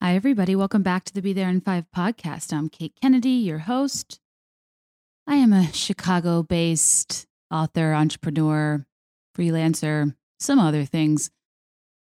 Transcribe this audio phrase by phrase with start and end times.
[0.00, 0.54] Hi, everybody.
[0.54, 2.52] Welcome back to the Be There in Five podcast.
[2.52, 4.20] I'm Kate Kennedy, your host.
[5.26, 8.86] I am a Chicago based author, entrepreneur,
[9.36, 11.32] freelancer, some other things.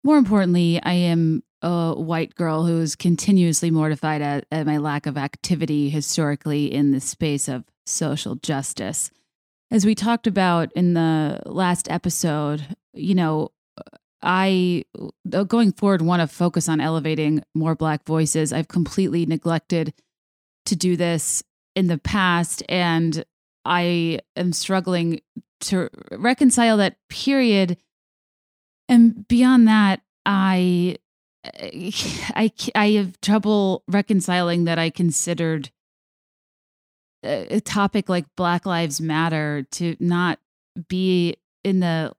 [0.03, 5.07] More importantly, I am a white girl who is continuously mortified at, at my lack
[5.07, 9.13] of activity historically in the space of social justice.
[9.71, 13.53] As we talked about in the last episode, you know,
[14.25, 14.85] I,
[15.33, 18.53] uh, going forward, want to focus on elevating more Black voices.
[18.53, 19.93] I've completely neglected
[20.65, 21.43] to do this
[21.77, 23.25] in the past, and
[23.65, 25.21] I am struggling
[25.61, 27.77] to reconcile that period.
[28.89, 30.97] And beyond that, I
[31.45, 35.71] I I have trouble reconciling that I considered
[37.23, 40.39] a topic like Black Lives Matter to not
[40.89, 42.13] be in the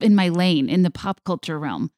[0.00, 1.90] in my lane in the pop culture realm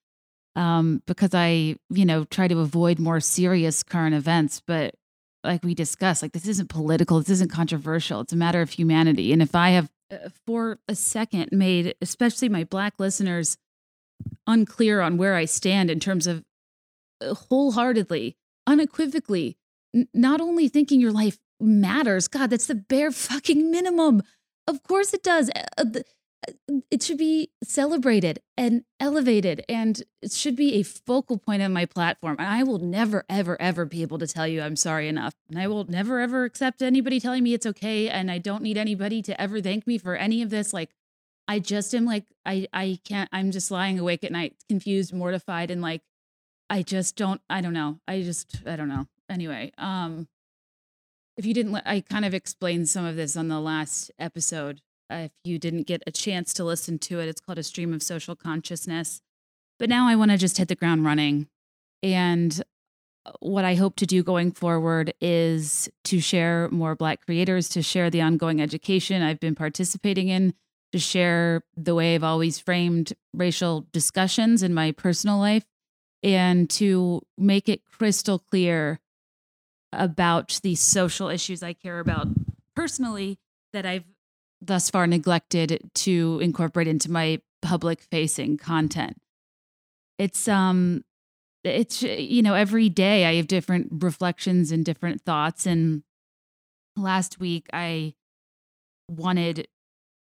[0.56, 4.94] um, because I you know try to avoid more serious current events, but
[5.42, 8.20] like we discussed, like this isn't political, this isn't controversial.
[8.20, 12.48] It's a matter of humanity, and if I have uh, for a second made especially
[12.48, 13.56] my black listeners
[14.46, 16.44] unclear on where I stand in terms of
[17.22, 19.56] uh, wholeheartedly, unequivocally,
[19.94, 24.22] n- not only thinking your life matters, God, that's the bare fucking minimum.
[24.66, 25.50] Of course it does.
[25.78, 25.84] Uh,
[26.91, 31.85] it should be celebrated and elevated and it should be a focal point of my
[31.85, 35.35] platform and i will never ever ever be able to tell you i'm sorry enough
[35.49, 38.79] and i will never ever accept anybody telling me it's okay and i don't need
[38.79, 40.91] anybody to ever thank me for any of this like
[41.46, 45.71] i just am like i i can't i'm just lying awake at night confused mortified
[45.71, 46.02] and like
[46.71, 49.07] i just don't i don't know i just i don't know.
[49.29, 50.27] Anyway um
[51.37, 55.32] if you didn't i kind of explained some of this on the last episode if
[55.44, 58.36] you didn't get a chance to listen to it, it's called A Stream of Social
[58.36, 59.20] Consciousness.
[59.78, 61.48] But now I want to just hit the ground running.
[62.02, 62.62] And
[63.26, 67.82] uh, what I hope to do going forward is to share more Black creators, to
[67.82, 70.54] share the ongoing education I've been participating in,
[70.93, 75.65] to share the way I've always framed racial discussions in my personal life,
[76.22, 79.00] and to make it crystal clear
[79.93, 82.28] about the social issues I care about
[82.76, 83.38] personally
[83.72, 84.04] that I've
[84.60, 89.16] thus far neglected to incorporate into my public facing content.
[90.19, 91.04] It's um
[91.65, 96.03] it's you know every day I have different reflections and different thoughts and
[96.97, 98.15] last week I
[99.09, 99.69] wanted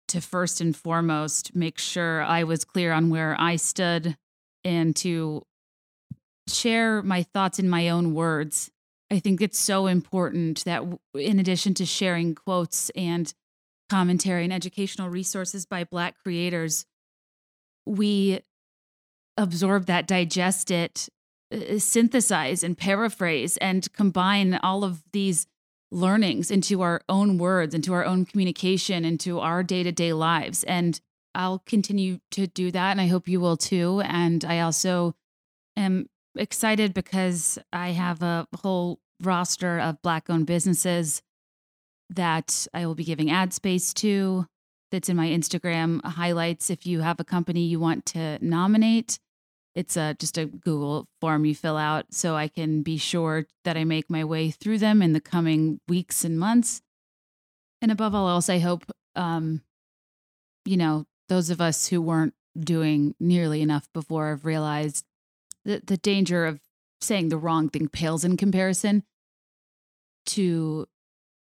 [0.08, 4.16] to first and foremost make sure I was clear on where I stood
[4.64, 5.42] and to
[6.48, 8.70] share my thoughts in my own words.
[9.10, 10.82] I think it's so important that
[11.14, 13.32] in addition to sharing quotes and
[13.88, 16.86] commentary and educational resources by Black creators,
[17.84, 18.40] we
[19.36, 21.08] absorb that, digest it,
[21.52, 25.46] uh, synthesize and paraphrase and combine all of these
[25.92, 30.64] learnings into our own words, into our own communication, into our day to day lives.
[30.64, 31.00] And
[31.34, 32.90] I'll continue to do that.
[32.92, 34.00] And I hope you will too.
[34.00, 35.14] And I also
[35.76, 41.22] am excited because I have a whole roster of Black owned businesses
[42.10, 44.46] that I will be giving ad space to.
[44.92, 46.70] That's in my Instagram highlights.
[46.70, 49.18] If you have a company you want to nominate,
[49.74, 53.76] it's a, just a Google form you fill out so I can be sure that
[53.76, 56.80] I make my way through them in the coming weeks and months.
[57.82, 59.62] And above all else, I hope, um,
[60.64, 65.04] you know, those of us who weren't doing nearly enough before have realized
[65.64, 66.60] that the danger of
[67.00, 69.02] saying the wrong thing pales in comparison
[70.24, 70.86] to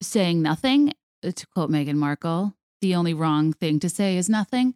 [0.02, 0.94] saying nothing,
[1.24, 4.76] uh, to quote Meghan Markle, the only wrong thing to say is nothing.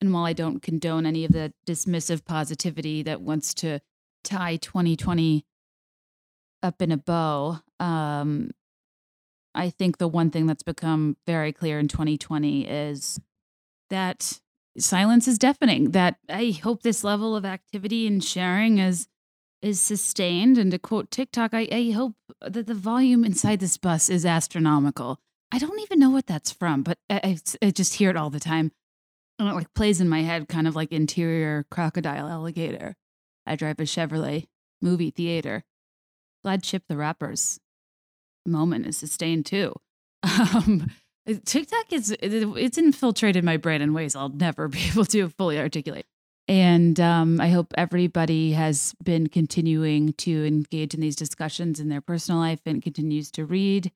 [0.00, 3.80] And while I don't condone any of the dismissive positivity that wants to
[4.22, 5.44] tie 2020
[6.62, 8.50] up in a bow, um,
[9.54, 13.20] I think the one thing that's become very clear in 2020 is
[13.90, 14.40] that
[14.78, 15.92] silence is deafening.
[15.92, 19.08] That I hope this level of activity and sharing is
[19.62, 20.58] is sustained.
[20.58, 25.18] And to quote TikTok, I, I hope that the volume inside this bus is astronomical.
[25.50, 28.40] I don't even know what that's from, but I, I just hear it all the
[28.40, 28.72] time.
[29.38, 32.96] And it like plays in my head, kind of like interior crocodile alligator.
[33.46, 34.46] I drive a Chevrolet
[34.82, 35.64] movie theater.
[36.42, 37.58] Glad Chip the Rapper's
[38.46, 39.74] moment is sustained too.
[40.54, 40.90] Um,
[41.44, 46.06] TikTok is it's infiltrated my brain in ways I'll never be able to fully articulate.
[46.48, 52.00] And um, I hope everybody has been continuing to engage in these discussions in their
[52.00, 53.92] personal life and continues to read.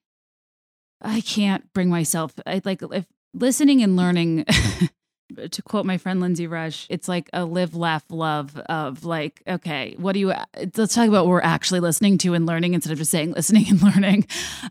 [1.00, 4.44] I can't bring myself, I like, if listening and learning
[5.50, 9.94] to quote my friend Lindsay Rush, it's like a live, laugh, love of like, okay,
[9.96, 10.34] what do you,
[10.76, 13.66] let's talk about what we're actually listening to and learning instead of just saying listening
[13.70, 14.26] and learning.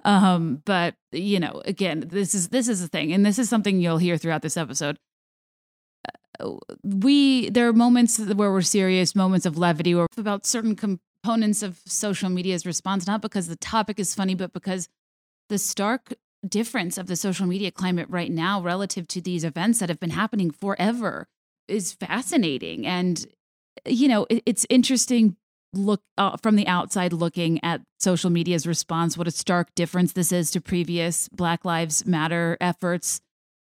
[0.05, 3.11] Um, but you know, again, this is, this is a thing.
[3.11, 4.99] And this is something you'll hear throughout this episode.
[6.83, 11.79] We, there are moments where we're serious, moments of levity or about certain components of
[11.85, 14.89] social media's response, not because the topic is funny, but because
[15.49, 16.13] the stark
[16.47, 20.09] difference of the social media climate right now relative to these events that have been
[20.11, 21.27] happening forever
[21.67, 22.85] is fascinating.
[22.85, 23.25] And
[23.85, 25.35] you know it, it's interesting
[25.73, 30.31] look uh, from the outside looking at social media's response what a stark difference this
[30.31, 33.21] is to previous black lives matter efforts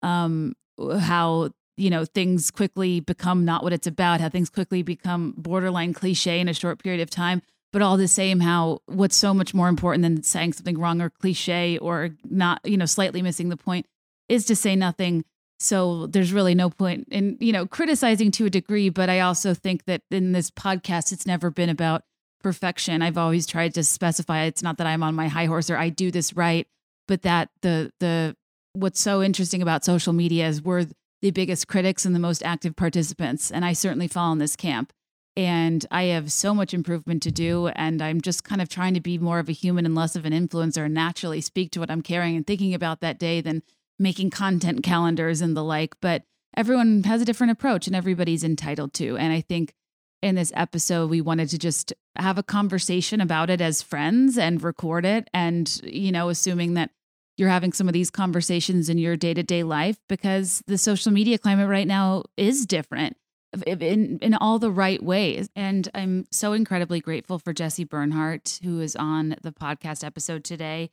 [0.01, 0.53] um
[0.99, 1.49] how
[1.81, 6.39] you know things quickly become not what it's about how things quickly become borderline cliche
[6.39, 7.41] in a short period of time
[7.73, 11.09] but all the same how what's so much more important than saying something wrong or
[11.09, 13.85] cliche or not you know slightly missing the point
[14.31, 15.25] is to say nothing.
[15.59, 19.53] So there's really no point in you know criticizing to a degree but i also
[19.53, 22.03] think that in this podcast it's never been about
[22.41, 23.03] perfection.
[23.03, 25.89] I've always tried to specify it's not that i'm on my high horse or i
[25.89, 26.67] do this right
[27.07, 28.35] but that the the
[28.73, 30.87] what's so interesting about social media is we're
[31.21, 34.91] the biggest critics and the most active participants and i certainly fall in this camp
[35.37, 37.67] and I have so much improvement to do.
[37.67, 40.25] And I'm just kind of trying to be more of a human and less of
[40.25, 43.63] an influencer and naturally speak to what I'm caring and thinking about that day than
[43.97, 45.95] making content calendars and the like.
[46.01, 46.23] But
[46.57, 49.17] everyone has a different approach and everybody's entitled to.
[49.17, 49.73] And I think
[50.21, 54.61] in this episode, we wanted to just have a conversation about it as friends and
[54.61, 55.29] record it.
[55.33, 56.91] And, you know, assuming that
[57.37, 61.11] you're having some of these conversations in your day to day life because the social
[61.11, 63.17] media climate right now is different
[63.65, 65.49] in in all the right ways.
[65.55, 70.91] And I'm so incredibly grateful for Jessie Bernhardt, who is on the podcast episode today,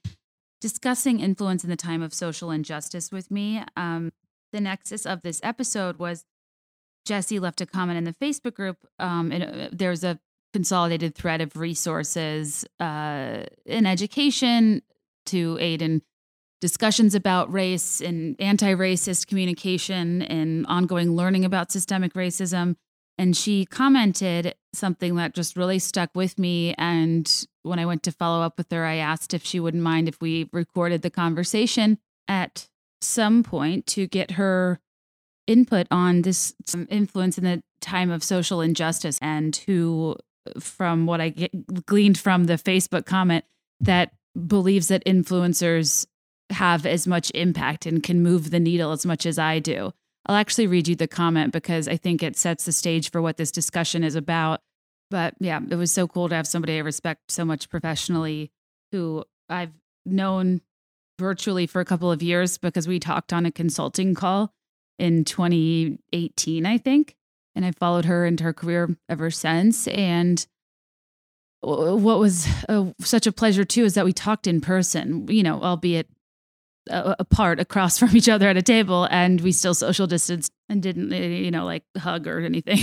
[0.61, 3.63] discussing influence in the time of social injustice with me.
[3.77, 4.13] Um,
[4.53, 6.25] the nexus of this episode was
[7.05, 8.79] Jesse left a comment in the Facebook group.
[8.99, 10.19] Um, and uh, there's a
[10.53, 14.83] consolidated thread of resources uh, in education
[15.27, 16.03] to aid in
[16.61, 22.77] discussions about race and anti racist communication and ongoing learning about systemic racism.
[23.17, 26.75] And she commented something that just really stuck with me.
[26.79, 27.29] And
[27.63, 30.21] when I went to follow up with her, I asked if she wouldn't mind if
[30.21, 32.69] we recorded the conversation at
[33.01, 34.79] some point to get her
[35.47, 40.17] input on this um, influence in the time of social injustice and who,
[40.61, 43.45] from what I get, gleaned from the Facebook comment,
[43.81, 44.13] that
[44.47, 46.07] believes that influencers
[46.51, 49.93] have as much impact and can move the needle as much as I do.
[50.27, 53.37] I'll actually read you the comment because I think it sets the stage for what
[53.37, 54.61] this discussion is about.
[55.11, 58.51] But yeah, it was so cool to have somebody I respect so much professionally
[58.93, 59.73] who I've
[60.05, 60.61] known
[61.19, 64.53] virtually for a couple of years because we talked on a consulting call
[64.99, 67.17] in 2018, I think.
[67.55, 69.89] And I followed her into her career ever since.
[69.89, 70.47] And
[71.61, 75.61] what was uh, such a pleasure too is that we talked in person, you know,
[75.61, 76.09] albeit
[76.91, 81.13] apart across from each other at a table and we still social distanced and didn't
[81.13, 82.79] eh, you know like hug or anything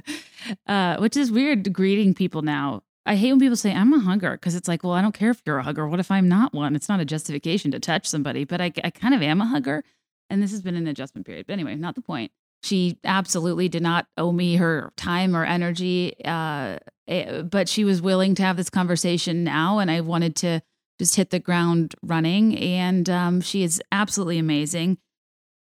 [0.66, 2.82] uh, which is weird greeting people now.
[3.06, 5.30] I hate when people say i'm a hugger because it's like well i don't care
[5.30, 5.88] if you're a hugger.
[5.88, 6.76] What if i'm not one?
[6.76, 9.84] It's not a justification to touch somebody but i, I kind of am a hugger
[10.28, 11.46] and this has been an adjustment period.
[11.46, 12.32] But anyway not the point.
[12.62, 16.78] She absolutely did not owe me her time or energy uh,
[17.08, 20.60] eh, but she was willing to have this conversation now and i wanted to
[21.00, 22.54] just hit the ground running.
[22.58, 24.98] And um, she is absolutely amazing.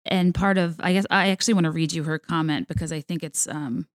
[0.04, 3.00] And part of, I guess, I actually want to read you her comment because I
[3.00, 3.86] think it's um,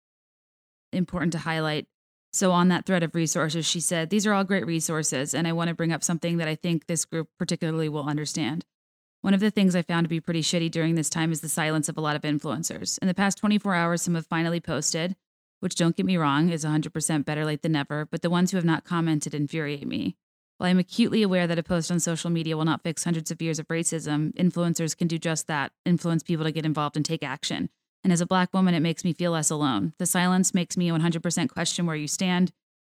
[0.93, 1.89] important to highlight.
[2.33, 5.35] So, on that thread of resources, she said, These are all great resources.
[5.35, 8.65] And I want to bring up something that I think this group particularly will understand.
[9.23, 11.49] One of the things I found to be pretty shitty during this time is the
[11.49, 12.99] silence of a lot of influencers.
[13.03, 15.17] In the past 24 hours, some have finally posted,
[15.59, 18.57] which don't get me wrong, is 100% better late than never, but the ones who
[18.59, 20.17] have not commented infuriate me.
[20.63, 23.43] While I'm acutely aware that a post on social media will not fix hundreds of
[23.43, 27.25] years of racism, influencers can do just that influence people to get involved and take
[27.25, 27.69] action.
[28.05, 29.93] And as a black woman, it makes me feel less alone.
[29.99, 32.53] The silence makes me 100% question where you stand,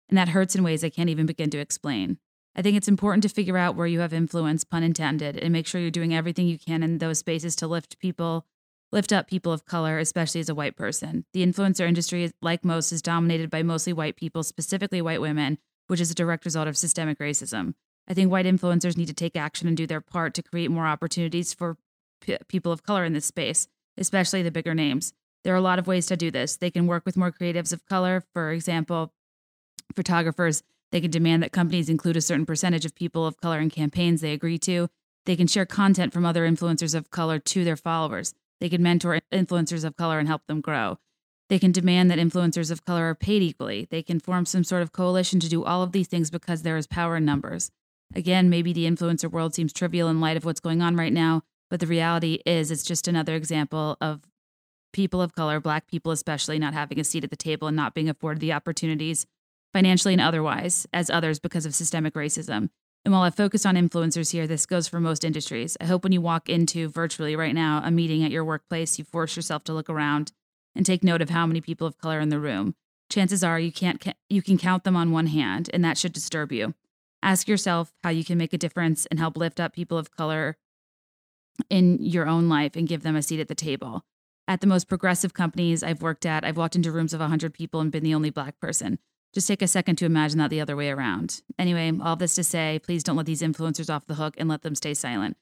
[0.07, 2.19] and that hurts in ways I can't even begin to explain.
[2.55, 5.65] I think it's important to figure out where you have influence, pun intended, and make
[5.65, 8.45] sure you're doing everything you can in those spaces to lift people,
[8.91, 11.25] lift up people of color, especially as a white person.
[11.33, 15.57] The influencer industry, like most, is dominated by mostly white people, specifically white women,
[15.87, 17.73] which is a direct result of systemic racism.
[18.07, 20.85] I think white influencers need to take action and do their part to create more
[20.85, 21.77] opportunities for
[22.21, 25.13] p- people of color in this space, especially the bigger names.
[25.43, 26.57] There are a lot of ways to do this.
[26.57, 29.13] They can work with more creatives of color, for example,
[29.95, 30.63] photographers.
[30.91, 34.21] They can demand that companies include a certain percentage of people of color in campaigns
[34.21, 34.87] they agree to.
[35.25, 38.33] They can share content from other influencers of color to their followers.
[38.59, 40.97] They They can mentor influencers of color and help them grow.
[41.49, 43.87] They can demand that influencers of color are paid equally.
[43.89, 46.77] They can form some sort of coalition to do all of these things because there
[46.77, 47.71] is power in numbers.
[48.15, 51.43] Again, maybe the influencer world seems trivial in light of what's going on right now,
[51.69, 54.21] but the reality is it's just another example of
[54.93, 57.93] people of color, black people especially, not having a seat at the table and not
[57.93, 59.27] being afforded the opportunities,
[59.73, 62.69] financially and otherwise, as others because of systemic racism.
[63.03, 65.77] And while I focus on influencers here, this goes for most industries.
[65.79, 69.05] I hope when you walk into virtually right now a meeting at your workplace, you
[69.05, 70.31] force yourself to look around
[70.75, 72.75] and take note of how many people of color in the room.
[73.09, 76.51] Chances are you can't you can count them on one hand, and that should disturb
[76.51, 76.73] you.
[77.21, 80.57] Ask yourself how you can make a difference and help lift up people of color
[81.69, 84.03] in your own life and give them a seat at the table.
[84.47, 87.79] At the most progressive companies I've worked at, I've walked into rooms of 100 people
[87.79, 88.99] and been the only black person.
[89.33, 91.41] Just take a second to imagine that the other way around.
[91.57, 94.61] Anyway, all this to say, please don't let these influencers off the hook and let
[94.61, 95.35] them stay silent.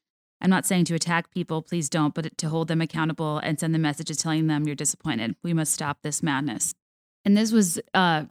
[0.44, 3.74] I'm not saying to attack people, please don't, but to hold them accountable and send
[3.74, 5.38] them messages telling them you're disappointed.
[5.42, 6.76] We must stop this madness.
[7.24, 8.26] And this was, uh,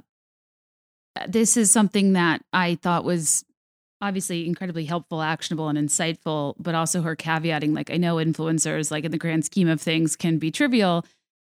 [1.27, 3.45] this is something that I thought was
[4.03, 9.05] obviously incredibly helpful, actionable, and insightful, but also her caveating, like, I know influencers, like
[9.05, 11.07] in the grand scheme of things, can be trivial.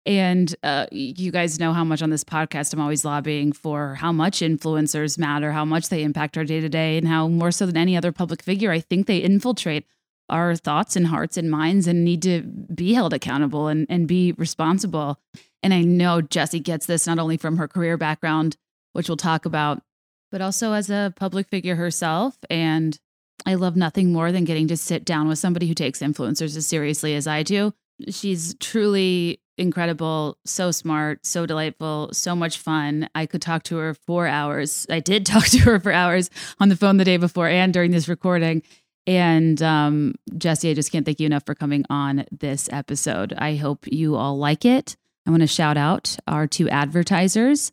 [0.06, 4.12] And uh, you guys know how much on this podcast I'm always lobbying for how
[4.12, 7.65] much influencers matter, how much they impact our day to day, and how more so
[7.65, 9.86] than any other public figure, I think they infiltrate
[10.31, 14.31] our thoughts and hearts and minds and need to be held accountable and, and be
[14.33, 15.19] responsible.
[15.61, 18.57] And I know Jessie gets this not only from her career background,
[18.93, 19.83] which we'll talk about,
[20.31, 22.38] but also as a public figure herself.
[22.50, 22.97] And
[23.45, 26.65] I love nothing more than getting to sit down with somebody who takes influencers as
[26.65, 27.73] seriously as I do.
[28.09, 33.09] She's truly incredible, so smart, so delightful, so much fun.
[33.13, 34.88] I could talk to her for hours.
[34.89, 37.91] I did talk to her for hours on the phone the day before and during
[37.91, 38.63] this recording.
[39.08, 43.34] And um, Jessie, I just can't thank you enough for coming on this episode.
[43.38, 44.96] I hope you all like it.
[45.25, 47.72] I want to shout out our two advertisers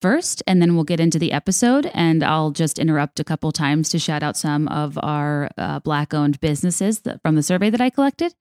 [0.00, 1.90] first, and then we'll get into the episode.
[1.94, 6.12] And I'll just interrupt a couple times to shout out some of our uh, Black
[6.14, 8.34] owned businesses that, from the survey that I collected.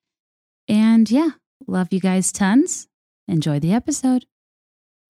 [0.68, 1.32] And yeah,
[1.68, 2.88] love you guys tons.
[3.28, 4.26] Enjoy the episode.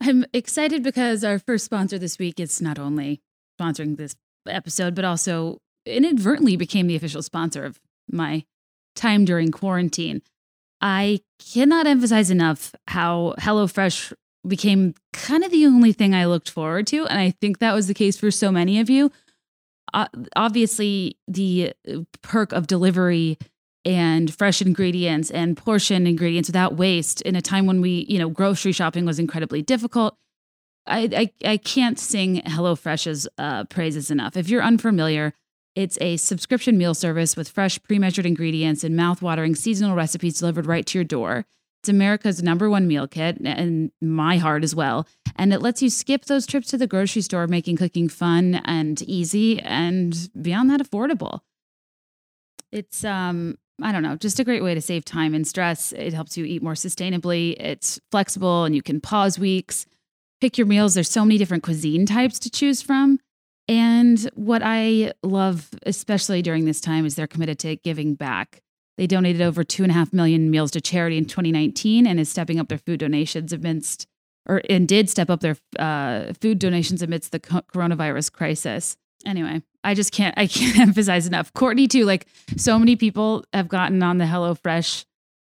[0.01, 3.21] I'm excited because our first sponsor this week is not only
[3.59, 4.15] sponsoring this
[4.47, 8.45] episode, but also inadvertently became the official sponsor of my
[8.95, 10.21] time during quarantine.
[10.81, 11.21] I
[11.53, 14.13] cannot emphasize enough how HelloFresh
[14.47, 17.05] became kind of the only thing I looked forward to.
[17.05, 19.11] And I think that was the case for so many of you.
[19.93, 23.37] Uh, obviously, the uh, perk of delivery
[23.83, 28.29] and fresh ingredients and portion ingredients without waste in a time when we, you know,
[28.29, 30.17] grocery shopping was incredibly difficult.
[30.87, 34.37] I, I, I can't sing HelloFresh's uh, praises enough.
[34.37, 35.33] If you're unfamiliar,
[35.75, 40.65] it's a subscription meal service with fresh, pre measured ingredients and mouth-watering seasonal recipes delivered
[40.65, 41.45] right to your door.
[41.81, 45.07] It's America's number one meal kit, and my heart as well.
[45.35, 49.01] And it lets you skip those trips to the grocery store, making cooking fun and
[49.03, 51.39] easy, and beyond that, affordable.
[52.71, 55.91] It's um, I don't know, just a great way to save time and stress.
[55.91, 57.55] It helps you eat more sustainably.
[57.59, 59.85] It's flexible, and you can pause weeks,
[60.39, 60.93] pick your meals.
[60.93, 63.19] There's so many different cuisine types to choose from.
[63.71, 68.61] And what I love, especially during this time, is they're committed to giving back.
[68.97, 72.27] They donated over two and a half million meals to charity in 2019 and is
[72.27, 74.07] stepping up their food donations amidst,
[74.45, 78.97] or and did step up their uh, food donations amidst the coronavirus crisis.
[79.25, 81.53] Anyway, I just can't, I can't emphasize enough.
[81.53, 85.05] Courtney, too, like so many people have gotten on the HelloFresh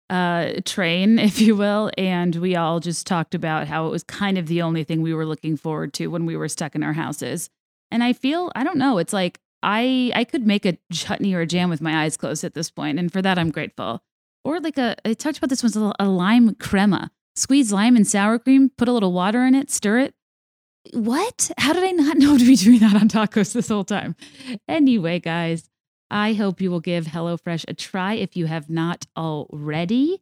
[0.10, 1.90] uh, train, if you will.
[1.98, 5.14] And we all just talked about how it was kind of the only thing we
[5.14, 7.50] were looking forward to when we were stuck in our houses.
[7.91, 11.41] And I feel, I don't know, it's like I I could make a chutney or
[11.41, 14.01] a jam with my eyes closed at this point, and for that I'm grateful.
[14.43, 17.12] Or like a I talked about this once a, a lime crema.
[17.36, 20.13] Squeeze lime and sour cream, put a little water in it, stir it.
[20.93, 21.51] What?
[21.58, 24.15] How did I not know to be doing that on tacos this whole time?
[24.67, 25.69] Anyway, guys,
[26.10, 30.22] I hope you will give HelloFresh a try if you have not already.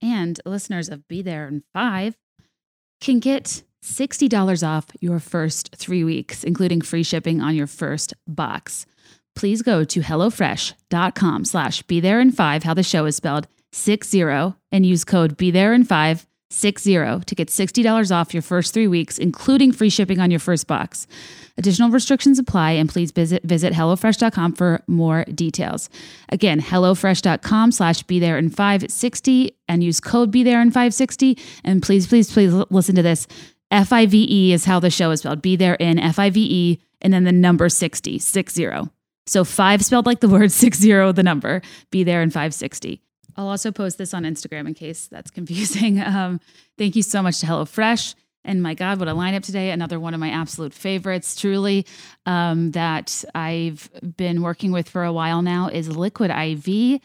[0.00, 2.16] And listeners of Be There in Five
[3.00, 8.86] can get $60 off your first three weeks, including free shipping on your first box.
[9.34, 14.08] Please go to HelloFresh.com slash be there in five, how the show is spelled, six
[14.08, 18.42] zero, and use code be there in five, six zero to get $60 off your
[18.42, 21.06] first three weeks, including free shipping on your first box.
[21.58, 25.90] Additional restrictions apply, and please visit visit HelloFresh.com for more details.
[26.28, 31.38] Again, HelloFresh.com slash be there in 560 and use code be there in 560.
[31.64, 33.26] And please, please, please listen to this.
[33.72, 35.42] F I V E is how the show is spelled.
[35.42, 38.90] Be there in F I V E and then the number 60, six zero.
[39.26, 41.62] So five spelled like the word, six zero the number.
[41.90, 43.02] Be there in 560.
[43.36, 46.00] I'll also post this on Instagram in case that's confusing.
[46.12, 46.40] Um,
[46.76, 48.14] thank you so much to HelloFresh.
[48.44, 49.70] And my God, what a lineup today.
[49.70, 51.86] Another one of my absolute favorites, truly,
[52.26, 57.00] um, that I've been working with for a while now is Liquid IV.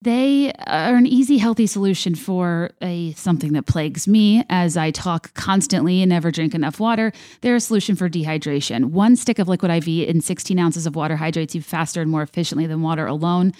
[0.00, 5.34] They are an easy, healthy solution for a something that plagues me as I talk
[5.34, 7.12] constantly and never drink enough water.
[7.40, 8.86] They're a solution for dehydration.
[8.90, 12.22] One stick of liquid IV in 16 ounces of water hydrates you faster and more
[12.22, 13.52] efficiently than water alone.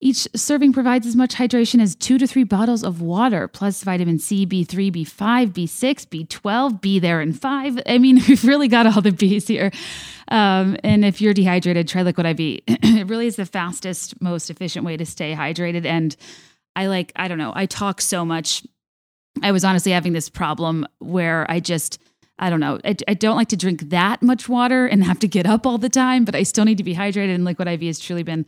[0.00, 4.20] Each serving provides as much hydration as two to three bottles of water, plus vitamin
[4.20, 7.80] C, B3, B5, B6, B12, B there and five.
[7.84, 9.72] I mean, we've really got all the B's here.
[10.28, 12.60] Um, and if you're dehydrated, try Liquid IV.
[12.66, 15.84] it really is the fastest, most efficient way to stay hydrated.
[15.84, 16.14] And
[16.76, 18.64] I like, I don't know, I talk so much.
[19.42, 22.00] I was honestly having this problem where I just,
[22.38, 22.78] I don't know.
[22.84, 25.78] I, I, don't like to drink that much water and have to get up all
[25.78, 27.34] the time, but I still need to be hydrated.
[27.34, 28.46] And Liquid IV has truly been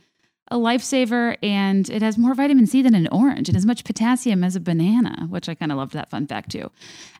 [0.51, 4.43] a lifesaver and it has more vitamin C than an orange and as much potassium
[4.43, 6.69] as a banana, which I kind of loved that fun fact too.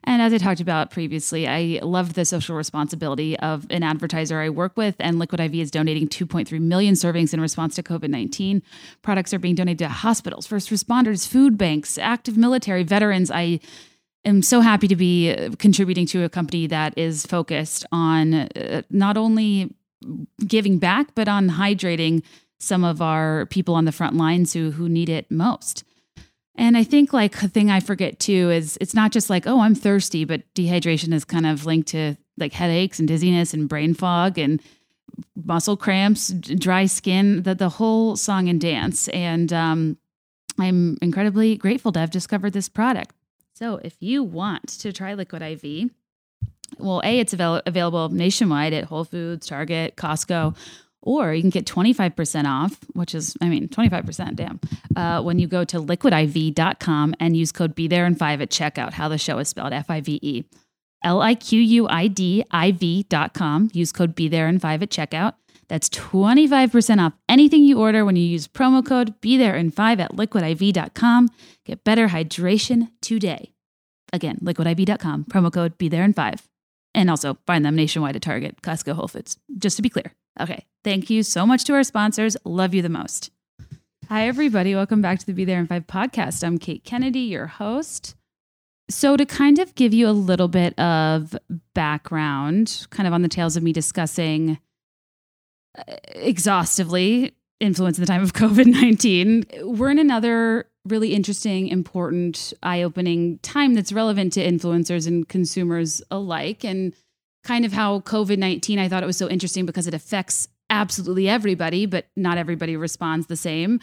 [0.04, 4.50] And as I talked about previously, I love the social responsibility of an advertiser I
[4.50, 8.62] work with, and Liquid IV is donating 2.3 million servings in response to COVID 19.
[9.00, 13.30] Products are being donated to hospitals, first responders, food banks, active military, veterans.
[13.30, 13.60] I
[14.26, 19.16] am so happy to be contributing to a company that is focused on uh, not
[19.16, 19.74] only
[20.46, 22.22] giving back, but on hydrating
[22.62, 25.84] some of our people on the front lines who who need it most.
[26.54, 29.60] And I think like a thing I forget too is it's not just like, oh,
[29.60, 33.94] I'm thirsty, but dehydration is kind of linked to like headaches and dizziness and brain
[33.94, 34.60] fog and
[35.34, 39.08] muscle cramps, dry skin, the, the whole song and dance.
[39.08, 39.98] And um,
[40.58, 43.14] I'm incredibly grateful to have discovered this product.
[43.54, 45.90] So if you want to try Liquid IV,
[46.78, 50.56] well, A, it's avail- available nationwide at Whole Foods, Target, Costco,
[51.02, 54.60] or you can get 25% off, which is, I mean, 25%, damn,
[54.96, 58.94] uh, when you go to liquidiv.com and use code Be There in 5 at checkout,
[58.94, 60.44] how the show is spelled F I V E.
[61.04, 63.70] L I Q U I D I V.com.
[63.72, 65.34] Use code Be There in 5 at checkout.
[65.68, 70.00] That's 25% off anything you order when you use promo code Be There in 5
[70.00, 71.28] at liquidiv.com.
[71.64, 73.52] Get better hydration today.
[74.12, 76.51] Again, liquidiv.com, promo code Be There in 5.
[76.94, 80.12] And also find them nationwide at Target, Costco, Whole Foods, just to be clear.
[80.40, 80.66] Okay.
[80.84, 82.36] Thank you so much to our sponsors.
[82.44, 83.30] Love you the most.
[84.08, 84.74] Hi, everybody.
[84.74, 86.44] Welcome back to the Be There in Five podcast.
[86.44, 88.14] I'm Kate Kennedy, your host.
[88.90, 91.34] So, to kind of give you a little bit of
[91.74, 94.58] background, kind of on the tails of me discussing
[95.78, 102.52] uh, exhaustively influence in the time of COVID 19, we're in another really interesting, important,
[102.62, 106.64] eye opening time that's relevant to influencers and consumers alike.
[106.64, 106.94] And
[107.44, 111.28] kind of how COVID 19, I thought it was so interesting because it affects absolutely
[111.28, 113.80] everybody, but not everybody responds the same.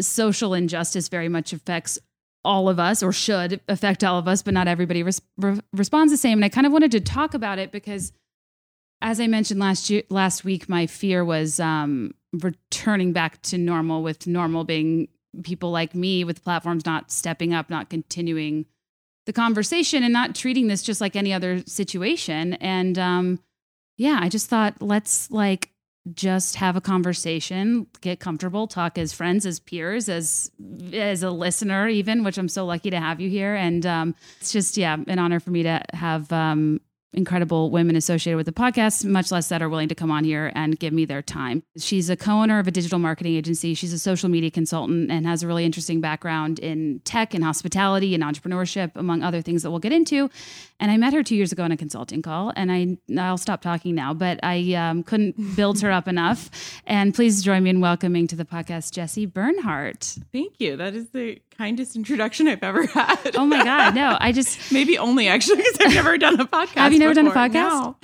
[0.00, 1.98] Social injustice very much affects
[2.44, 6.12] all of us or should affect all of us, but not everybody res- re- responds
[6.12, 6.38] the same.
[6.38, 8.12] And I kind of wanted to talk about it because,
[9.02, 14.02] as I mentioned last year, last week, my fear was um, returning back to normal,
[14.02, 15.08] with normal being
[15.42, 18.66] people like me with platforms not stepping up, not continuing
[19.26, 22.54] the conversation and not treating this just like any other situation.
[22.54, 23.40] And um,
[23.96, 25.70] yeah, I just thought let's like
[26.14, 30.50] just have a conversation, get comfortable, talk as friends, as peers, as
[30.92, 33.54] as a listener, even, which I'm so lucky to have you here.
[33.54, 36.80] And um, it's just yeah, an honor for me to have um,
[37.12, 40.52] incredible women associated with the podcast, much less that are willing to come on here
[40.54, 41.62] and give me their time.
[41.78, 43.74] She's a co owner of a digital marketing agency.
[43.74, 48.14] She's a social media consultant and has a really interesting background in tech and hospitality
[48.14, 50.30] and entrepreneurship, among other things that we'll get into.
[50.78, 53.62] And I met her two years ago on a consulting call, and I I'll stop
[53.62, 56.50] talking now, but I um, couldn't build her up enough.
[56.86, 60.18] And please join me in welcoming to the podcast Jessie Bernhardt.
[60.32, 60.76] Thank you.
[60.76, 63.36] That is the kindest introduction I've ever had.
[63.36, 64.16] Oh my god, no!
[64.20, 66.74] I just maybe only actually because I've never done a podcast.
[66.78, 67.32] Have you never before.
[67.32, 67.52] done a podcast?
[67.52, 67.96] No.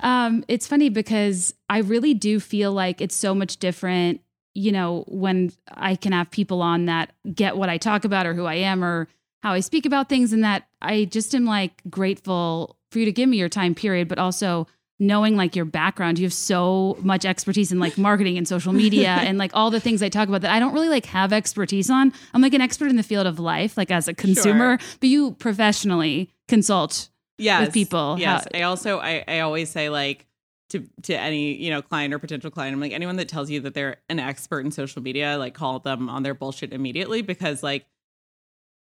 [0.00, 4.20] Um, it's funny because I really do feel like it's so much different.
[4.54, 8.34] You know, when I can have people on that get what I talk about or
[8.34, 9.08] who I am or
[9.42, 13.12] how I speak about things, and that I just am like grateful for you to
[13.12, 14.66] give me your time, period, but also
[14.98, 19.08] knowing like your background you have so much expertise in like marketing and social media
[19.20, 21.90] and like all the things i talk about that i don't really like have expertise
[21.90, 24.88] on i'm like an expert in the field of life like as a consumer sure.
[25.00, 29.90] but you professionally consult yes, with people yes how- i also I, I always say
[29.90, 30.26] like
[30.70, 33.60] to to any you know client or potential client i'm like anyone that tells you
[33.60, 37.62] that they're an expert in social media like call them on their bullshit immediately because
[37.62, 37.86] like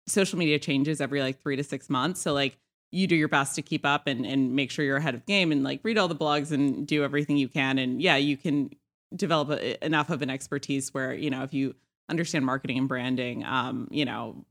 [0.07, 2.21] social media changes every like three to six months.
[2.21, 2.57] So like
[2.91, 5.51] you do your best to keep up and, and make sure you're ahead of game
[5.51, 7.77] and like read all the blogs and do everything you can.
[7.77, 8.69] And yeah, you can
[9.15, 11.75] develop a, enough of an expertise where, you know, if you
[12.09, 14.45] understand marketing and branding, um, you know,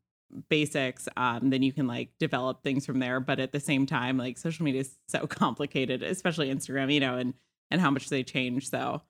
[0.48, 3.20] basics, um, then you can like develop things from there.
[3.20, 7.16] But at the same time, like social media is so complicated, especially Instagram, you know,
[7.16, 7.34] and
[7.70, 8.68] and how much they change.
[8.68, 9.02] So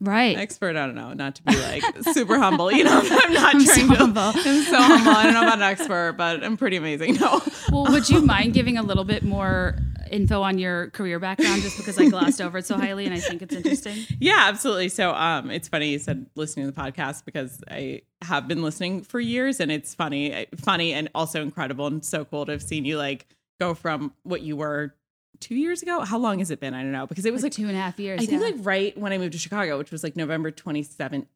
[0.00, 0.36] Right.
[0.36, 3.64] expert, I don't know, not to be like super humble, you know, I'm not I'm
[3.64, 3.94] trying so to.
[3.94, 4.20] humble.
[4.22, 5.12] I'm so humble.
[5.12, 7.14] I don't know about an expert, but I'm pretty amazing.
[7.20, 7.40] No.
[7.70, 9.76] Well, would you mind giving a little bit more
[10.10, 13.20] info on your career background just because I glossed over it so highly and I
[13.20, 13.96] think it's interesting?
[14.18, 14.88] Yeah, absolutely.
[14.88, 19.02] So um it's funny you said listening to the podcast because I have been listening
[19.04, 22.62] for years and it's funny eh, funny and also incredible and so cool to have
[22.62, 23.26] seen you like
[23.60, 24.94] go from what you were
[25.42, 26.00] 2 years ago.
[26.00, 26.72] How long has it been?
[26.74, 28.20] I don't know because it was like, like two and a half years.
[28.22, 28.46] I think yeah.
[28.48, 31.26] like right when I moved to Chicago, which was like November 2017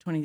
[0.00, 0.22] 20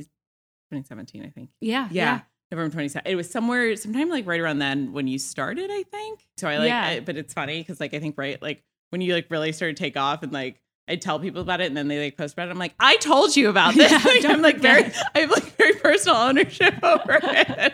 [0.71, 1.49] 2017, I think.
[1.61, 2.21] yeah, Yeah.
[2.51, 3.01] November 27th.
[3.05, 6.25] It was somewhere, sometime like right around then when you started, I think.
[6.37, 6.83] So I like, Yeah.
[6.83, 9.75] I- but it's funny because like I think right, like when you like really started
[9.77, 12.33] to take off and like I tell people about it and then they like post
[12.33, 12.51] about it.
[12.51, 13.89] I'm like, I told you about this.
[13.91, 14.83] Yeah, Like, I'm like very.
[15.15, 17.73] I have like very personal ownership over it.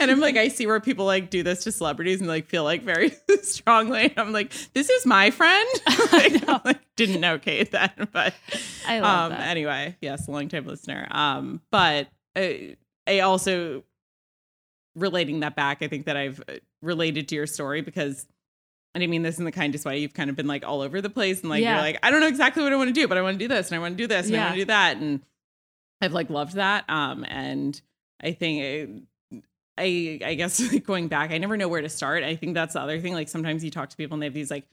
[0.00, 2.64] And I'm like, I see where people like do this to celebrities and like feel
[2.64, 4.12] like very strongly.
[4.16, 5.68] I'm like, this is my friend.
[6.12, 8.34] like, I'm like, didn't know Kate then, but
[8.86, 9.46] I love um that.
[9.48, 13.84] anyway yes long time listener um but I, I also
[14.96, 18.26] relating that back i think that i've uh, related to your story because
[18.94, 21.00] and i mean this in the kindest way you've kind of been like all over
[21.00, 21.74] the place and like Yeah.
[21.74, 23.44] you're like i don't know exactly what i want to do but i want to
[23.44, 25.22] do this and i want to do this and i want to do that and
[26.00, 27.80] i've like loved that um and
[28.22, 29.42] i think it,
[29.80, 32.24] I I guess like going back, I never know where to start.
[32.24, 33.12] I think that's the other thing.
[33.14, 34.64] Like sometimes you talk to people and they have these like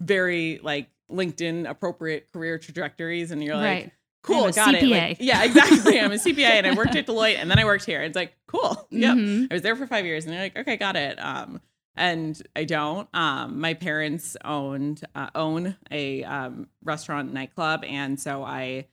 [0.00, 3.92] very like LinkedIn appropriate career trajectories, and you're like, right.
[4.24, 4.82] cool, got it.
[4.84, 6.00] Like, yeah, exactly.
[6.00, 8.02] I'm a CPA and I worked at Deloitte and then I worked here.
[8.02, 8.84] It's like, cool.
[8.90, 9.16] Yep.
[9.16, 9.46] Mhm.
[9.48, 11.18] I was there for five years and they're like, okay, got it.
[11.24, 11.60] Um,
[11.98, 13.08] and I don't.
[13.12, 18.86] Um, my parents owned uh, own a um, restaurant nightclub, and so I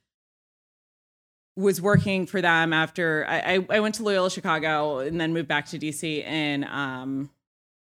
[1.56, 5.68] was working for them after I, I, went to Loyola Chicago and then moved back
[5.68, 7.30] to DC in um,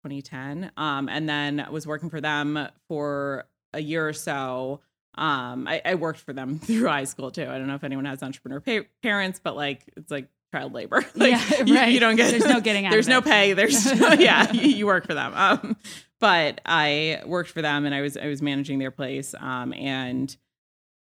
[0.04, 4.82] 2010, um, and then was working for them for a year or so.
[5.16, 7.44] Um, I, I worked for them through high school too.
[7.44, 11.04] I don't know if anyone has entrepreneur pa- parents, but like it's like child labor.
[11.16, 11.92] like, Yeah, you, right.
[11.92, 13.54] you don't get There's no getting out There's no pay.
[13.54, 13.86] There's
[14.20, 15.34] yeah, you, you work for them.
[15.36, 15.78] Um,
[16.20, 19.34] but I worked for them and I was I was managing their place.
[19.38, 20.36] Um, and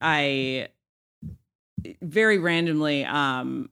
[0.00, 0.68] I
[2.00, 3.70] very randomly um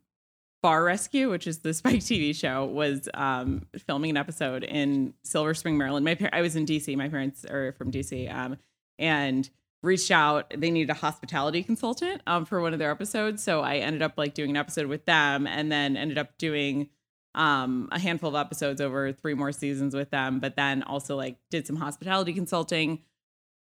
[0.60, 5.54] Bar Rescue, which is the Spike TV show, was um, filming an episode in Silver
[5.54, 6.04] Spring, Maryland.
[6.04, 6.96] My par- I was in DC.
[6.96, 8.56] My parents are from DC, um,
[8.98, 9.48] and
[9.82, 10.52] reached out.
[10.56, 14.14] They needed a hospitality consultant um, for one of their episodes, so I ended up
[14.16, 16.88] like doing an episode with them, and then ended up doing
[17.34, 20.40] um, a handful of episodes over three more seasons with them.
[20.40, 23.00] But then also like did some hospitality consulting.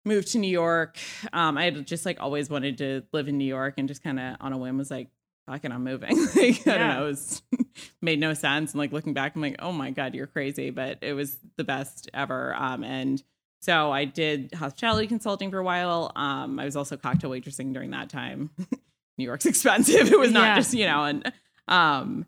[0.08, 0.99] Moved to New York.
[1.34, 4.19] Um, I had just like always wanted to live in New York, and just kind
[4.19, 5.10] of on a whim was like,
[5.47, 6.17] fucking I'm moving.
[6.36, 7.04] like, I don't know.
[7.04, 7.41] It was
[8.01, 8.73] made no sense.
[8.73, 10.69] And like looking back, I'm like, oh my God, you're crazy.
[10.69, 12.56] But it was the best ever.
[12.56, 13.21] Um, and
[13.65, 16.12] so I did hospitality consulting for a while.
[16.15, 18.51] Um, I was also cocktail waitressing during that time.
[19.17, 20.12] New York's expensive.
[20.12, 20.56] It was not Yeah.
[20.56, 21.32] just, you know, and
[21.67, 22.25] um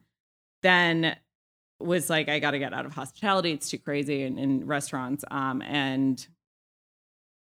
[0.63, 1.15] then
[1.80, 3.52] was like, I gotta get out of hospitality.
[3.52, 5.23] It's too crazy in, in restaurants.
[5.30, 6.26] Um, and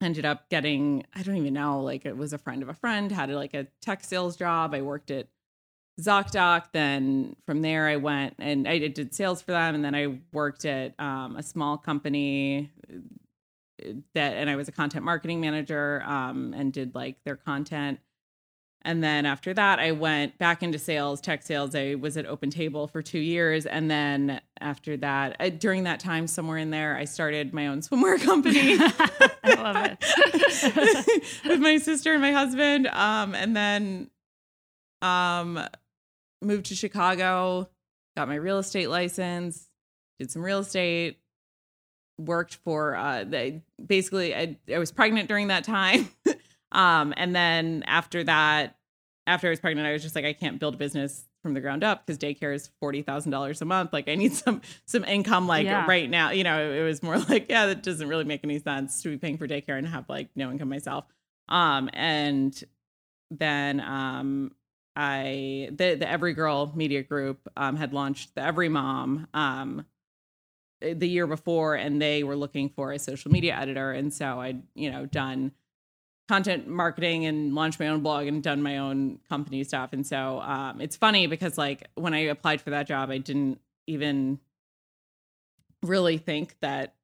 [0.02, 3.10] ended up getting i don't even know like it was a friend of a friend
[3.10, 5.28] had like a tech sales job i worked at
[6.02, 6.64] ZocDoc.
[6.74, 10.66] Then from there, I went and I did sales for them, and then I worked
[10.66, 12.72] at um, a small company
[14.14, 18.00] that, and I was a content marketing manager um, and did like their content.
[18.86, 21.74] And then after that, I went back into sales, tech sales.
[21.74, 26.02] I was at Open Table for two years, and then after that, uh, during that
[26.02, 28.78] time, somewhere in there, I started my own swimwear company.
[29.44, 31.42] I love it.
[31.46, 32.88] with my sister and my husband.
[32.88, 34.10] Um, and then
[35.02, 35.60] um
[36.42, 37.70] moved to Chicago,
[38.16, 39.70] got my real estate license,
[40.20, 41.18] did some real estate,
[42.20, 46.10] worked for uh they basically I, I was pregnant during that time.
[46.72, 48.78] um, and then after that,
[49.26, 51.60] after I was pregnant, I was just like, I can't build a business from the
[51.62, 53.92] ground up because daycare is forty thousand dollars a month.
[53.94, 55.86] Like I need some some income like Yeah.
[55.88, 56.30] right now.
[56.32, 59.18] You know, it was more like, yeah, that doesn't really make any sense to be
[59.18, 61.06] paying for daycare and have like no income myself.
[61.50, 62.64] Um, and
[63.32, 64.52] then um
[64.96, 69.86] I the the Everygirl Media Group um had launched the Everymom um
[70.94, 73.92] the year before and they were looking for a social media editor.
[73.92, 75.52] And so I'd you know done
[76.28, 79.94] content marketing and launched my own blog and done my own company stuff.
[79.94, 83.60] And so um it's funny because like when I applied for that job I didn't
[83.88, 84.40] even
[85.82, 86.96] really think that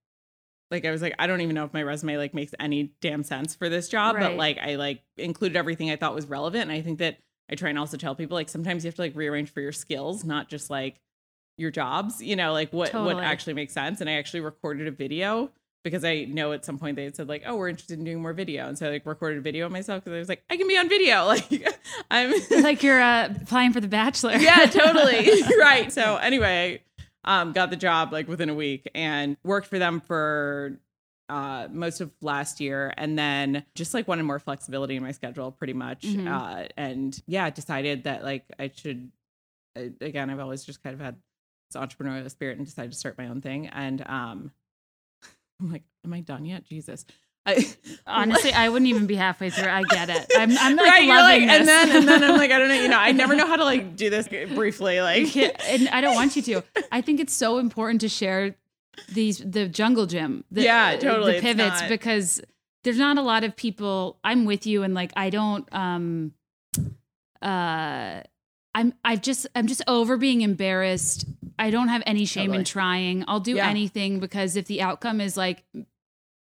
[0.72, 3.24] like I was like I don't even know if my resume like makes any damn
[3.24, 6.64] sense for this job but like I like included everything I thought was relevant.
[6.64, 7.18] And I think that
[7.52, 9.72] I try and also tell people like sometimes you have to like rearrange for your
[9.72, 11.00] skills, not just like
[11.60, 13.16] your jobs, you know, like what Totally.
[13.16, 14.02] what actually makes sense.
[14.02, 15.52] And I actually recorded a video
[15.84, 18.22] because I know at some point they had said like, oh, we're interested in doing
[18.22, 20.44] more video, and so I like recorded a video of myself because I was like,
[20.50, 21.46] I can be on video, like
[22.12, 24.36] I'm like you're uh, applying for The Bachelor.
[24.38, 25.30] yeah, totally.
[25.60, 25.92] right.
[25.92, 26.82] So anyway,
[27.24, 30.80] um, got the job like within a week and worked for them for
[31.30, 35.52] uh most of last year and then just like wanted more flexibility in my schedule
[35.52, 36.28] pretty much Mhm.
[36.28, 39.12] uh and yeah decided that like i should
[40.02, 41.18] again i've always just kind of had
[41.76, 44.52] entrepreneurial spirit and decided to start my own thing and um
[45.62, 47.06] i'm like am i done yet jesus
[47.46, 47.66] I,
[48.06, 49.70] Honestly, I wouldn't even be halfway through.
[49.70, 50.26] I get it.
[50.36, 51.60] I'm, I'm like right, loving like, this.
[51.60, 53.56] and then and then I'm like, I don't know, you know, I never know how
[53.56, 56.64] to like do this briefly, like and I don't want you to.
[56.92, 58.56] I think it's so important to share
[59.14, 60.44] these the jungle gym.
[60.52, 61.36] The, Yeah, totally.
[61.36, 62.42] The pivots because
[62.84, 64.20] there's not a lot of people.
[64.24, 65.68] I'm with you, and like I don't.
[65.74, 66.34] um
[67.42, 68.22] uh
[68.76, 71.26] I'm I've just I'm just over being embarrassed.
[71.58, 73.26] I don't have any shame in trying.
[73.28, 73.68] I'll do Yeah.
[73.70, 75.64] anything because if the outcome is like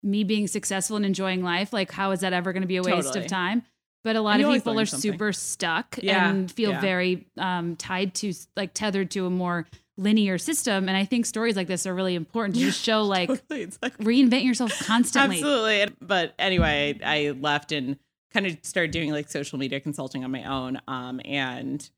[0.03, 2.83] me being successful and enjoying life, like how is that ever going to be a
[2.83, 3.25] waste Totally.
[3.25, 3.63] of time?
[4.05, 5.13] But a lot And of people are something.
[5.13, 6.81] super stuck Yeah, and feel yeah.
[6.81, 10.89] very um, tied to like tethered to a more linear system.
[10.89, 13.63] And I think stories like this are really important to just show like totally.
[13.63, 15.37] It's like reinvent yourself constantly.
[15.37, 15.95] Absolutely.
[16.03, 17.99] But anyway, I left and
[18.33, 20.81] kind of started doing like social media consulting on my own.
[20.87, 21.89] Um, and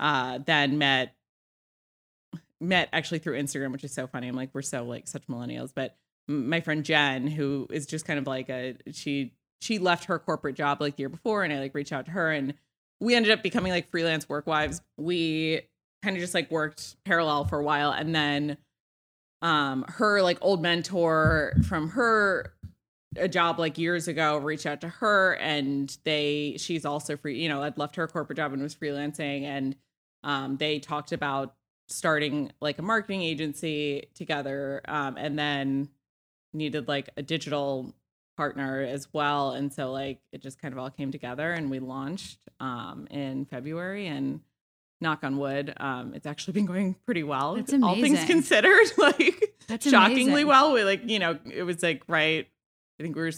[0.00, 1.14] uh, then met
[2.60, 4.26] met actually through Instagram, which is so funny.
[4.28, 5.72] I'm like, we're so like such millennials.
[5.74, 10.18] But my friend Jen, who is just kind of like a she she left her
[10.18, 12.54] corporate job like the year before, and I like reached out to her, and
[12.98, 14.80] we ended up becoming like freelance work wives.
[14.96, 15.60] We
[16.02, 18.56] kind of just like worked parallel for a while, and then
[19.42, 22.54] um her like old mentor from her
[23.16, 27.48] a job like years ago reached out to her and they she's also free you
[27.48, 29.74] know i'd left her corporate job and was freelancing and
[30.24, 31.54] um they talked about
[31.88, 35.88] starting like a marketing agency together um and then
[36.52, 37.92] needed like a digital
[38.36, 41.78] partner as well and so like it just kind of all came together and we
[41.78, 44.40] launched um in february and
[45.00, 49.54] knock on wood um it's actually been going pretty well That's all things considered like
[49.68, 50.46] That's shockingly amazing.
[50.48, 50.72] well.
[50.72, 52.46] We like, you know, it was like right.
[52.98, 53.32] I think we were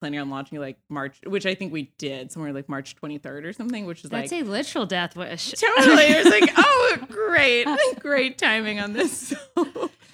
[0.00, 3.52] planning on launching like March, which I think we did somewhere like March 23rd or
[3.52, 5.52] something, which is like That's like a literal death wish.
[5.76, 6.04] totally.
[6.04, 7.66] It was like, oh, great,
[8.00, 9.34] great timing on this.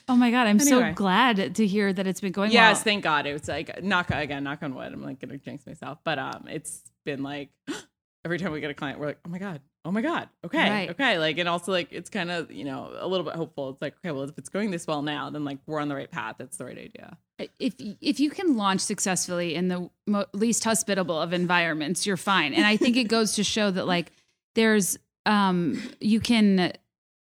[0.06, 2.84] Oh my god, I'm so glad to hear that it's been going yes, well.
[2.84, 3.26] thank God.
[3.26, 4.92] It was like knock again, knock on wood.
[4.92, 7.50] I'm like gonna jinx myself, but um, it's been like
[8.24, 10.70] every time we get a client, we're like, oh my god, oh my god, okay,
[10.70, 10.90] Right.
[10.90, 13.70] okay, like, and also like it's kind of you know a little bit hopeful.
[13.70, 15.94] It's like okay, well, if it's going this well now, then like we're on the
[15.94, 16.36] right path.
[16.38, 17.16] That's the right idea.
[17.58, 22.54] If if you can launch successfully in the mo- least hospitable of environments, you're fine.
[22.54, 24.12] And I think it goes to show that like
[24.54, 26.72] there's um you can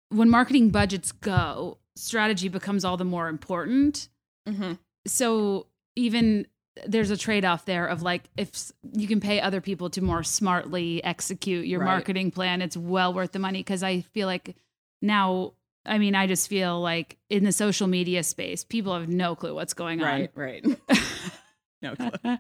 [0.09, 4.09] when marketing budgets go, strategy becomes all the more important.
[4.49, 4.73] Mm-hmm.
[5.07, 6.47] So even
[6.87, 8.51] there's a trade-off there of like if
[8.93, 11.87] you can pay other people to more smartly execute your Right.
[11.87, 14.57] marketing plan, it's well worth the money because I feel like
[15.03, 15.53] now
[15.87, 19.55] I mean, I just feel like in the social media space, people have no clue
[19.55, 20.07] what's going on.
[20.07, 20.67] Right, right.
[21.83, 22.37] no clue.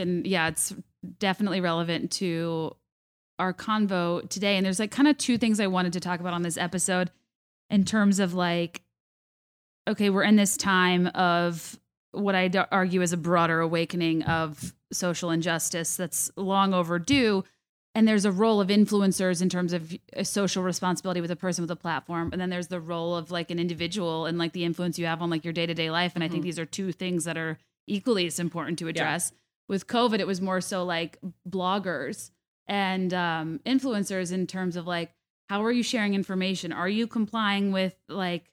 [0.00, 0.74] and yeah, it's
[1.18, 2.76] definitely relevant to
[3.38, 4.56] our convo today.
[4.56, 7.10] And there's like kind of two things I wanted to talk about on this episode
[7.70, 8.82] in terms of like,
[9.88, 11.78] okay, we're in this time of
[12.12, 17.44] what I'd argue is a broader awakening of social injustice that's long overdue.
[17.98, 21.70] And there's a role of influencers in terms of social responsibility with a person with
[21.72, 22.28] a platform.
[22.30, 25.20] And then there's the role of like an individual and like the influence you have
[25.20, 26.12] on like your day to day life.
[26.14, 26.44] And I think Mhm.
[26.44, 27.58] these are two things that are
[27.88, 29.32] equally as important to address.
[29.68, 31.18] With COVID, it was more so like
[31.50, 32.30] bloggers
[32.68, 35.10] and um, influencers in terms of like,
[35.48, 36.72] how are you sharing information?
[36.72, 38.44] Are you complying with like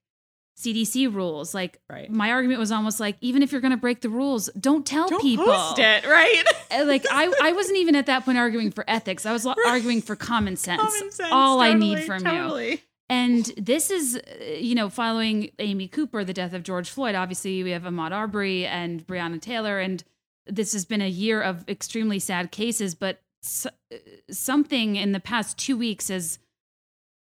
[0.57, 1.53] CDC rules?
[1.53, 2.09] Like, Right.
[2.09, 5.07] my argument was almost like, even if you're going to break the rules, don't tell
[5.09, 5.45] people Don't people.
[5.45, 6.43] post it, right?
[6.85, 9.25] Like, I, I wasn't even at that point arguing for ethics.
[9.25, 10.81] I was lo- arguing for common sense.
[10.81, 11.29] Common sense.
[11.31, 12.77] all I need totally, from you.
[13.07, 14.19] And this is,
[14.59, 17.15] you know, following Amy Cooper, the death of George Floyd.
[17.15, 20.03] Obviously, we have Ahmaud Arbery and Breonna Taylor, and
[20.47, 22.95] this has been a year of extremely sad cases.
[22.95, 23.97] But s- uh,
[24.31, 26.39] something in the past two weeks has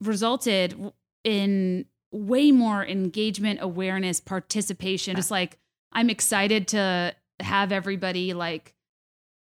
[0.01, 0.91] resulted
[1.23, 5.15] in way more engagement, awareness, participation.
[5.15, 5.57] Just like
[5.91, 8.73] I'm excited to have everybody like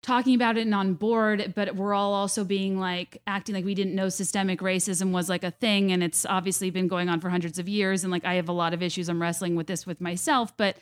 [0.03, 3.73] talking about it and on board, but we're all also being like acting like we
[3.73, 5.91] didn't know systemic racism was like a thing.
[5.91, 8.03] And it's obviously been going on for hundreds of years.
[8.03, 9.09] And like I have a lot of issues.
[9.09, 10.55] I'm wrestling with this with myself.
[10.57, 10.77] But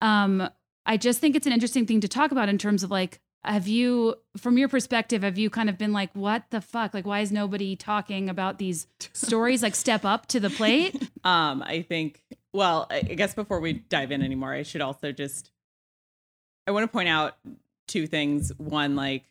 [0.00, 0.48] um
[0.86, 3.66] I just think it's an interesting thing to talk about in terms of like have
[3.66, 6.92] you from your perspective have you kind of been like what the fuck?
[6.94, 9.62] Like why is nobody talking about these stories?
[9.62, 10.96] Like step up to the plate?
[11.24, 12.22] Um i think
[12.54, 15.50] well i guess before we dive in anymore i should also just
[16.66, 17.36] i want to point out
[17.88, 18.52] two things.
[18.56, 19.24] One like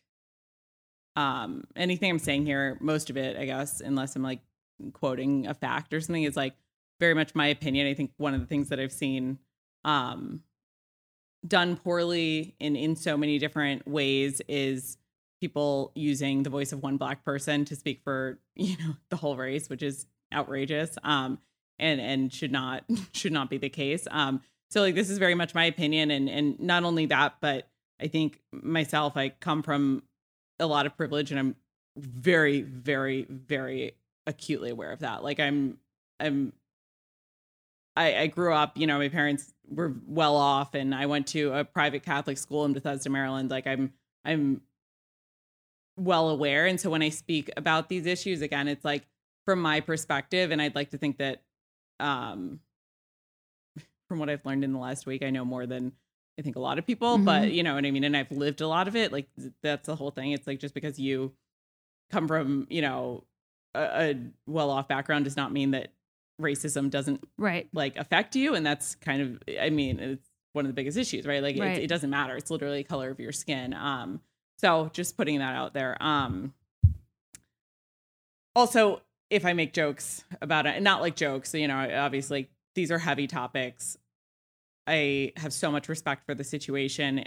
[1.15, 4.41] um anything i'm saying here most of it i guess unless i'm like
[4.93, 6.53] quoting a fact or something is like
[6.99, 7.87] very much my opinion.
[7.87, 9.39] I think one of the things that i've seen
[9.83, 10.43] um
[11.47, 14.97] done poorly in in so many different ways is
[15.39, 19.37] people using the voice of one black person to speak for you know the whole
[19.37, 21.39] race which is outrageous um
[21.77, 24.07] and and should not should not be the case.
[24.11, 27.67] Um so like this is very much my opinion and and not only that but
[27.99, 30.03] i think myself i come from
[30.59, 31.55] a lot of privilege and i'm
[31.97, 33.93] very very very
[34.27, 35.23] acutely aware of that.
[35.23, 35.77] Like i'm
[36.19, 36.53] i'm
[37.99, 41.51] I, I grew up, you know, my parents were well off and I went to
[41.51, 43.51] a private Catholic school in Bethesda, Maryland.
[43.51, 43.91] Like I'm
[44.23, 44.61] I'm
[45.97, 46.65] well aware.
[46.65, 49.05] And so when I speak about these issues, again, it's like
[49.45, 50.51] from my perspective.
[50.51, 51.43] And I'd like to think that
[51.99, 52.61] um
[54.07, 55.91] from what I've learned in the last week, I know more than
[56.39, 57.25] I think a lot of people, mm-hmm.
[57.25, 58.05] but you know what I mean?
[58.05, 59.11] And I've lived a lot of it.
[59.11, 59.27] Like
[59.61, 60.31] that's the whole thing.
[60.31, 61.33] It's like just because you
[62.11, 63.25] come from, you know,
[63.75, 64.15] a, a
[64.47, 65.91] well off background does not mean that
[66.39, 67.67] racism doesn't right.
[67.73, 71.25] like affect you and that's kind of i mean it's one of the biggest issues
[71.25, 71.43] right?
[71.43, 71.77] Like right.
[71.77, 72.35] It, it, doesn't matter.
[72.35, 73.73] It's literally color of your skin.
[73.73, 74.21] Um
[74.57, 76.01] so just putting that out there.
[76.01, 76.53] Um
[78.55, 82.99] also if i make jokes about it not like jokes you know obviously these are
[82.99, 83.97] heavy topics.
[84.87, 87.25] I have so much respect for the situation.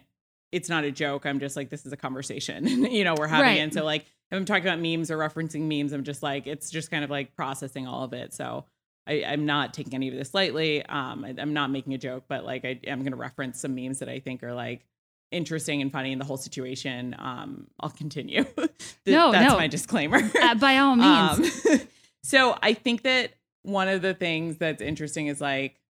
[0.50, 1.24] It's not a joke.
[1.24, 3.60] I'm just like this is a conversation you know we're having right.
[3.60, 6.70] and so like if i'm talking about memes or referencing memes i'm just like it's
[6.70, 8.34] just kind of like processing all of it.
[8.34, 8.64] So
[9.06, 10.84] I, am not taking any of this lightly.
[10.86, 13.74] Um, I, am not making a joke, but like I am going to reference some
[13.74, 14.84] memes that I think are like
[15.30, 17.16] interesting and funny in the whole situation.
[17.18, 18.44] Um, I'll continue.
[19.06, 19.58] no, that's no.
[19.58, 20.20] my disclaimer.
[20.40, 20.96] Uh, by all
[21.36, 21.66] means.
[21.66, 21.80] Um,
[22.22, 25.80] so I think that one of the things that's interesting is like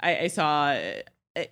[0.00, 0.78] I, I saw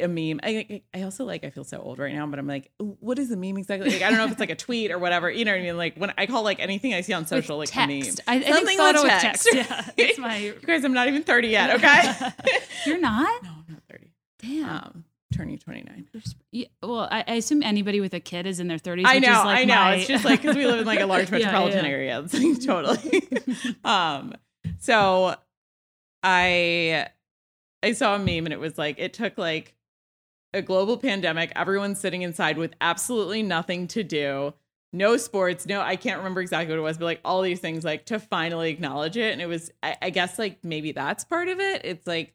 [0.00, 0.40] a meme.
[0.42, 3.30] I I also like I feel so old right now, but I'm like, what is
[3.30, 3.90] a meme exactly?
[3.90, 5.30] Like I don't know if it's like a tweet or whatever.
[5.30, 5.76] You know what I mean?
[5.76, 8.20] Like when I call like anything I see on social with like text.
[8.26, 8.42] a meme.
[8.44, 9.48] I, I think photo with text.
[9.50, 9.70] text.
[9.70, 10.36] Yeah, that's my.
[10.38, 11.70] you guys, I'm not even 30 yet.
[11.76, 12.30] Okay,
[12.86, 13.42] you're not.
[13.42, 14.10] No, I'm not 30.
[14.40, 14.68] Damn.
[14.68, 16.08] Um, turning 29.
[16.52, 19.02] Yeah, well, I, I, assume anybody with a kid is in their 30s.
[19.04, 19.74] I know, like I know.
[19.74, 19.94] My...
[19.96, 21.96] It's just like because we live in like a large metropolitan yeah, yeah.
[21.96, 22.20] area.
[22.20, 23.28] It's like totally.
[23.84, 24.34] um,
[24.78, 25.34] so
[26.22, 27.08] I
[27.84, 29.74] I saw a meme and it was like it took like
[30.52, 34.54] a global pandemic, everyone's sitting inside with absolutely nothing to do,
[34.92, 37.84] no sports, no, I can't remember exactly what it was, but like all these things,
[37.84, 39.32] like to finally acknowledge it.
[39.32, 41.82] And it was, I, I guess, like maybe that's part of it.
[41.84, 42.34] It's like,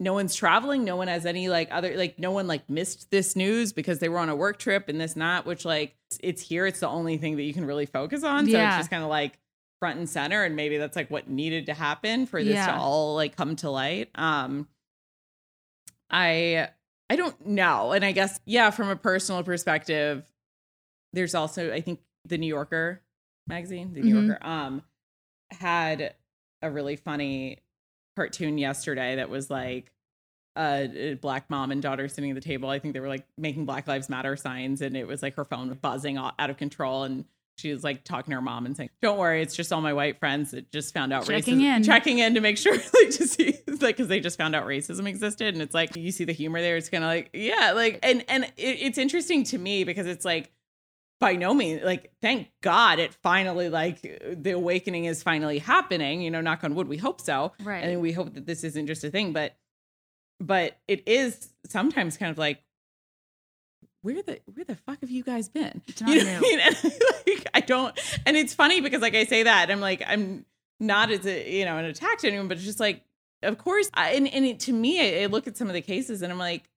[0.00, 3.36] no one's traveling no one has any like other like no one like missed this
[3.36, 6.66] news because they were on a work trip and this not which like it's here
[6.66, 8.70] it's the only thing that you can really focus on so yeah.
[8.70, 9.38] it's just kind of like
[9.84, 12.66] front and center and maybe that's like what needed to happen for this yeah.
[12.66, 14.66] to all like come to light um
[16.10, 16.68] i
[17.10, 17.92] I don't know.
[17.92, 20.24] And I guess, yeah, from a personal perspective,
[21.12, 23.02] there's also, I think, the New Yorker
[23.46, 24.28] magazine, the New mm-hmm.
[24.30, 24.82] Yorker, um,
[25.50, 26.14] had
[26.62, 27.58] a really funny
[28.16, 29.92] cartoon yesterday that was like
[30.56, 32.70] a, black mom and daughter sitting at the table.
[32.70, 35.44] I think they were like making Black Lives Matter signs, and it was like her
[35.44, 37.02] phone was buzzing out of control.
[37.04, 39.80] And she was like talking to her mom and saying, "Don't worry, it's just all
[39.80, 42.72] my white friends that just found out checking racism, in, checking in to make sure
[42.94, 46.10] like to see like because they just found out racism existed." And it's like you
[46.10, 46.76] see the humor there.
[46.76, 50.24] It's kind of like yeah, like and and it, it's interesting to me because it's
[50.24, 50.52] like
[51.20, 56.22] by no means like thank God it finally like the awakening is finally happening.
[56.22, 57.84] You know, knock on wood, we hope so, right?
[57.84, 59.56] And we hope that this isn't just a thing, but
[60.40, 62.63] but it is sometimes kind of like
[64.04, 65.80] where the where the fuck have you guys been?
[66.06, 66.60] You know I mean?
[67.26, 70.44] Like, I don't, and it's funny because like I say that I'm like I'm
[70.78, 73.02] not as a you know an attack to anyone, but it's just like
[73.42, 73.90] of course.
[73.94, 76.32] I, and and it, to me, I, I, look at some of the cases and
[76.32, 76.70] I'm like,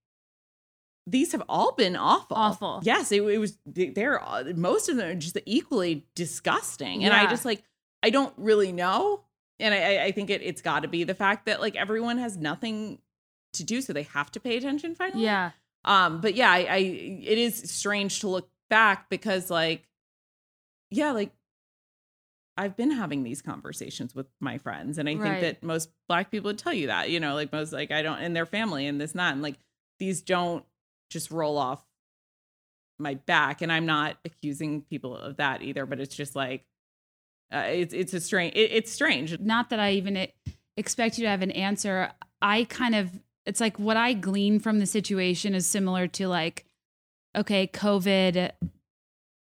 [1.06, 2.38] these have all been awful.
[2.38, 2.80] Awful.
[2.84, 3.58] Yes, it, it was.
[3.66, 4.22] They're
[4.56, 7.24] most of them are just equally disgusting, and yeah.
[7.24, 7.64] I just like
[8.04, 9.22] I don't really know,
[9.60, 12.38] and I I think it it's got to be the fact that like everyone has
[12.38, 13.00] nothing
[13.54, 15.24] to do, so they have to pay attention finally.
[15.24, 15.52] Yeah.
[15.86, 19.88] Um, but yeah, I, I it is strange to look back because like,
[20.90, 21.32] yeah, like
[22.58, 25.22] I've been having these conversations with my friends, and I right.
[25.22, 28.02] think that most black people would tell you that, you know, like most like I
[28.02, 29.58] don't and their family and this not, and like
[30.00, 30.66] these don't
[31.10, 31.86] just roll off
[33.00, 36.66] my back, and I'm not accusing people of that either, but it's just like
[37.54, 39.40] uh, it's it's a strange it, it's strange.
[39.40, 40.28] Not that I even
[40.76, 42.12] expect you to have an answer.
[42.42, 43.10] I kind of
[43.48, 46.66] it's like what I glean from the situation is similar to like
[47.36, 48.52] okay, COVID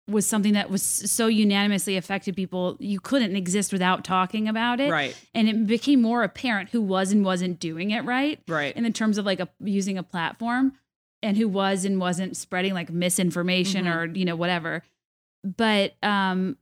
[0.10, 4.90] was something that was so unanimously affected people, you couldn't exist without talking about it.
[4.90, 5.16] Right.
[5.34, 8.40] And it became more apparent who was and wasn't doing it right.
[8.48, 8.74] Right.
[8.76, 10.74] And in terms of like a, using a platform
[11.22, 13.96] and who was and wasn't spreading like misinformation Mhm.
[13.96, 14.84] or, you know, whatever.
[15.44, 16.58] But um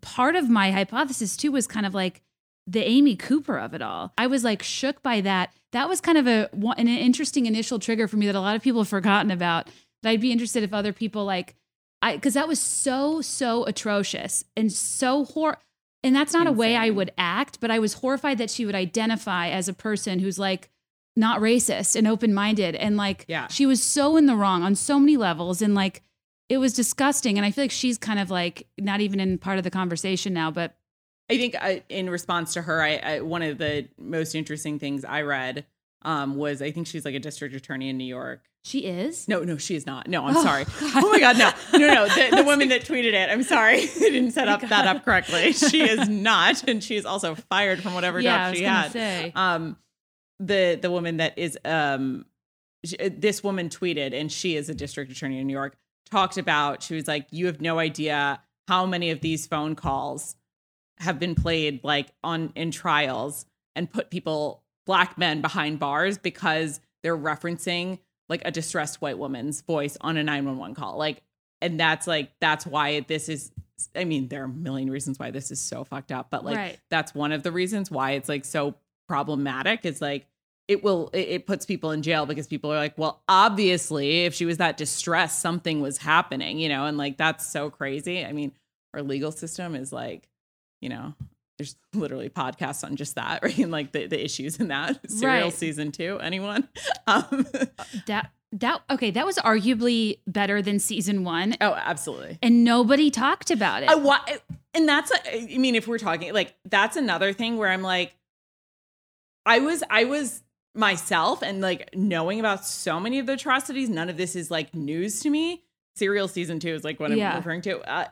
[0.00, 2.22] part of my hypothesis too was kind of like
[2.66, 4.12] the Amy Cooper of it all.
[4.18, 5.52] I was like shook by that.
[5.72, 8.62] That was kind of a an interesting initial trigger for me that a lot of
[8.62, 9.68] people have forgotten about.
[10.02, 11.54] That I'd be interested if other people like
[12.02, 15.58] I because that was so so atrocious and so hor
[16.04, 18.74] and that's not a way I would act, but I was horrified that she would
[18.76, 20.70] identify as a person who's like
[21.16, 23.48] not racist and open-minded and like Yeah.
[23.48, 26.02] she was so in the wrong on so many levels and like
[26.48, 29.58] it was disgusting and I feel like she's kind of like not even in part
[29.58, 30.76] of the conversation now, but
[31.30, 35.04] I think I, in response to her, I, I one of the most interesting things
[35.04, 35.66] I read
[36.02, 38.42] um, was I think she's like a district attorney in New York.
[38.64, 39.26] she is.
[39.28, 40.08] No, no, she is not.
[40.08, 40.64] No, I'm Oh, sorry.
[40.64, 40.72] God.
[41.04, 42.06] Oh my God, no, no, no.
[42.06, 43.28] The, the woman that tweeted it.
[43.30, 45.52] I'm sorry, I didn't set up that up correctly.
[45.52, 48.92] She is not, and she's also fired from whatever yeah, I job was she had.
[48.92, 49.32] say.
[49.34, 49.76] Um,
[50.38, 52.24] the the woman that is um,
[52.84, 55.76] sh- this woman tweeted, and she is a district attorney in New York.
[56.10, 60.36] Talked about she was like, you have no idea how many of these phone calls
[60.98, 66.80] have been played like on in trials and put people black men behind bars because
[67.02, 71.22] they're referencing like a distressed white woman's voice on a 911 call like
[71.60, 73.50] and that's like that's why this is
[73.94, 76.56] i mean there are a million reasons why this is so fucked up but like
[76.56, 76.78] Right.
[76.90, 78.74] that's one of the reasons why it's like so
[79.08, 80.26] problematic is like
[80.68, 84.34] it will it, it puts people in jail because people are like well obviously if
[84.34, 88.32] she was that distressed something was happening you know and like that's so crazy i
[88.32, 88.52] mean
[88.94, 90.28] our legal system is like
[90.86, 91.14] you know
[91.58, 93.58] there's literally podcasts on just that right?
[93.58, 95.10] And like the, the issues in that.
[95.10, 95.52] Serial Right.
[95.52, 96.68] season two anyone?
[97.08, 97.44] Um
[98.06, 102.38] that that okay, that was arguably better than season one, oh absolutely.
[102.40, 103.88] And nobody talked about it.
[103.88, 104.20] I, wa-
[104.74, 108.14] and that's a- i mean if we're talking like that's another thing where i'm like
[109.44, 110.42] i was i was
[110.74, 114.74] myself and like knowing about so many of the atrocities none of this is like
[114.74, 115.62] news to me.
[115.96, 117.34] Serial season two is like what i'm Yeah.
[117.36, 117.80] referring to.
[117.80, 118.06] Uh,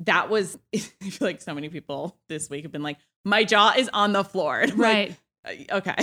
[0.00, 3.72] that was i feel like so many people this week have been like my jaw
[3.76, 4.60] is on the floor.
[4.62, 5.16] I'm like, right.
[5.70, 5.94] Uh, okay.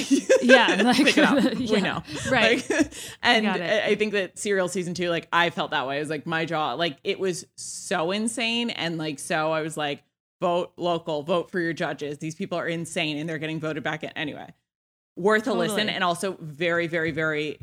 [0.41, 1.43] Yeah, like- pick it up.
[1.59, 2.03] Yeah, we know.
[2.29, 2.67] right.
[2.69, 2.91] Like,
[3.23, 3.47] and.
[3.47, 5.97] I I think that serial season two like i felt that way.
[5.97, 9.77] It was like my jaw like it was so insane and like so i was
[9.77, 10.03] like
[10.41, 12.19] vote local vote for your judges.
[12.19, 14.09] These people are insane and they're getting voted back in.
[14.11, 14.53] Anyway
[15.15, 17.59] worth a listen and also very very very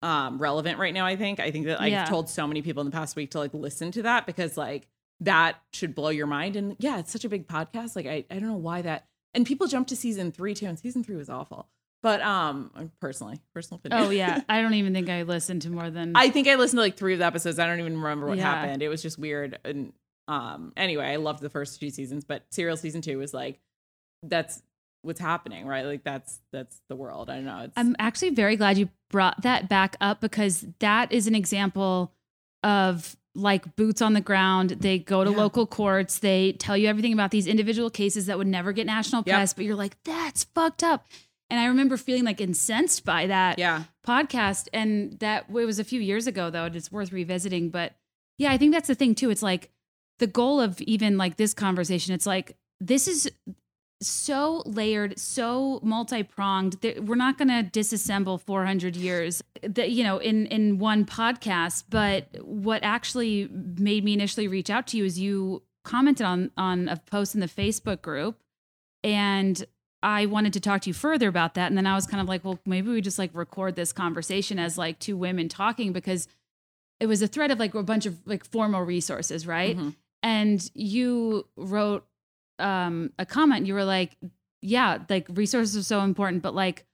[0.00, 1.38] um relevant right now i think.
[1.40, 2.06] I think that i've Yeah.
[2.06, 4.88] told so many people in the past week to like listen to that because like
[5.20, 8.34] that should blow your mind and yeah it's such a big podcast like i, I
[8.38, 11.28] don't know why that and people jump to season three too and season three was
[11.28, 11.68] awful
[12.02, 15.90] but um personally personal opinion Oh yeah, I don't even think I listened to more
[15.90, 17.58] than I think I listened to like three of the episodes.
[17.58, 18.44] I don't even remember what Yeah.
[18.54, 18.82] happened.
[18.82, 19.58] It was just weird.
[19.66, 19.92] And
[20.26, 23.60] um, anyway, I loved the first two seasons, but Serial season two was like,
[24.22, 24.62] that's
[25.02, 25.84] what's happening, right?
[25.84, 27.28] Like that's that's the world.
[27.28, 27.60] I don't know.
[27.64, 32.14] It's I'm actually very glad you brought that back up because that is an example
[32.62, 34.70] of like boots on the ground.
[34.70, 35.36] They go to Yeah.
[35.36, 39.22] local courts, they tell you everything about these individual cases that would never get national
[39.26, 39.34] Yep.
[39.36, 41.06] press, but you're like, that's fucked up.
[41.48, 44.68] And I remember feeling like incensed by that yeah, podcast.
[44.72, 46.64] And that it was a few years ago, though.
[46.64, 47.70] and It's worth revisiting.
[47.70, 47.94] But
[48.38, 49.30] yeah, I think that's the thing, too.
[49.30, 49.70] It's like
[50.18, 53.30] the goal of even like this conversation, it's like this is
[54.02, 56.74] so layered, so multi-pronged.
[56.80, 61.84] that We're not going to disassemble 400 years that you know in in one podcast,
[61.90, 66.88] but what actually made me initially reach out to you is you commented on on
[66.88, 68.38] a post in the Facebook group
[69.02, 69.64] and
[70.02, 72.28] I wanted to talk to you further about that and then I was kind of
[72.28, 76.26] like, well, maybe we just like record this conversation as like two women talking because
[77.00, 79.76] it was a thread of like a bunch of like formal resources, right?
[79.76, 79.94] Mhm.
[80.22, 82.06] and you wrote
[82.60, 83.66] um, a comment.
[83.66, 84.16] You were like,
[84.62, 86.84] "Yeah, like resources are so important, but like,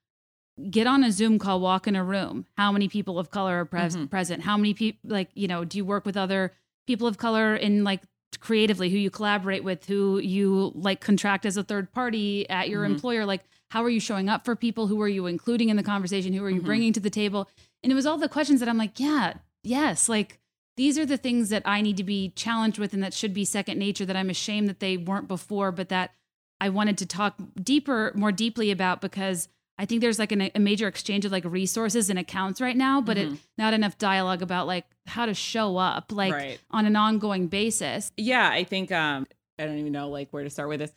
[0.71, 2.47] get on a Zoom call, walk in a room.
[2.57, 4.09] How many people of color are pres- Mhm.
[4.09, 4.43] present?
[4.43, 6.53] How many people, like, you know, do you work with other
[6.87, 8.03] people of color in like
[8.41, 12.83] creatively, who you collaborate with, who you like contract as a third party at your
[12.85, 12.93] Mhm.
[12.93, 13.27] employer?
[13.27, 14.87] Like, how are you showing up for people?
[14.87, 16.33] Who are you including in the conversation?
[16.33, 16.65] Who are you Mhm.
[16.65, 17.49] bringing to the table?
[17.83, 20.39] And it was all the questions that I'm like, yeah, yes, like
[20.77, 23.45] these are the things that I need to be challenged with and that should be
[23.45, 26.13] second nature that I'm ashamed that they weren't before, but that
[26.61, 29.49] I wanted to talk deeper, more deeply about because
[29.79, 33.01] I think there's like an, a major exchange of like resources and accounts right now,
[33.03, 33.39] but it Mhm.
[33.59, 36.59] not enough dialogue about like how to show up like right.
[36.71, 38.11] on an ongoing basis.
[38.17, 39.27] Yeah, I think um,
[39.59, 40.93] I don't even know like where to start with this.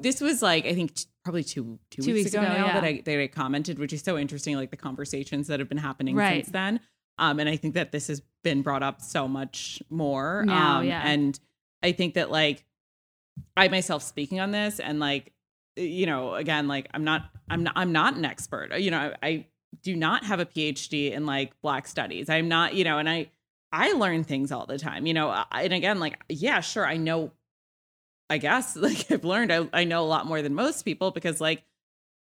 [0.00, 2.66] This was like I think t- probably two two, Two weeks, weeks ago, ago, now
[2.66, 2.74] yeah.
[2.80, 4.56] that I that I commented, which is so interesting.
[4.56, 6.44] Like the conversations that have been happening Right.
[6.44, 6.80] since then.
[7.18, 10.44] Um, and I think that this has been brought up so much more.
[10.46, 11.02] Now, um, yeah.
[11.04, 11.38] And
[11.82, 12.64] I think that like
[13.56, 15.32] I myself speaking on this and like
[15.76, 18.76] you know again like I'm not I'm not I'm not an expert.
[18.78, 19.46] You know I, I
[19.82, 22.28] do not have a PhD in like Black studies.
[22.28, 23.30] I'm not you know and I
[23.72, 25.06] I learn things all the time.
[25.06, 27.30] You know I- and again like yeah sure I know
[28.30, 31.40] I guess like I've learned I, I know a lot more than most people because
[31.40, 31.62] like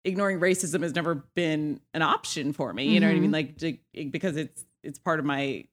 [0.05, 2.85] ignoring racism has never been an option for me.
[2.85, 3.31] You know what I mean?
[3.31, 3.33] Mhm.
[3.33, 3.77] Like to,
[4.09, 5.65] because it's it's part of my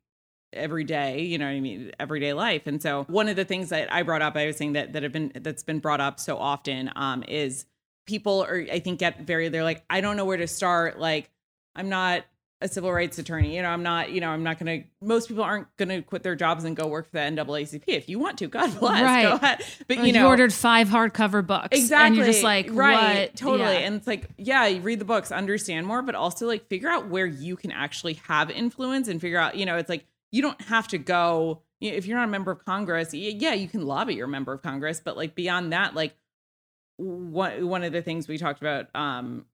[0.53, 2.67] everyday, you know what I mean, everyday life.
[2.67, 5.03] And so one of the things that I brought up, I was saying that that
[5.03, 7.67] have been that's been brought up so often um is
[8.07, 10.99] people are I think get very they're like, I don't know where to start.
[10.99, 11.31] Like
[11.75, 12.25] I'm not
[12.63, 13.55] a civil rights attorney.
[13.55, 16.01] You know, I'm not, you know, I'm not going to, most people aren't going to
[16.01, 17.83] quit their jobs and go work for the NAACP.
[17.87, 19.23] If you want to, God bless, Right.
[19.25, 19.63] go ahead.
[19.89, 21.69] But, you know, you ordered five hardcover books.
[21.77, 22.07] Exactly.
[22.07, 23.37] And you're just like, right, what?
[23.37, 23.75] totally.
[23.75, 23.81] Yeah.
[23.81, 27.09] And it's like, yeah, you read the books, understand more, but also like figure out
[27.09, 30.61] where you can actually have influence and figure out, you know, it's like you don't
[30.63, 31.61] have to go.
[31.81, 34.55] you know, If you're not a member of Congress, yeah, you can lobby your member
[34.55, 36.15] of Congress, but like beyond that, like
[36.97, 39.45] one one of the things we talked about, um,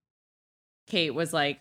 [0.87, 1.61] Kate was like,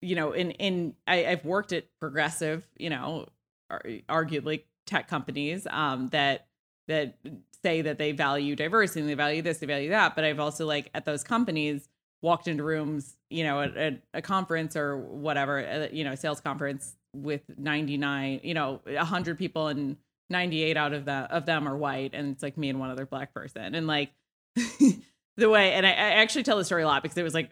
[0.00, 3.26] you know, in in I, I've worked at progressive, you know,
[3.70, 6.46] ar- arguably tech companies um, that
[6.86, 7.18] that
[7.62, 10.14] say that they value diversity and they value this, they value that.
[10.14, 11.88] But I've also like at those companies
[12.22, 16.40] walked into rooms, you know, at, at a conference or whatever, uh, you know, sales
[16.40, 19.96] conference with 99, you know, 100 people and
[20.30, 23.06] 98 out of the of them are white and it's like me and one other
[23.06, 23.74] black person.
[23.74, 24.10] And like
[25.36, 27.50] the way and I, I actually tell the story a lot because it was like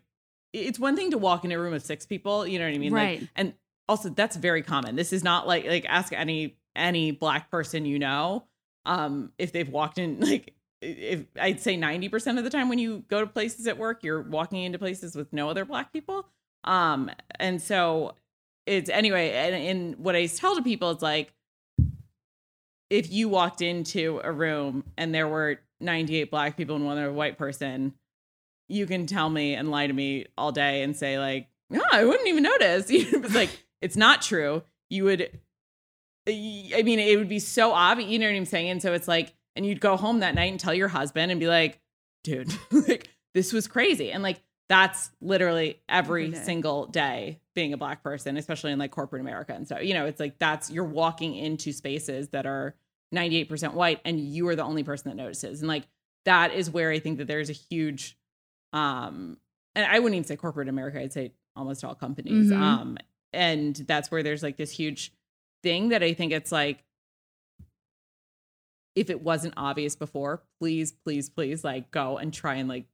[0.57, 2.79] it's one thing to walk in a room of six people, you know what I
[2.79, 2.93] mean?
[2.93, 3.29] Like, Right.
[3.37, 3.55] and
[3.89, 4.97] also that's very common.
[4.97, 8.45] This is not like like ask any any black person you know
[8.85, 13.03] um if they've walked in like if I'd say 90% of the time when you
[13.09, 16.27] go to places at work, you're walking into places with no other black people.
[16.65, 18.15] Um and so
[18.67, 21.33] it's anyway, and, and what I tell to people it's like
[22.91, 27.13] if you walked into a room and there were 98 black people and one other
[27.13, 27.95] white person,
[28.69, 32.05] you can tell me and lie to me all day and say like, no, I
[32.05, 32.87] wouldn't even notice.
[32.91, 33.51] it's like
[33.81, 34.63] it's not true.
[34.91, 38.11] You would, uh, I mean, it would be so obvious.
[38.11, 38.71] You know what I'm saying?
[38.71, 41.41] And so it's like, and you'd go home that night and tell your husband and
[41.41, 41.81] be like,
[42.25, 44.13] dude, like this was crazy.
[44.13, 46.45] And like that's literally every Every day.
[46.45, 49.55] single day being a black person, especially in like corporate America.
[49.55, 52.75] And so, you know, it's like that's you're walking into spaces that are
[53.15, 55.61] 98% white and you are the only person that notices.
[55.61, 55.87] And like
[56.25, 58.19] that is where I think that there's a huge
[58.77, 59.39] um
[59.75, 62.51] and I wouldn't even say corporate America, I'd say almost all companies.
[62.51, 62.57] Mhm.
[62.61, 62.99] Um
[63.33, 65.13] and that's where there's like this huge
[65.63, 66.85] thing that I think it's like
[68.95, 72.87] if it wasn't obvious before, please, please, please like go and try and like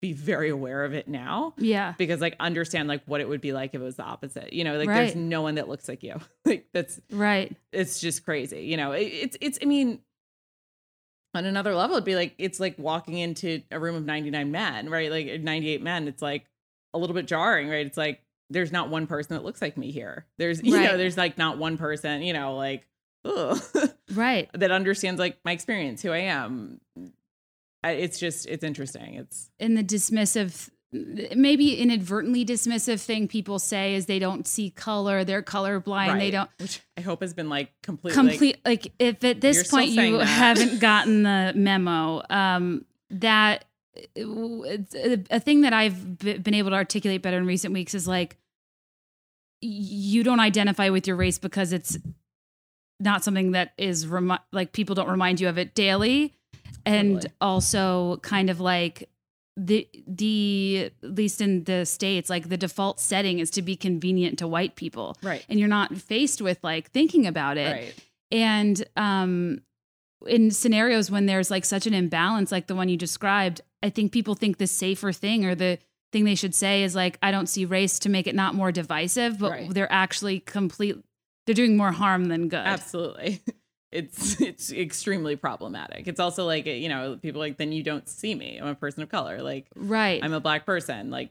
[0.00, 1.92] be very aware of it now yeah.
[1.98, 4.54] because like understand like what it would be like if it was the opposite.
[4.54, 6.18] You know, like there's no one that looks like you.
[6.46, 7.54] like that's Right.
[7.72, 8.62] it's just crazy.
[8.62, 9.58] You know, it, it's it's.
[9.60, 10.00] I mean,
[11.34, 14.88] on another level, it'd be like it's like walking into a room of 99 men,
[14.90, 15.10] right?
[15.10, 16.08] Like uh, 98 men.
[16.08, 16.46] It's like
[16.92, 17.86] a little bit jarring, right?
[17.86, 18.20] It's like
[18.50, 20.26] there's not one person that looks like me here.
[20.38, 22.86] There's you know, there's like not one person, you know, like
[23.24, 23.62] ugh,
[24.14, 24.48] Right.
[24.54, 26.80] that understands like my experience, who I am.
[27.84, 29.14] It's just it's interesting.
[29.14, 35.22] It's in the dismissive, maybe inadvertently dismissive thing people say is they don't see color,
[35.22, 36.50] they're colorblind, they don't.
[36.58, 40.24] which I hope has been like completely complete like if at this point you that.
[40.26, 43.64] haven't gotten the memo um that
[44.14, 48.06] it's a, a thing that i've been able to articulate better in recent weeks is
[48.06, 48.38] like
[49.60, 51.98] you don't identify with your race because it's
[53.00, 56.34] not something that is remi- like people don't remind you of it daily
[56.86, 57.34] and Totally.
[57.40, 59.09] also kind of like
[59.66, 64.38] the the at least in the states like the default setting is to be convenient
[64.38, 65.16] to white people.
[65.22, 67.72] Right, and you're not faced with like thinking about it.
[67.72, 67.94] Right,
[68.32, 69.60] and um
[70.26, 74.12] in scenarios when there's like such an imbalance like the one you described i think
[74.12, 75.78] people think the safer thing or the
[76.12, 78.70] thing they should say is like i don't see race to make it not more
[78.70, 79.70] divisive but Right.
[79.72, 80.96] they're actually complete
[81.46, 82.66] they're doing more harm than good.
[82.66, 83.40] Absolutely.
[83.92, 86.06] It's it's extremely problematic.
[86.06, 88.58] It's also like you know people like then you don't see me.
[88.60, 89.42] I'm a person of color.
[89.42, 91.10] Like right I'm a black person.
[91.10, 91.30] Like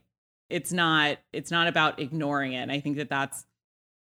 [0.49, 2.57] it's not it's not about ignoring it.
[2.61, 3.45] And I think that that's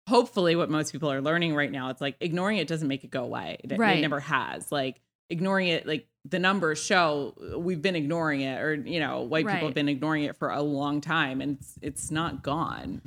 [0.08, 1.90] hopefully what most people are learning right now.
[1.90, 3.58] It's like ignoring it doesn't make it go away.
[3.64, 4.70] It, it never has.
[4.70, 9.22] Like ignoring it like the numbers show uh, we've been ignoring it or you know
[9.22, 13.00] white people have been ignoring it for a long time and it's it's not gone.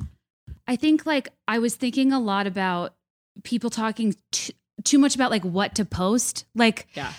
[0.67, 2.95] I think like I was thinking a lot about
[3.43, 4.53] people talking t-
[4.83, 6.45] too much about like what to post.
[6.55, 7.11] Like Yeah.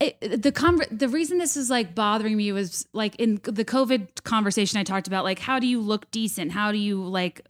[0.00, 4.24] it, the conver- the reason this is like bothering me was like in the COVID
[4.24, 6.52] conversation I talked about like how do you look decent?
[6.52, 7.40] How do you like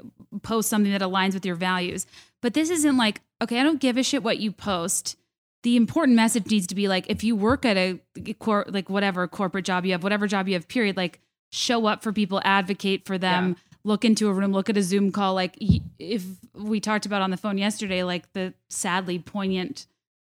[0.42, 2.06] post something that aligns with your values?
[2.42, 5.16] But this isn't like okay, I don't give a shit what you post.
[5.64, 7.98] The important message needs to be like if you work at a
[8.38, 11.20] cor- like whatever corporate job you have, whatever job you have, period, like
[11.52, 13.73] show up for people, advocate for them, Yeah.
[13.84, 15.34] Look into a room, look at a Zoom call.
[15.34, 15.56] Like
[15.98, 16.24] if
[16.54, 19.86] we talked about on the phone yesterday, like the sadly poignant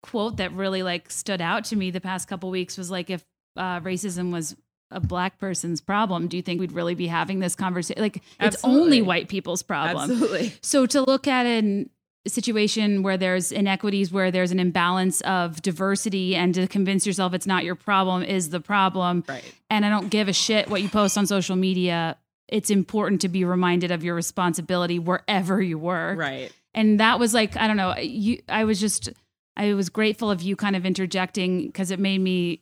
[0.03, 3.23] quote that really like stood out to me the past couple weeks was like if
[3.57, 4.55] uh, racism was
[4.91, 8.01] a black person's problem, do you think we'd really be having this conversation?
[8.01, 10.11] Like it's only white people's problem.
[10.11, 10.53] Absolutely.
[10.61, 11.89] So to look at an
[12.25, 17.33] a situation where there's inequities, where there's an imbalance of diversity, and to convince yourself
[17.33, 19.23] it's not your problem is the problem.
[19.29, 19.43] Right.
[19.69, 22.17] And I don't give a shit what you post on social media.
[22.47, 26.17] It's important to be reminded of your responsibility wherever you work.
[26.19, 26.51] Right.
[26.73, 29.09] And that was like, I don't know, you I was just
[29.57, 32.61] I was grateful of you kind of interjecting because it made me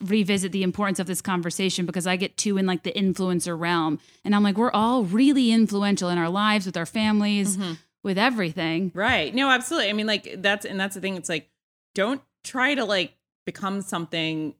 [0.00, 3.98] revisit the importance of this conversation because I get too in like the influencer realm.
[4.24, 7.74] And I'm like, we're all really influential in our lives with our families, Mm-hmm.
[8.02, 8.90] with everything.
[8.94, 9.34] Right.
[9.34, 9.90] No, absolutely.
[9.90, 11.16] I mean, like that's and that's the thing.
[11.16, 11.50] It's like
[11.94, 13.12] don't try to like
[13.44, 14.54] become something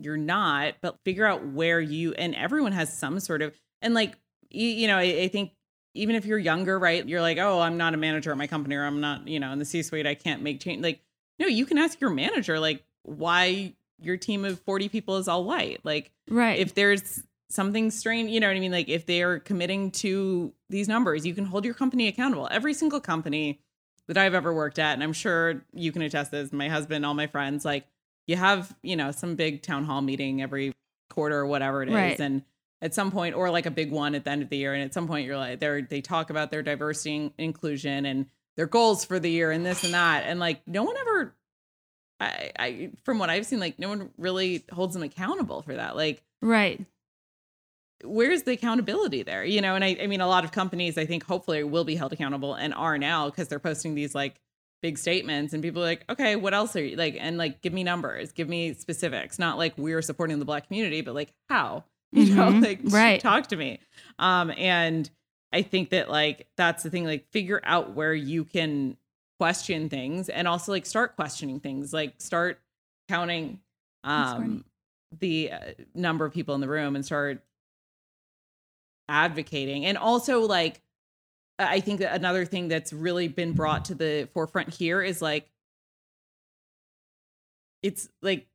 [0.00, 4.14] you're not, but figure out where you and everyone has some sort of and like
[4.50, 5.52] you, you know, I, I think
[5.94, 7.06] even if you're younger, right?
[7.08, 9.52] You're like, oh, I'm not a manager at my company, or I'm not, you know,
[9.52, 10.06] in the C-suite.
[10.08, 10.82] I can't make change.
[10.82, 11.00] Like,
[11.38, 15.44] no, you can ask your manager, like, why your team of 40 people is all
[15.44, 15.80] white.
[15.84, 16.58] Like, Right.
[16.58, 18.72] if there's something strange, you know what I mean?
[18.72, 22.48] Like if they are committing to these numbers, you can hold your company accountable.
[22.50, 23.60] Every single company
[24.08, 27.14] that I've ever worked at, and I'm sure you can attest this, my husband, all
[27.14, 27.86] my friends, like
[28.26, 30.72] you have, you know, some big town hall meeting every
[31.10, 31.94] quarter or whatever it is.
[31.94, 32.18] Right.
[32.18, 32.42] And
[32.84, 34.82] at some point, or like a big one at the end of the year, and
[34.84, 38.26] at some point you're like, they're they talk about their diversity and inclusion and
[38.56, 40.24] their goals for the year and this and that.
[40.26, 41.34] And like no one ever
[42.20, 45.96] I, I from what I've seen, like no one really holds them accountable for that.
[45.96, 46.84] Like right.
[48.04, 51.06] where's the accountability there you know and I, I mean a lot of companies i
[51.06, 54.40] think hopefully will be held accountable and are now because they're posting these like
[54.82, 57.72] big statements and people are like okay what else are you like and like give
[57.72, 61.82] me numbers give me specifics not like we're supporting the black community but like how
[62.26, 62.62] you know Mhm.
[62.62, 63.20] like Right.
[63.20, 63.80] talk to me
[64.18, 65.10] um and
[65.52, 68.96] i think that like that's the thing like figure out where you can
[69.40, 72.60] question things and also like start questioning things like start
[73.08, 73.60] counting
[74.04, 74.64] um
[75.18, 75.58] the uh,
[75.94, 77.42] number of people in the room and start
[79.08, 80.80] advocating and also like
[81.58, 85.50] i think that another thing that's really been brought to the forefront here is like
[87.82, 88.46] it's like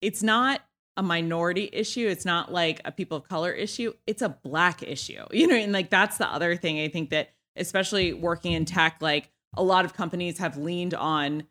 [0.00, 0.60] it's not
[0.96, 2.06] a minority issue.
[2.06, 3.94] It's not like a people of color issue.
[4.06, 7.30] It's a black issue you know and like that's the other thing i think that
[7.56, 11.44] especially working in tech like a lot of companies have leaned on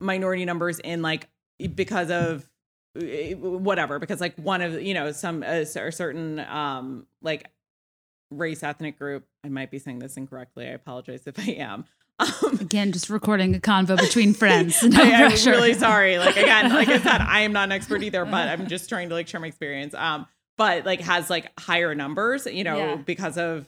[0.00, 1.28] minority numbers in like
[1.74, 2.48] because of
[2.94, 7.48] whatever because like one of you know some a cer- certain um like
[8.30, 11.84] race ethnic group i might be saying this incorrectly i apologize if i am
[12.18, 14.82] um Again, just recording a convo between friends.
[14.82, 18.02] No I, am really sorry like again like i said i am not an expert
[18.02, 20.26] either but i'm just trying to like share my experience um
[20.58, 22.96] but like has like higher numbers you know Yeah.
[22.96, 23.66] because of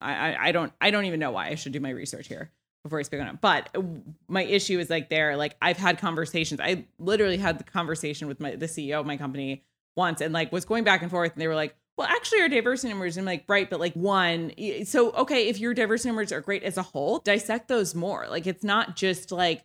[0.00, 2.50] I, I i don't i don't even know why i should do my research here
[2.82, 3.40] before I speak on it.
[3.42, 3.82] But uh,
[4.26, 6.60] my issue is like there, like I've had conversations.
[6.60, 9.64] I literally had the conversation with my the CEO of my company
[9.98, 12.48] once and like was going back and forth and they were like, well, actually our
[12.48, 14.52] diversity numbers, I'm like, right, but like one,
[14.84, 18.26] so okay, if your diversity numbers are great as a whole, dissect those more.
[18.28, 19.64] Like it's not just like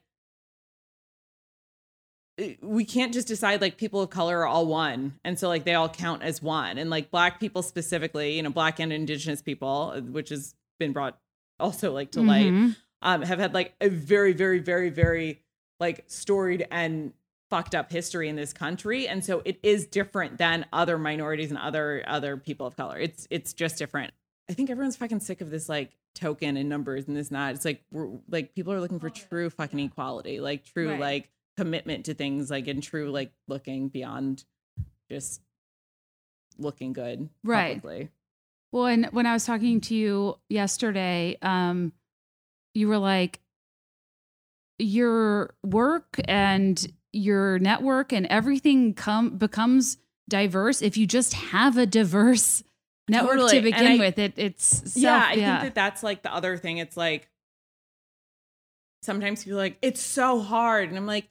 [2.41, 5.63] uh, we can't just decide like people of color are all one and so like
[5.63, 9.41] they all count as one and like black people specifically you know black and indigenous
[9.41, 11.17] people uh, which has been brought
[11.61, 12.75] also like to light Mhm.
[13.01, 15.41] um, have had like a very, very, very, very
[15.79, 17.13] like storied and
[17.49, 21.57] fucked up history in this country, and so it is different than other minorities and
[21.59, 22.97] other other people of color.
[22.99, 24.13] It's it's just different.
[24.49, 27.55] I think everyone's fucking sick of this like token and numbers and this not.
[27.55, 30.99] It's like we're like people are looking for true fucking equality, like true Right.
[30.99, 34.43] like commitment to things, like and true like looking beyond
[35.09, 35.41] just
[36.57, 37.75] looking good Right.
[37.81, 38.09] publicly.
[38.71, 41.93] Well, and when I was talking to you yesterday, um,
[42.73, 43.39] you were like,
[44.77, 46.85] your work and
[47.15, 49.97] your network and everything come becomes
[50.27, 52.63] diverse if you just have a diverse
[53.07, 53.57] network Totally.
[53.57, 54.19] to begin I- with.
[54.19, 55.61] It it's self, yeah, I yeah.
[55.61, 56.77] think that that's like the other thing.
[56.77, 57.29] It's like
[59.03, 60.89] sometimes people are like, it's so hard.
[60.89, 61.29] And I'm like,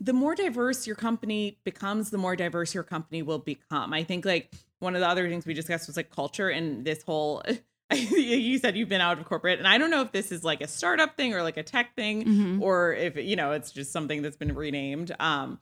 [0.00, 3.92] the more diverse your company becomes, the more diverse your company will become.
[3.92, 7.02] I think like one of the other things we discussed was like culture and this
[7.02, 7.42] whole.
[7.94, 10.60] you said you've been out of corporate, and I don't know if this is like
[10.60, 12.60] a startup thing or like a tech thing, Mhm.
[12.60, 15.14] or if you know it's just something that's been renamed.
[15.18, 15.58] Um,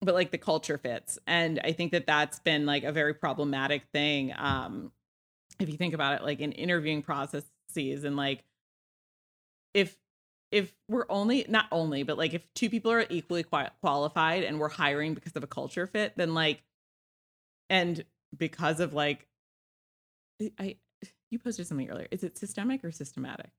[0.00, 3.84] but like the culture fits, and I think that that's been like a very problematic
[3.92, 4.32] thing.
[4.36, 4.90] Um,
[5.60, 7.44] if you think about it, like in interviewing processes
[7.76, 8.42] and like
[9.74, 9.96] if
[10.50, 14.58] if we're only not only but like if two people are equally qua- qualified and
[14.58, 16.62] we're hiring because of a culture fit then like
[17.68, 18.02] and
[18.36, 19.26] because of like
[20.58, 20.74] i
[21.30, 23.50] you posted something earlier is it systemic or systematic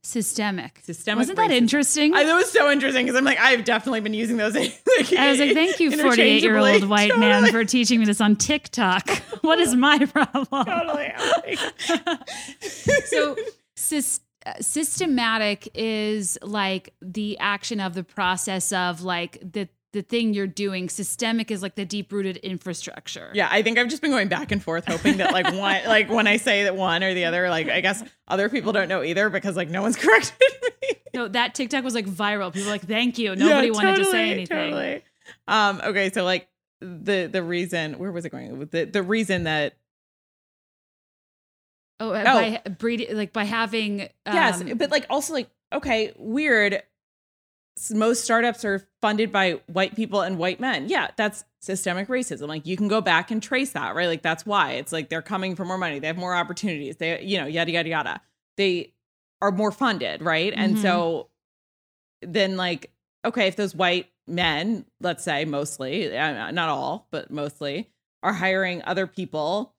[0.00, 0.80] Systemic.
[0.84, 1.56] systemic Wasn't that racism.
[1.56, 2.14] interesting?
[2.14, 4.54] I, that was so interesting because I'm like, I've definitely been using those.
[4.54, 4.72] like,
[5.12, 8.36] I was like, thank you, 48 year old white man, for teaching me this on
[8.36, 9.10] TikTok.
[9.42, 10.64] what is my problem?
[10.64, 11.12] Totally.
[13.04, 13.36] so
[13.76, 19.68] sys- uh, systematic is like the action of the process of like the
[19.98, 23.88] the thing you're doing systemic is like the deep rooted infrastructure yeah, I think I've
[23.88, 26.76] just been going back and forth, hoping that like one, like when I say that
[26.76, 29.82] one or the other, like I guess other people don't know either because like no
[29.82, 30.32] one's corrected
[30.82, 30.88] me.
[31.14, 34.04] no that tiktok was like viral people were like thank you nobody Yeah, wanted to
[34.04, 35.02] say anything Totally.
[35.48, 35.80] Um.
[35.84, 36.10] Okay.
[36.10, 36.48] So like
[36.80, 38.58] the the reason where was it going?
[38.70, 39.74] The the reason that
[42.00, 42.34] oh, uh, Oh.
[42.64, 46.82] by breeding like by having um, yes, but like also like okay, weird.
[47.90, 50.88] Most startups are funded by white people and white men.
[50.88, 52.48] Yeah, that's systemic racism.
[52.48, 54.06] Like you can go back and trace that, right?
[54.06, 55.98] Like that's why it's like they're coming for more money.
[55.98, 56.96] They have more opportunities.
[56.96, 58.20] They, you know, yada yada yada.
[58.56, 58.94] They
[59.40, 60.52] are more funded, right?
[60.56, 60.80] And Mhm.
[60.80, 61.28] so
[62.22, 62.90] then like
[63.24, 67.90] okay, if those white men, let's say mostly, not all, but mostly,
[68.22, 69.74] are hiring other people.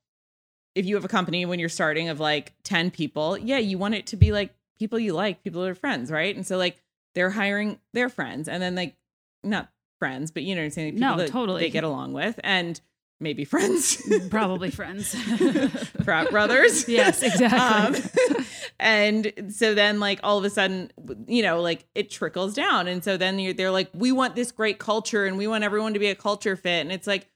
[0.76, 3.96] If you have a company when you're starting of like 10 people, yeah, you want
[3.96, 6.36] it to be like people you like, people that are friends, right?
[6.36, 6.78] And so like
[7.16, 8.96] they're hiring their friends and then like
[9.44, 10.94] not friends, but you know what I'm saying?
[10.96, 11.62] People No, totally.
[11.64, 12.80] they get along with and
[13.22, 14.02] maybe friends.
[14.30, 15.14] probably friends
[16.04, 16.88] frat brothers.
[16.88, 18.02] yes exactly
[18.38, 18.46] Um,
[18.80, 20.90] and so then, like, all of a sudden,
[21.28, 22.88] you know, like it trickles down.
[22.88, 25.94] And so then you're, they're like, we want this great culture and we want everyone
[25.94, 26.80] to be a culture fit.
[26.82, 27.28] And it's like,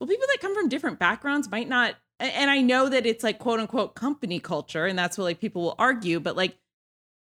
[0.00, 1.94] well, people that come from different backgrounds might not.
[2.20, 4.86] And I know that it's like quote unquote company culture.
[4.86, 6.18] And that's what like people will argue.
[6.18, 6.56] But like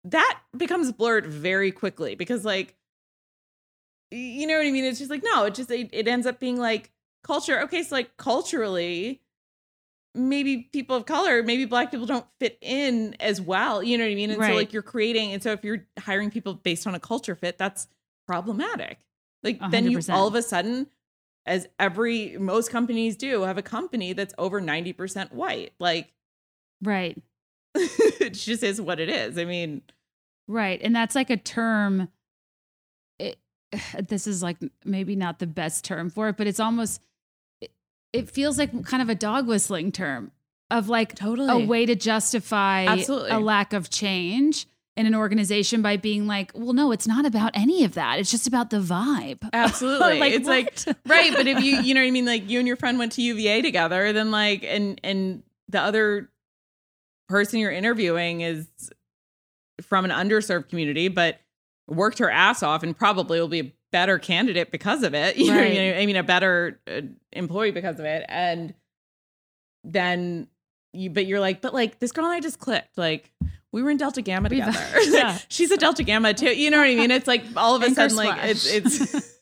[0.05, 2.75] that becomes blurred very quickly because, like,
[4.11, 4.85] you know what I mean?
[4.85, 6.91] It's just like, no, it just, it, it ends up being like
[7.25, 7.61] culture.
[7.63, 7.83] Okay.
[7.83, 9.23] So, like, culturally,
[10.15, 13.83] maybe people of color, maybe black people don't fit in as well.
[13.83, 14.31] You know what I mean?
[14.31, 17.35] And so like you're creating, and so if you're hiring people based on a culture
[17.35, 17.89] fit, that's
[18.27, 18.99] problematic.
[19.43, 20.87] Like A then you all of a sudden,
[21.47, 25.73] as every most companies do, have a company that's over 90% white.
[25.79, 26.13] Like
[26.83, 27.21] right
[28.21, 29.39] it just is what it is.
[29.39, 29.83] I mean,
[30.49, 30.81] Right.
[30.83, 32.09] And that's like a term.
[33.19, 33.39] It,
[34.09, 37.01] this is like maybe not the best term for it, but it's almost,
[37.61, 37.71] it,
[38.13, 40.33] it feels like kind of a dog whistling term
[40.71, 41.65] of like Totally.
[41.65, 43.31] a way to justify Absolutely.
[43.31, 44.67] a lack of change
[44.97, 48.19] in an organization by being like, well, no, it's not about any of that.
[48.19, 49.39] It's just about the vibe.
[49.53, 50.19] absolutely.
[50.19, 50.75] Like, it's like
[51.07, 53.13] right but if you you know what i mean like you and your friend went
[53.13, 56.29] to uva together then like and and the other
[57.33, 58.69] person you're interviewing is
[59.81, 61.41] from an underserved community but
[61.89, 65.37] worked her ass off and probably will be a better candidate because of it.
[65.43, 65.95] You know what I mean?
[65.95, 67.01] i mean a better uh,
[67.33, 68.25] employee because of it.
[68.29, 68.75] And
[69.85, 70.47] then
[70.93, 72.97] you but you're like but like this girl and i just clicked.
[72.97, 73.33] Like
[73.73, 74.79] we were in delta gamma together.
[75.07, 75.39] Yeah.
[75.49, 76.51] she's a delta gamma too.
[76.51, 77.11] You know what i mean?
[77.11, 79.39] It's like all of a Anchor sudden like it's it's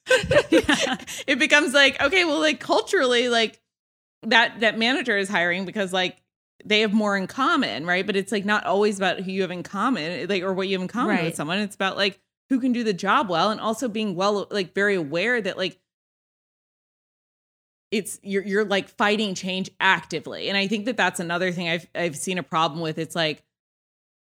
[0.51, 0.97] Yeah.
[1.27, 3.61] it becomes like okay well like culturally like
[4.23, 6.17] that that manager is hiring because like
[6.65, 8.07] they have more in common right?
[8.07, 10.75] But it's like not always about who you have in common like or what you
[10.75, 11.25] have in common Right.
[11.25, 11.59] with someone.
[11.59, 14.95] It's about like who can do the job well and also being well like very
[14.97, 15.79] aware that like
[17.91, 20.49] it's you're you're like fighting change actively.
[20.49, 22.99] And i think that that's another thing i've i've seen a problem with.
[22.99, 23.43] It's like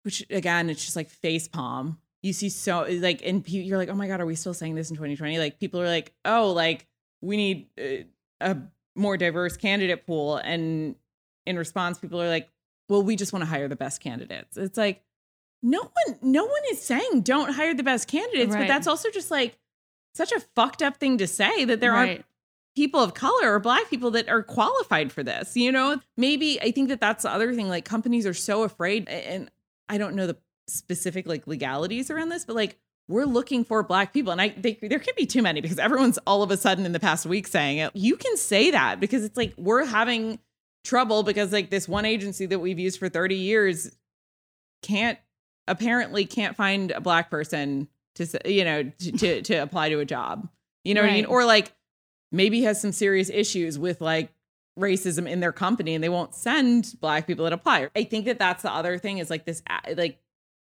[0.03, 1.99] which again it's just like face palm.
[2.21, 4.89] You see so like and you're like oh my god are we still saying this
[4.89, 6.87] in 2020 like people are like oh like
[7.21, 8.03] we need uh,
[8.41, 8.57] a
[8.95, 10.37] more diverse candidate pool.
[10.37, 10.95] And
[11.45, 12.49] in response people are like
[12.89, 14.57] well we just want to hire the best candidates.
[14.57, 15.03] It's like
[15.61, 19.31] no one no one is saying don't hire the best candidates but that's also just
[19.31, 19.57] like
[20.13, 22.25] such a fucked up thing to say that there aren't
[22.75, 25.99] people of color or black people that are qualified for this you know?
[26.17, 29.49] Maybe i think that that's the other thing like companies are so afraid and
[29.87, 30.37] i don't know the
[30.67, 32.77] specific like legalities around this but like
[33.07, 36.17] we're looking for black people and i they, there can be too many because everyone's
[36.27, 37.91] all of a sudden in the past week saying it.
[37.93, 40.39] You can say that because it's like we're having
[40.83, 43.95] trouble because like this one agency that we've used for 30 years
[44.81, 45.17] can't
[45.67, 50.05] apparently can't find a black person to you know to to, to apply to a
[50.05, 50.47] job.
[50.83, 51.25] You know what i mean?
[51.25, 51.71] Or like
[52.31, 54.33] maybe has some serious issues with like
[54.77, 57.89] racism in their company and they won't send black people that apply.
[57.95, 59.61] I think that that's the other thing is like this
[59.95, 60.19] like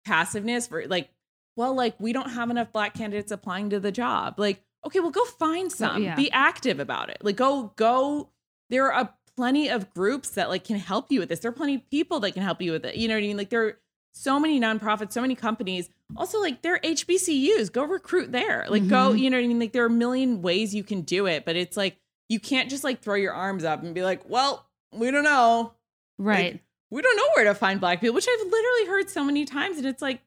[0.05, 1.09] passiveness for like
[1.55, 4.35] well like we don't have enough black candidates applying to the job.
[4.39, 6.01] Like okay well go find some.
[6.01, 6.15] yeah.
[6.15, 7.17] be active about it.
[7.21, 8.29] Like go go
[8.69, 11.75] there are plenty of groups that like can help you with this there are plenty
[11.75, 13.65] of people that can help you with it you know what i mean like there
[13.67, 13.77] are
[14.13, 15.89] so many nonprofits, so many companies.
[16.15, 18.65] Also, like they're HBCUs, go recruit there.
[18.67, 19.19] Like go, Mhm.
[19.19, 19.59] you know what I mean?
[19.59, 22.67] Like there are a million ways you can do it, but it's like you can't
[22.67, 25.75] just like throw your arms up and be like, well, we don't know.
[26.17, 26.59] Right.
[26.89, 29.77] We don't know where to find black people, which I've literally heard so many times.
[29.77, 30.21] And it's like,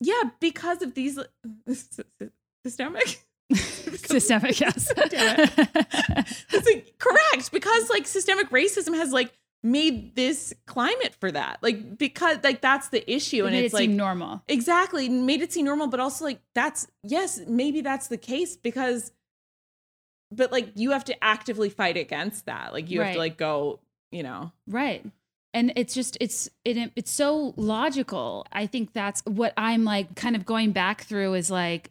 [0.00, 1.18] yeah, because of these
[2.64, 3.22] systemic.
[3.94, 4.92] Systemic, yes.
[5.10, 5.48] Damn
[6.50, 9.32] it's like correct because like systemic racism has like
[9.62, 13.82] made this climate for that like because like that's the issue and it's it like
[13.82, 14.42] seem normal.
[14.48, 19.12] exactly made it seem normal but also like that's yes maybe that's the case because
[20.32, 23.78] but like you have to actively fight against that like you have to like go
[24.10, 25.04] you know Right.
[25.54, 28.46] And it's just it's it, it's so logical.
[28.50, 31.90] I think that's what I'm like kind of going back through is like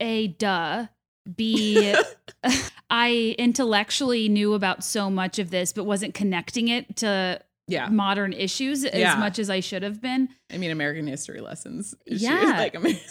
[0.00, 0.86] a duh
[1.36, 1.94] b
[2.92, 8.32] I intellectually knew about so much of this but wasn't connecting it to yeah modern
[8.32, 10.28] issues as much as I should have been.
[10.52, 12.24] i mean american history lessons issue.
[12.24, 12.54] Yeah.
[12.58, 12.98] like i mean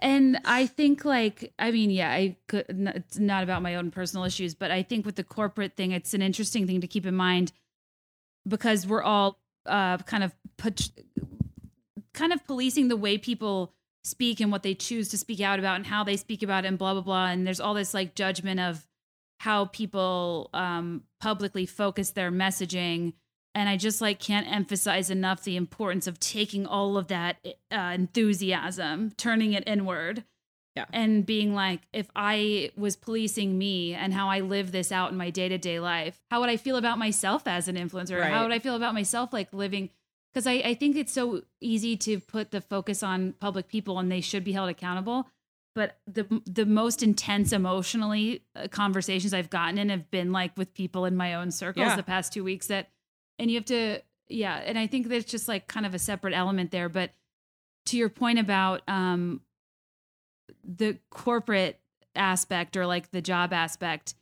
[0.00, 4.24] And I think like I mean yeah, I could it's not about my own personal
[4.24, 7.14] issues, but I think with the corporate thing it's an interesting thing to keep in
[7.14, 7.52] mind
[8.46, 10.90] because we're all uh kind of put
[12.14, 13.72] kind of policing the way people
[14.04, 16.68] speak and what they choose to speak out about and how they speak about it
[16.68, 18.86] and blah blah blah and there's all this like judgment of
[19.40, 23.12] how people um publicly focus their messaging
[23.54, 27.36] and I just like can't emphasize enough the importance of taking all of that
[27.70, 30.24] uh, enthusiasm, turning it inward,
[30.74, 30.86] Yeah.
[30.90, 35.18] and being like, if I was policing me and how I live this out in
[35.18, 38.18] my day to day life, how would I feel about myself as an influencer?
[38.18, 38.32] Right.
[38.32, 39.90] How would I feel about myself like living?
[40.32, 44.10] Because I, I think it's so easy to put the focus on public people and
[44.10, 45.28] they should be held accountable.
[45.74, 50.74] But the the most intense emotionally uh, conversations I've gotten in have been like with
[50.74, 51.96] people in my own circles Yeah.
[51.96, 52.88] the past two weeks that
[53.38, 56.32] and you have to yeah and i think there's just like kind of a separate
[56.34, 57.10] element there but
[57.86, 59.40] to your point about um
[60.64, 61.80] the corporate
[62.14, 64.14] aspect or like the job aspect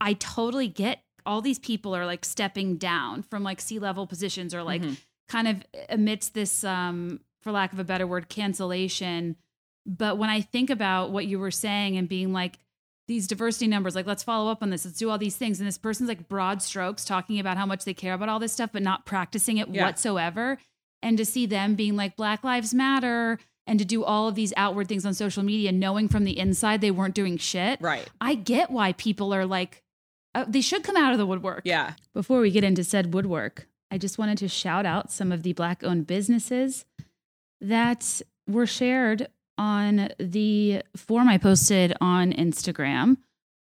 [0.00, 4.54] i totally get all these people are like stepping down from like C level positions
[4.54, 4.96] or like Mhm.
[5.28, 5.56] Kind of
[5.88, 9.36] amidst this um for lack of a better word cancellation.
[9.86, 12.58] But when i think about what you were saying and being like
[13.08, 14.84] these diversity numbers like let's follow up on this.
[14.84, 15.58] Let's do all these things.
[15.58, 18.52] And this person's like broad strokes talking about how much they care about all this
[18.52, 19.84] stuff but not practicing it Yeah.
[19.84, 20.58] whatsoever.
[21.02, 24.52] And to see them being like black lives matter and to do all of these
[24.56, 27.80] outward things on social media knowing from the inside they weren't doing shit.
[27.80, 28.08] Right.
[28.20, 29.82] I get why people are like
[30.34, 31.62] uh, they should come out of the woodwork.
[31.64, 31.94] Yeah.
[32.14, 35.52] Before we get into said woodwork, I just wanted to shout out some of the
[35.52, 36.86] Black owned businesses
[37.60, 39.26] that were shared
[39.58, 43.18] on the form I posted on Instagram.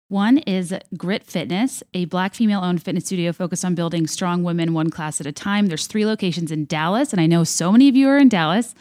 [0.09, 4.73] One is Grit Fitness, a Black female owned fitness studio focused on building strong women
[4.73, 5.67] one class at a time.
[5.67, 8.73] There's three locations in Dallas, and I know so many of you are in Dallas.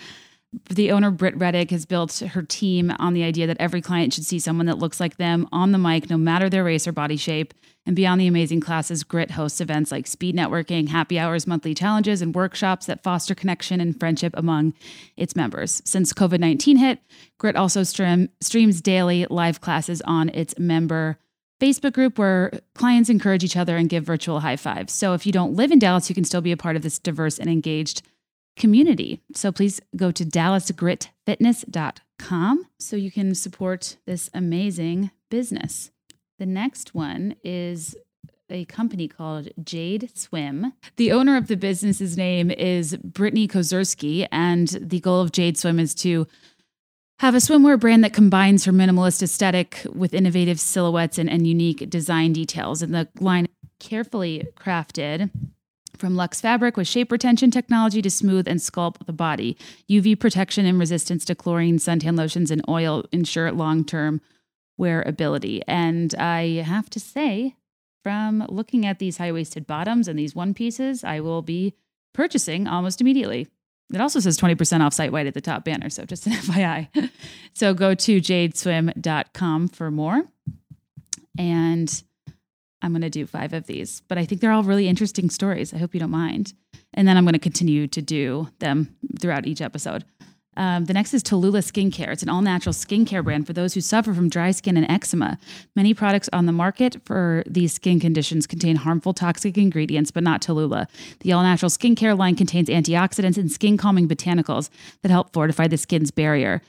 [0.70, 4.26] The owner, Britt Reddick, has built her team on the idea that every client should
[4.26, 7.18] see someone that looks like them on the mic, no matter their race or body
[7.18, 7.54] shape.
[7.86, 12.22] And beyond the amazing classes, Grit hosts events like speed networking, happy hours, monthly challenges,
[12.22, 14.74] and workshops that foster connection and friendship among
[15.18, 15.82] its members.
[15.84, 17.00] Since COVID 19 hit,
[17.38, 21.18] Grit also stream, streams daily live classes on its member
[21.60, 24.94] Facebook group where clients encourage each other and give virtual high fives.
[24.94, 27.00] So if you don't live in Dallas, you can still be a part of this
[27.00, 28.02] diverse and engaged
[28.56, 29.22] community.
[29.34, 35.92] So please go to dallasgritfitness.com so you can support this amazing business.
[36.40, 37.98] The next one is
[38.50, 40.74] a company called Jade Swim.
[40.98, 45.80] The owner of the business's name is Brittany Kozerski, and the goal of Jade Swim
[45.80, 46.28] is to
[47.20, 51.90] have a swimwear brand that combines her minimalist aesthetic with innovative silhouettes and, and unique
[51.90, 52.82] design details.
[52.82, 53.48] And the line
[53.80, 55.30] carefully crafted
[56.04, 59.56] from Lux Fabric with shape retention technology to smooth and sculpt the body.
[59.90, 64.20] UV protection and resistance to chlorine, suntan lotions, and oil ensure long term
[64.78, 65.62] wearability.
[65.66, 67.56] And I have to say,
[68.04, 71.74] from looking at these high waisted bottoms and these one pieces, I will be
[72.12, 73.48] purchasing almost immediately.
[73.94, 75.90] It also says 20% off site wide at the top banner.
[75.90, 77.12] So just an FYI.
[77.54, 80.26] so go to jadeswim.com for more.
[81.38, 82.04] And
[82.84, 85.74] I'm going to do five of these, but I think they're all really interesting stories.
[85.74, 86.54] I hope you don't mind.
[86.94, 90.04] And then I'm going to continue to do them throughout each episode.
[90.56, 92.10] Um, the next is Tallulah Skincare.
[92.10, 95.40] It's an all natural skincare brand for those who suffer from dry skin and eczema.
[95.76, 100.42] Many products on the market for these skin conditions contain harmful toxic ingredients, but not
[100.42, 100.88] Tallulah.
[101.22, 104.70] The all natural skincare line contains antioxidants and skin calming botanicals
[105.02, 106.62] that help fortify the skin's barrier.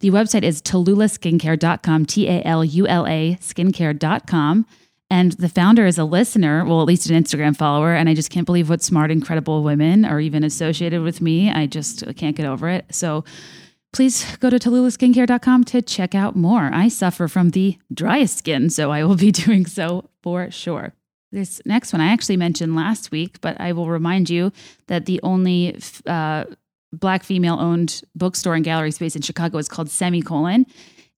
[0.00, 4.66] The website is tallulahskincare.com, T A L U L A skincare.com.
[5.14, 7.94] And the founder is a listener, well, at least an Instagram follower.
[7.94, 11.52] And I just can't believe what smart, incredible women are even associated with me.
[11.52, 12.84] I just can't get over it.
[12.90, 13.24] So
[13.92, 16.68] please go to tallulahskincare.com to check out more.
[16.74, 20.94] I suffer from the driest skin, so I will be doing so for sure.
[21.30, 24.50] This next one I actually mentioned last week, but I will remind you
[24.88, 26.46] that the only uh,
[26.92, 30.66] black female owned bookstore and gallery space in Chicago is called Semicolon.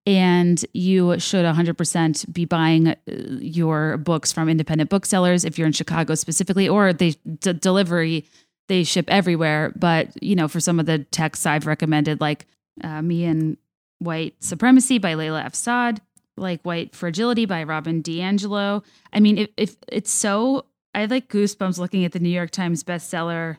[0.06, 5.72] And you should 100% be buying uh, your books from independent booksellers if you're in
[5.72, 8.24] Chicago specifically, or they d- delivery,
[8.68, 9.72] they ship everywhere.
[9.74, 12.46] But, you know, for some of the texts I've recommended, like
[12.84, 13.56] uh, Me and
[13.98, 15.54] White Supremacy by Layla F.
[15.56, 16.00] Saad,
[16.36, 18.84] like White Fragility by Robin DiAngelo.
[19.12, 22.84] I mean, if, if it's so, I like goosebumps looking at the New York Times
[22.84, 23.56] bestseller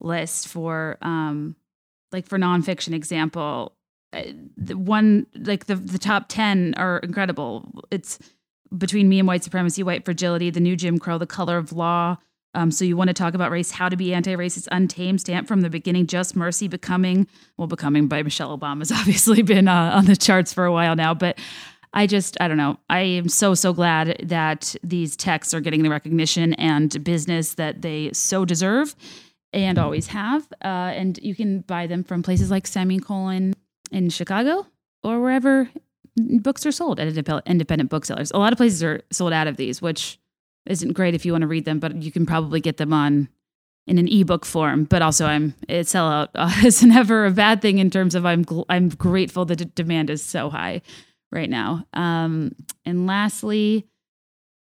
[0.00, 1.56] list for, um,
[2.12, 3.72] like for nonfiction example,
[4.12, 7.84] the one like the the top 10 are incredible.
[7.90, 8.18] It's
[8.76, 12.16] between me and white supremacy white fragility the new jim crow the color of law.
[12.54, 15.60] Um, so you want to talk about race how to be anti-racist untamed stamp from
[15.60, 20.06] the beginning just mercy becoming well becoming by michelle obama has obviously been uh, on
[20.06, 21.38] the charts for a while now but
[21.92, 22.78] i just i don't know.
[22.88, 27.82] I am so so glad that these texts are getting the recognition and business that
[27.82, 28.96] they so deserve
[29.52, 33.54] and always have uh, and you can buy them from places like semicolon
[33.90, 34.66] in Chicago
[35.02, 35.68] or wherever
[36.16, 37.08] books are sold at
[37.46, 38.30] independent booksellers.
[38.32, 40.18] A lot of places are sold out of these, which
[40.66, 43.28] isn't great if you want to read them, but you can probably get them on
[43.86, 44.84] in an ebook form.
[44.84, 46.28] But also, I'm it sellout
[46.64, 50.50] is never a bad thing in terms of I'm I'm grateful the demand is so
[50.50, 50.82] high
[51.32, 51.86] right now.
[51.94, 52.52] Um,
[52.84, 53.86] and lastly,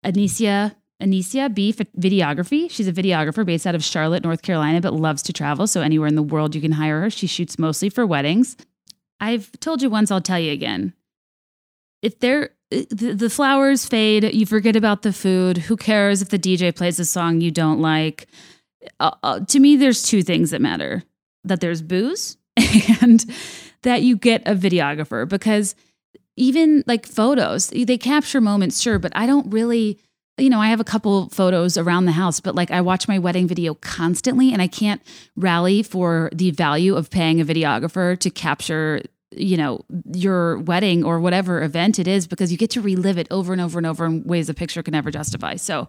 [0.06, 2.70] Aneisia Aneisia B Videography.
[2.72, 5.68] She's a videographer based out of Charlotte, North Carolina, but loves to travel.
[5.68, 7.10] So anywhere in the world you can hire her.
[7.10, 8.58] She shoots mostly for weddings.
[9.20, 10.94] I've told you once, I'll tell you again.
[12.02, 15.58] If they're the, the flowers fade, you forget about the food.
[15.58, 18.28] Who cares if the DJ plays a song you don't like?
[19.00, 21.04] Uh, uh, to me, there's two things that matter
[21.44, 22.38] that there's booze
[23.02, 23.26] and
[23.84, 25.76] that you get a videographer because
[26.36, 30.00] even like photos, they capture moments, sure, but I don't really
[30.38, 33.18] you know, I have a couple photos around the house, but like I watch my
[33.18, 35.02] wedding video constantly and I can't
[35.36, 39.84] rally for the value of paying a videographer to capture, you know,
[40.14, 43.62] your wedding or whatever event it is because you get to relive it over and
[43.62, 45.56] over and over in ways a picture can never justify.
[45.56, 45.88] So,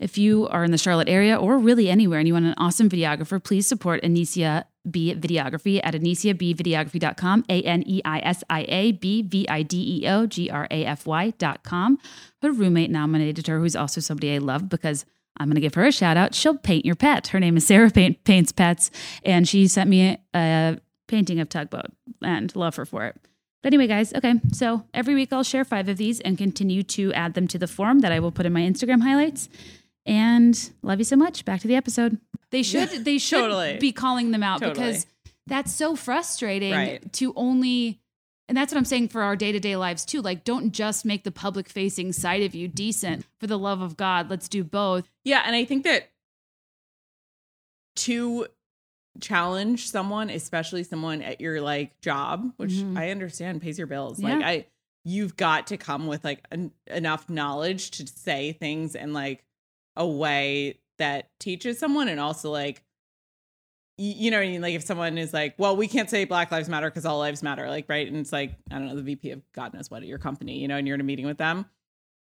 [0.00, 2.88] if you are in the Charlotte area or really anywhere and you want an awesome
[2.88, 8.92] videographer, please support Aneisia B Videography at aneisiabvideography.com, A N E I S I A
[8.92, 11.98] B V I D E O G R A F Y.com.
[12.42, 15.04] Her roommate nominated her, who's also somebody I love because
[15.38, 16.34] I'm going to give her a shout out.
[16.34, 17.28] She'll paint your pet.
[17.28, 18.90] Her name is Sarah Paint, Paints Pets,
[19.24, 20.78] and she sent me a, a
[21.08, 21.86] painting of Tugboat
[22.22, 23.16] and love her for it.
[23.62, 27.12] But anyway, guys, okay, so every week I'll share five of these and continue to
[27.12, 29.50] add them to the form that I will put in my Instagram highlights.
[30.10, 31.44] And love you so much.
[31.44, 32.18] Back to the episode.
[32.50, 33.78] They should they should Totally.
[33.78, 34.74] be calling them out Totally.
[34.86, 35.06] because
[35.46, 37.12] that's so frustrating Right.
[37.14, 38.00] to only
[38.48, 40.20] and that's what I'm saying for our day-to-day lives too.
[40.20, 43.24] Like don't just make the public facing side of you decent.
[43.38, 45.08] For the love of God, let's do both.
[45.24, 46.10] Yeah, and I think that
[47.96, 48.46] to
[49.20, 52.98] challenge someone, especially someone at your like job, which Mhm.
[52.98, 54.18] I understand pays your bills.
[54.20, 54.34] Yeah.
[54.34, 54.66] Like I
[55.04, 59.44] you've got to come with like en- enough knowledge to say things and like
[59.96, 62.82] a way that teaches someone and also like
[64.02, 64.62] you know what I mean?
[64.62, 67.42] Like if someone is like, well, we can't say Black Lives Matter because all lives
[67.42, 68.08] matter, like, right?
[68.08, 70.58] And it's like, I don't know, the VP of God knows what at your company,
[70.58, 71.66] you know, and you're in a meeting with them.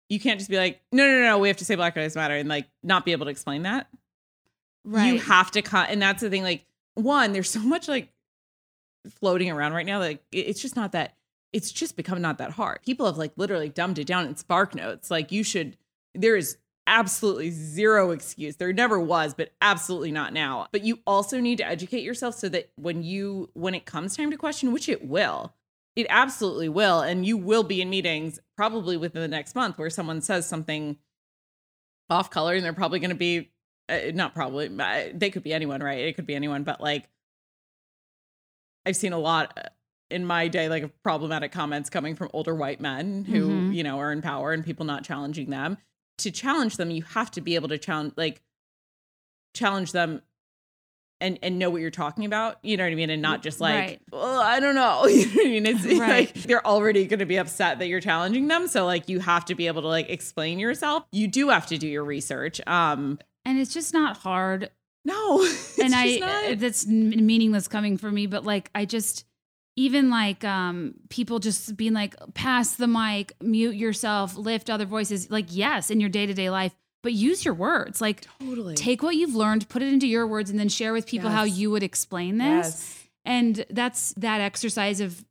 [0.09, 2.17] You can't just be like, no, no, no, no, we have to say Black Lives
[2.17, 3.87] Matter and like not be able to explain that.
[4.83, 5.13] Right.
[5.13, 5.89] You have to cut.
[5.89, 6.43] And that's the thing.
[6.43, 8.09] Like, one, there's so much like
[9.09, 9.99] floating around right now.
[9.99, 11.15] Like, it's just not that,
[11.53, 12.81] it's just become not that hard.
[12.81, 15.09] People have like literally dumbed it down in Spark Notes.
[15.09, 15.77] Like, you should,
[16.13, 16.57] there is
[16.87, 18.57] absolutely zero excuse.
[18.57, 20.67] There never was, but absolutely not now.
[20.71, 24.31] But you also need to educate yourself so that when you, when it comes time
[24.31, 25.53] to question, which it will,
[25.95, 27.01] it absolutely will.
[27.01, 30.97] And you will be in meetings probably within the next month where someone says something
[32.09, 33.49] off color and they're probably going to be
[33.89, 37.09] uh, not probably uh, they could be anyone right it could be anyone but like
[38.85, 39.61] i've seen a lot uh,
[40.11, 43.73] in my day like of problematic comments coming from older white men who Mhm.
[43.73, 45.77] you know are in power and people not challenging them
[46.19, 48.41] to challenge them you have to be able to challenge like
[49.53, 50.21] challenge them
[51.21, 53.61] and and know what you're talking about you know what i mean and not just
[53.61, 54.01] like Right.
[54.11, 55.99] well i don't know you know what i mean it's Right.
[56.09, 59.45] like they're already going to be upset that you're challenging them so like you have
[59.45, 63.19] to be able to like explain yourself you do have to do your research um
[63.45, 64.69] and it's just not hard
[65.05, 66.59] no it's and I not.
[66.59, 69.25] that's meaningless coming for me, but like I just
[69.75, 75.29] even like um people just being like pass the mic mute yourself lift other voices
[75.31, 78.75] like yes in your day-to-day life but use your words like Totally.
[78.75, 81.43] take what you've learned put it into your words and then share with people how
[81.43, 83.03] you would explain this yes.
[83.25, 85.25] and that's that exercise of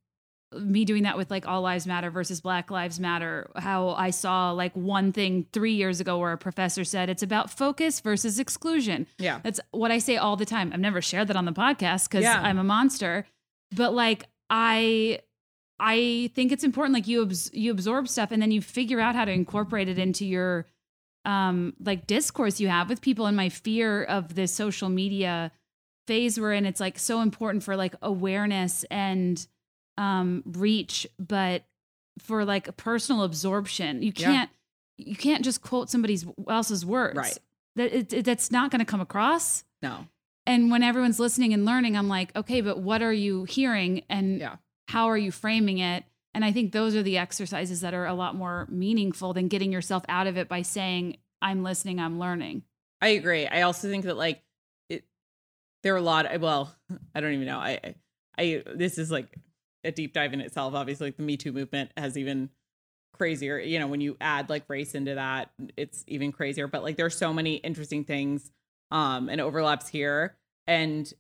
[0.61, 4.51] me doing that with like all lives matter versus black lives matter how i saw
[4.51, 9.07] like one thing 3 years ago where a professor said it's about focus versus exclusion
[9.19, 9.41] Yeah.
[9.43, 10.71] that's what I say all the time.
[10.75, 12.39] I've never shared that on the podcast because Yeah.
[12.43, 13.25] I'm a monster.
[13.75, 15.19] But like I
[15.81, 19.17] I think it's important like you abs- you absorb stuff and then you figure out
[19.17, 20.67] how to incorporate it into your
[21.25, 25.51] um like discourse you have with people and my fear of this social media
[26.07, 29.47] phase we're in it's like so important for like awareness and
[29.99, 31.65] um reach but
[32.19, 34.51] for like personal absorption you can't
[34.99, 37.39] you can't just quote somebody else's words Right.
[37.77, 40.07] that it, it- that's not going to come across No.
[40.47, 44.41] And when everyone's listening and learning i'm like okay but what are you hearing and
[44.41, 44.57] Yeah.
[44.89, 48.15] how are you framing it and i think those are the exercises that are a
[48.15, 52.63] lot more meaningful than getting yourself out of it by saying i'm listening i'm learning
[53.01, 53.49] I agree.
[53.49, 54.45] I also think that like
[54.89, 55.03] it
[55.83, 56.73] there are a lot well,
[57.17, 57.59] I don't even know.
[57.59, 57.95] I I
[58.39, 59.37] I- this is like
[59.83, 60.73] a deep dive in itself.
[60.75, 62.51] Obviously, like the Me Too movement has even
[63.13, 66.69] crazier, you know, when you add like race into that, it's even crazier.
[66.69, 68.53] But like there's so many interesting things
[68.93, 70.37] um and overlaps here.
[70.69, 71.13] And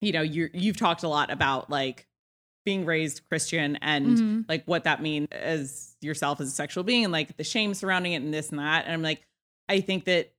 [0.00, 2.06] you know, you you've talked a lot about like
[2.66, 4.44] being raised Christian and Mhm.
[4.48, 8.12] like what that means as yourself as a sexual being and like the shame surrounding
[8.12, 8.84] it and this and that.
[8.84, 9.24] And I'm like,
[9.68, 10.32] I think that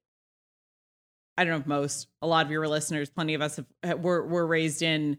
[1.38, 4.26] I don't know if most, a lot of your listeners, plenty of us have were
[4.26, 5.18] were raised in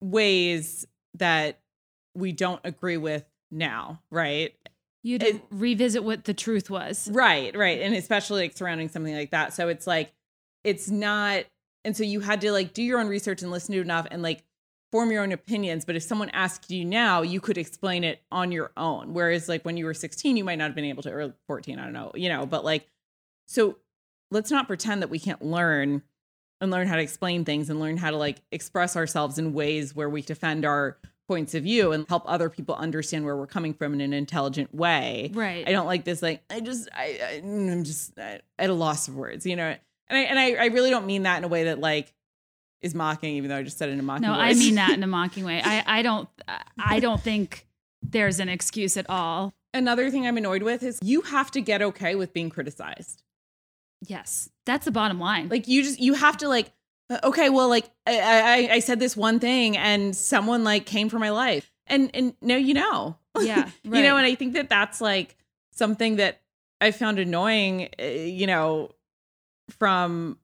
[0.00, 1.60] ways that
[2.14, 4.54] we don't agree with now, right?
[5.04, 7.80] you'd It- revisit what the truth was Right, right.
[7.80, 9.52] And especially like surrounding something like that.
[9.52, 10.12] So it's like
[10.64, 11.44] it's not
[11.84, 14.22] and so you had to like do your own research and listen to enough and
[14.22, 14.44] like
[14.92, 18.52] form your own opinions, but if someone asked you now, you could explain it on
[18.52, 19.14] your own.
[19.14, 21.78] Whereas like when you were 16, you might not have been able to or 14,
[21.78, 22.86] I don't know, you know, but like
[23.46, 23.78] so
[24.30, 26.02] let's not pretend that we can't learn
[26.60, 29.96] and learn how to explain things and learn how to like express ourselves in ways
[29.96, 30.96] where we defend our
[31.26, 34.74] points of view and help other people understand where we're coming from in an intelligent
[34.74, 35.30] way.
[35.34, 36.22] right I don't like this.
[36.22, 39.74] Like I just I, I I'm just at a loss of words, you know.
[40.08, 42.12] And I and I, I really don't mean that in a way that like
[42.80, 44.26] is mocking, even though I just said it in a mocking.
[44.26, 46.28] no i mean that in a mocking way i i don't
[46.78, 47.66] i don't think
[48.02, 51.80] there's an excuse at all Another thing I'm annoyed with is you have to get
[51.80, 53.22] okay with being criticized.
[54.06, 56.70] yes that's the bottom line Like you just you have to like
[57.10, 61.08] uh, okay, well like I I, I said this one thing and someone like came
[61.08, 63.16] for my life, and and now you know.
[63.40, 65.36] yeah you know and i think that that's like
[65.72, 66.40] something that
[66.80, 68.90] i found annoying uh, you know
[69.70, 70.38] from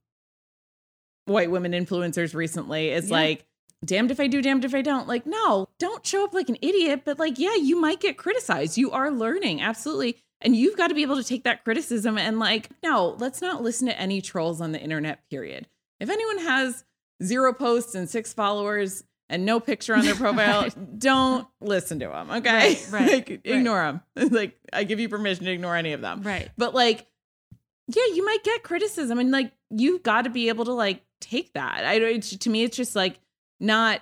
[1.27, 3.17] white women influencers recently is Yeah.
[3.17, 3.45] like
[3.85, 5.07] damned if i do damned if i don't.
[5.07, 8.77] Like no don't show up like an idiot but like yeah you might get criticized.
[8.79, 10.17] You are learning absolutely.
[10.41, 13.63] And you've got to be able to take that criticism and like no let's not
[13.63, 15.69] listen to any trolls on the internet period.
[16.01, 16.85] If anyone has
[17.23, 20.99] zero posts and six followers and no picture on their profile Right.
[20.99, 22.49] don't listen to them okay?
[22.51, 23.41] Right, right, like right.
[23.45, 24.01] ignore them
[24.33, 26.23] like i give you permission to ignore any of them.
[26.23, 26.49] Right.
[26.57, 27.07] But like
[27.89, 31.53] yeah you might get criticism and like you've got to be able to like take
[31.55, 33.19] that i don't to me it's just like
[33.61, 34.01] not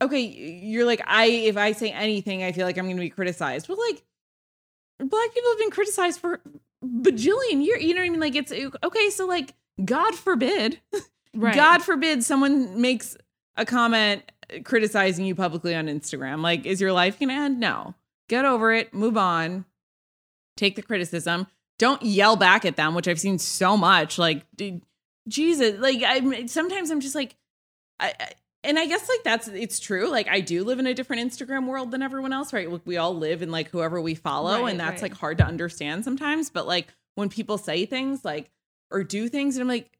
[0.00, 3.68] okay you're like i if i say anything i feel like i'm gonna be criticized
[3.68, 4.02] but like
[4.98, 6.40] black people have been criticized for
[6.84, 10.80] bajillion years you know what i mean like it's okay so like god forbid
[11.34, 13.16] right God forbid someone makes
[13.56, 14.22] a comment
[14.64, 16.42] criticizing you publicly on Instagram.
[16.42, 17.60] Like, is your life gonna end?
[17.60, 17.94] No.
[18.28, 18.92] Get over it.
[18.94, 19.64] Move on.
[20.56, 21.46] Take the criticism.
[21.78, 24.18] Don't yell back at them, which I've seen so much.
[24.18, 24.82] Like, dude,
[25.28, 25.78] Jesus.
[25.80, 27.34] Like, I sometimes I'm just like,
[27.98, 28.28] I, I
[28.64, 30.08] and I guess like that's it's true.
[30.08, 32.70] Like, I do live in a different Instagram world than everyone else, right?
[32.70, 35.10] Like, we all live in like whoever we follow, Right, and that's right.
[35.10, 36.50] like hard to understand sometimes.
[36.50, 38.50] But like when people say things like
[38.90, 39.90] or do things, and I'm like,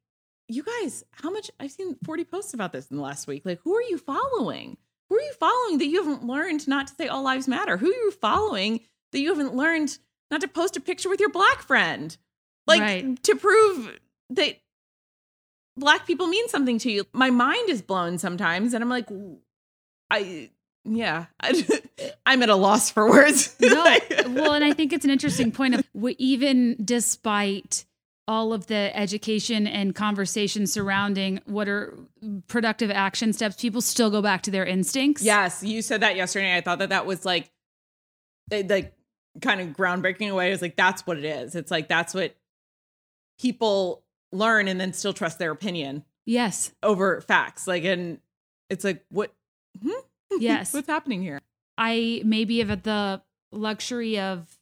[0.49, 3.43] you guys, how much I've seen 40 posts about this in the last week.
[3.47, 4.77] Like, who are you following?
[5.09, 7.77] Who are you following that you haven't learned not to say all lives matter?
[7.79, 8.81] Who are you following
[9.13, 9.99] that you haven't learned
[10.33, 12.17] not to post a picture with your black friend?
[12.67, 13.23] Like Right.
[13.23, 13.99] to prove
[14.31, 14.57] that
[15.77, 17.05] black people mean something to you.
[17.13, 19.09] My mind is blown sometimes, and I'm like,
[20.11, 20.51] I
[20.85, 21.27] yeah,
[22.27, 23.55] I'm at a loss for words.
[23.61, 23.97] no
[24.27, 25.85] well and i think it's an interesting point of
[26.19, 27.85] even despite
[28.27, 31.95] all of the education and conversation surrounding what are
[32.49, 36.57] productive action steps people still go back to their instincts Yes, you said that yesterday.
[36.57, 37.51] I thought that that was like,
[38.51, 38.93] eh, like
[39.41, 40.49] kind of groundbreaking away.
[40.49, 41.55] It was like that's what it is.
[41.55, 42.35] It's like that's what
[43.41, 47.67] people learn and then still trust their opinion yes over facts.
[47.67, 48.19] Like, and
[48.71, 49.33] it's like what
[49.83, 49.91] hmm?
[50.41, 50.73] Yes.
[50.73, 51.41] what's happening here
[51.77, 54.59] I maybe have had the luxury of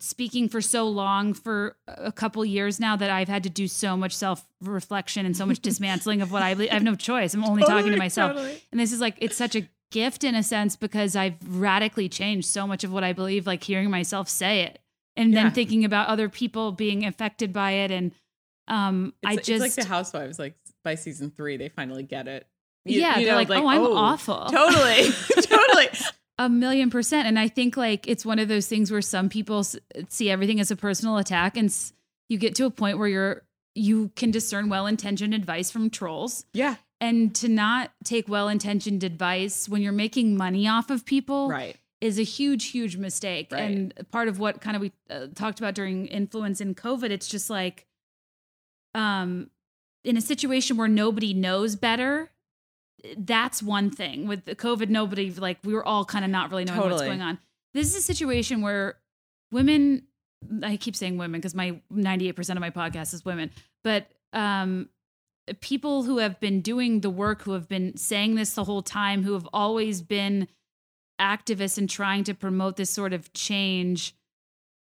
[0.00, 3.96] speaking for so long for a couple years now that I've had to do so
[3.96, 6.70] much self reflection and so much dismantling of what I believe.
[6.70, 7.34] I have no choice.
[7.34, 8.32] I'm only talking to myself.
[8.32, 8.62] totally.
[8.70, 12.48] And this is like, it's such a gift in a sense because I've radically changed
[12.48, 14.78] so much of what I believe, like hearing myself say it
[15.16, 15.44] and Yeah.
[15.44, 17.90] then thinking about other people being affected by it.
[17.92, 18.12] And
[18.68, 22.26] um, it's, I it's just, like the housewives like by season three they finally get
[22.28, 22.46] it
[22.86, 24.44] yeah, they're like, oh, I'm awful.
[24.50, 25.10] totally
[25.42, 25.86] totally
[26.38, 27.26] A million percent.
[27.28, 29.76] And I think like it's one of those things where some people s-
[30.10, 31.74] see everything as a personal attack and
[32.28, 33.42] you get to a point where you're
[33.76, 39.82] you can discern well-intentioned advice from trolls yeah and to not take well-intentioned advice when
[39.82, 41.76] you're making money off of people right.
[42.00, 43.48] is a huge huge mistake.
[43.52, 43.62] Right.
[43.62, 47.28] and part of what kind of we uh, talked about during influence in covid it's
[47.28, 47.86] just like
[48.94, 49.50] um
[50.04, 52.30] in a situation where nobody knows better
[53.18, 54.26] that's one thing.
[54.26, 57.20] With the covid nobody like we were all kind of not really knowing what's going
[57.20, 57.38] on.
[57.74, 58.96] This is a situation where
[59.50, 60.04] women
[60.62, 63.50] i keep saying women because my 98% of my podcast is women
[63.82, 64.90] but um
[65.60, 69.22] people who have been doing the work who have been saying this the whole time
[69.24, 70.48] who have always been
[71.20, 74.14] activists and trying to promote this sort of change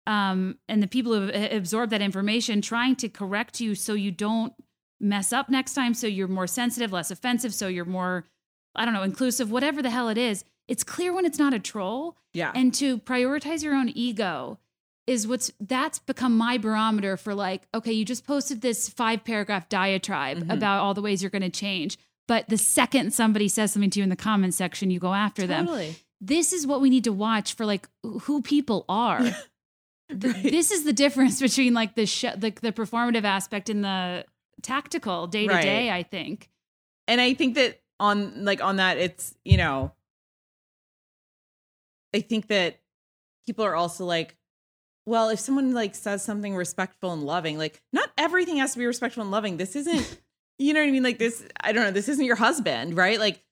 [0.07, 4.11] um, and the people who have absorbed that information trying to correct you so you
[4.11, 4.53] don't
[5.01, 8.27] mess up next time so you're more sensitive less offensive so you're more
[8.75, 11.59] i don't know inclusive whatever the hell it is it's clear when it's not a
[11.59, 12.17] troll.
[12.33, 12.53] Yeah.
[12.55, 14.61] And to prioritize your own ego
[15.11, 19.69] is what's that's become my barometer for like okay you just posted this five paragraph
[19.69, 20.53] diatribe Mhm.
[20.53, 23.99] about all the ways you're going to change but the second somebody says something to
[23.99, 25.69] you in the comment section you go after them.
[26.21, 29.21] This is what we need to watch for like who people are.
[30.13, 30.43] Right.
[30.43, 34.25] this is the difference between like the sh- the, the performative aspect and the
[34.61, 36.51] tactical day to day i think.
[37.09, 39.93] And I think that on like on that, it's you know,
[42.15, 42.81] I think that
[43.47, 44.37] people are also like,
[45.07, 48.87] well, if someone like says something respectful and loving, like not everything has to be
[48.87, 49.57] respectful and loving.
[49.57, 50.21] This isn't,
[50.59, 51.03] you know what I mean?
[51.03, 51.91] Like this, I don't know.
[51.91, 53.19] This isn't your husband, right?
[53.19, 53.43] Like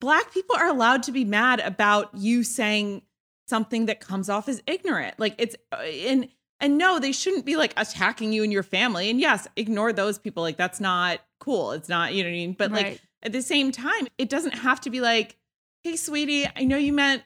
[0.00, 3.02] black people are allowed to be mad about you saying
[3.48, 5.18] something that comes off as ignorant.
[5.18, 6.28] Like it's uh, and
[6.60, 9.10] and no, they shouldn't be like attacking you and your family.
[9.10, 10.42] And yes, ignore those people.
[10.42, 11.72] Like that's not cool.
[11.72, 12.52] It's not, you know what I mean?
[12.54, 15.36] But like at the same time, it doesn't have to be like,
[15.82, 17.22] hey, sweetie, I know you meant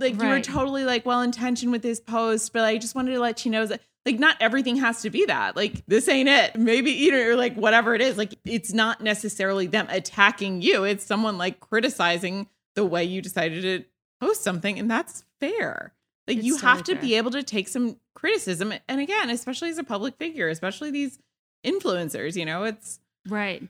[0.00, 3.20] like you were totally like well intentioned with this post, but I just wanted to
[3.20, 5.56] let you know that like not everything has to be that.
[5.56, 6.56] Like this ain't it.
[6.56, 8.16] Maybe you know, or like whatever it is.
[8.16, 10.84] Like it's not necessarily them attacking you.
[10.84, 13.84] It's someone like criticizing the way you decided to
[14.20, 15.92] post something, and that's fair.
[16.26, 18.72] Like It's you have to be able to take some criticism.
[18.88, 21.18] And again, especially as a public figure, especially these
[21.64, 23.62] influencers, you know, it's Right.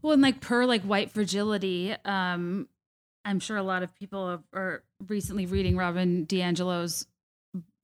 [0.00, 2.68] Well, and like per like white fragility, um,
[3.24, 7.06] I'm sure a lot of people are, recently reading Robin DiAngelo's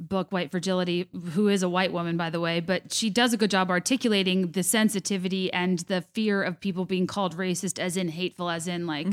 [0.01, 3.37] book White Fragility, who is a white woman, by the way, but she does a
[3.37, 8.09] good job articulating the sensitivity and the fear of people being called racist, as in
[8.09, 9.07] hateful, as in like,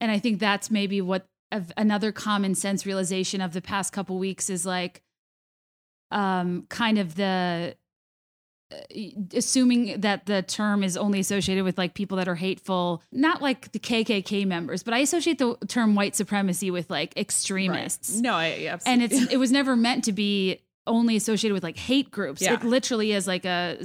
[0.00, 1.26] and I think that's maybe what
[1.76, 5.02] another common sense realization of the past couple weeks is like,
[6.10, 7.76] um, kind of the
[9.34, 13.72] assuming that the term is only associated with like people that are hateful, not like
[13.72, 18.14] the KKK members, but I associate the term white supremacy with like extremists.
[18.14, 18.22] Right.
[18.22, 18.46] No, I
[18.86, 19.04] And absolutely.
[19.24, 22.40] it's it was never meant to be only associated with like hate groups.
[22.42, 22.54] Yeah.
[22.54, 23.78] It literally is like a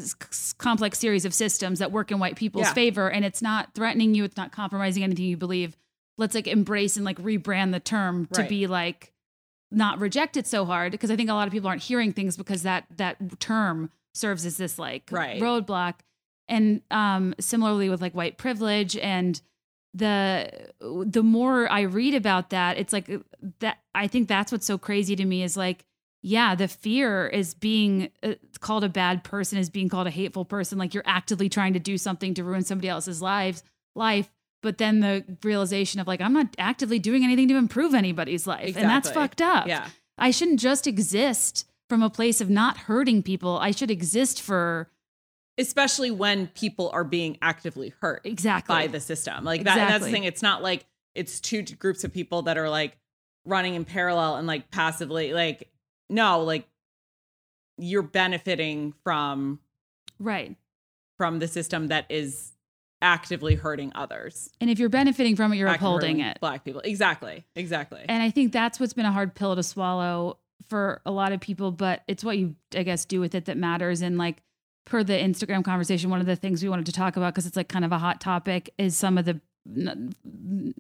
[0.57, 2.73] complex series of systems that work in white people's Yeah.
[2.73, 5.75] favor and it's not threatening you, it's not compromising anything you believe.
[6.17, 9.13] Let's like embrace and like rebrand the term to be like
[9.71, 12.37] not reject it so hard because I think a lot of people aren't hearing things
[12.37, 15.41] because that that term serves as this like Right.
[15.41, 15.95] roadblock.
[16.47, 19.41] And um similarly with like white privilege and
[19.93, 23.09] the the more I read about that, it's like
[23.59, 25.85] that I think that's what's so crazy to me is like
[26.23, 30.45] yeah, the fear is being uh, called a bad person, is being called a hateful
[30.45, 30.77] person.
[30.77, 33.63] Like you're actively trying to do something to ruin somebody else's lives,
[33.95, 34.29] life.
[34.61, 38.77] But then the realization of like, I'm not actively doing anything to improve anybody's life.
[38.77, 39.65] And that's fucked up.
[39.65, 39.87] yeah.
[40.15, 43.57] I shouldn't just exist from a place of not hurting people.
[43.57, 44.89] I should exist for
[45.57, 49.43] Especially when people are being actively hurt exactly by the system.
[49.43, 49.77] Like that.
[49.77, 50.23] And that's the thing.
[50.23, 50.85] It's not like
[51.15, 52.97] it's two groups of people that are like
[53.43, 55.33] running in parallel and like passively.
[55.33, 55.69] Like,
[56.09, 56.65] no, like
[57.77, 59.59] you're benefiting from
[60.17, 60.55] right.
[61.17, 62.53] from the system that is
[63.01, 64.49] actively hurting others.
[64.61, 66.39] And if you're benefiting from it, you're upholding it.
[66.39, 66.79] Black people.
[66.85, 67.43] Exactly.
[67.57, 68.05] Exactly.
[68.07, 70.37] And I think that's what's been a hard pill to swallow
[70.69, 73.57] for a lot of people, but it's what you, I guess, do with it that
[73.57, 74.01] matters.
[74.01, 74.41] And like,
[74.85, 77.55] per the Instagram conversation, one of the things we wanted to talk about because it's
[77.55, 79.93] like kind of a hot topic is some of the I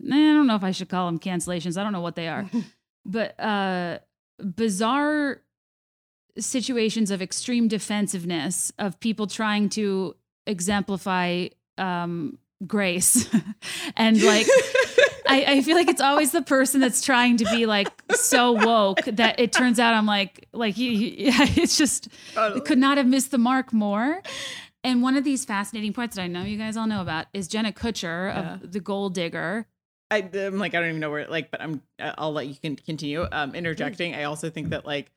[0.03, 1.77] don't know if I should call them cancellations.
[1.77, 2.49] I don't know what they are,
[3.05, 3.99] but uh,
[4.43, 5.41] bizarre
[6.39, 10.15] situations of extreme defensiveness of people trying to
[10.47, 11.47] exemplify
[11.77, 13.29] um, grace
[13.95, 14.47] and like
[15.31, 19.01] I, I feel like it's always the person that's trying to be like so woke
[19.05, 22.97] that it turns out I'm like like you, you- yeah, it's just it could not
[22.97, 24.21] have missed the mark more.
[24.83, 27.47] And one of these fascinating points that I know you guys all know about is
[27.47, 28.53] Jenna Kutcher Yeah.
[28.55, 29.67] of the Goal Digger.
[30.09, 32.75] I, I'm like I don't even know where like, but I'm I'll let you can
[32.75, 33.25] continue.
[33.31, 34.13] Um, interjecting.
[34.15, 35.11] I also think that like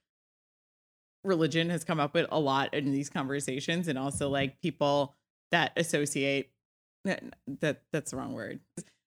[1.25, 5.15] religion has come up with a lot in these conversations, and also like people
[5.51, 6.51] that associate
[7.05, 7.23] that,
[7.61, 8.61] that that's the wrong word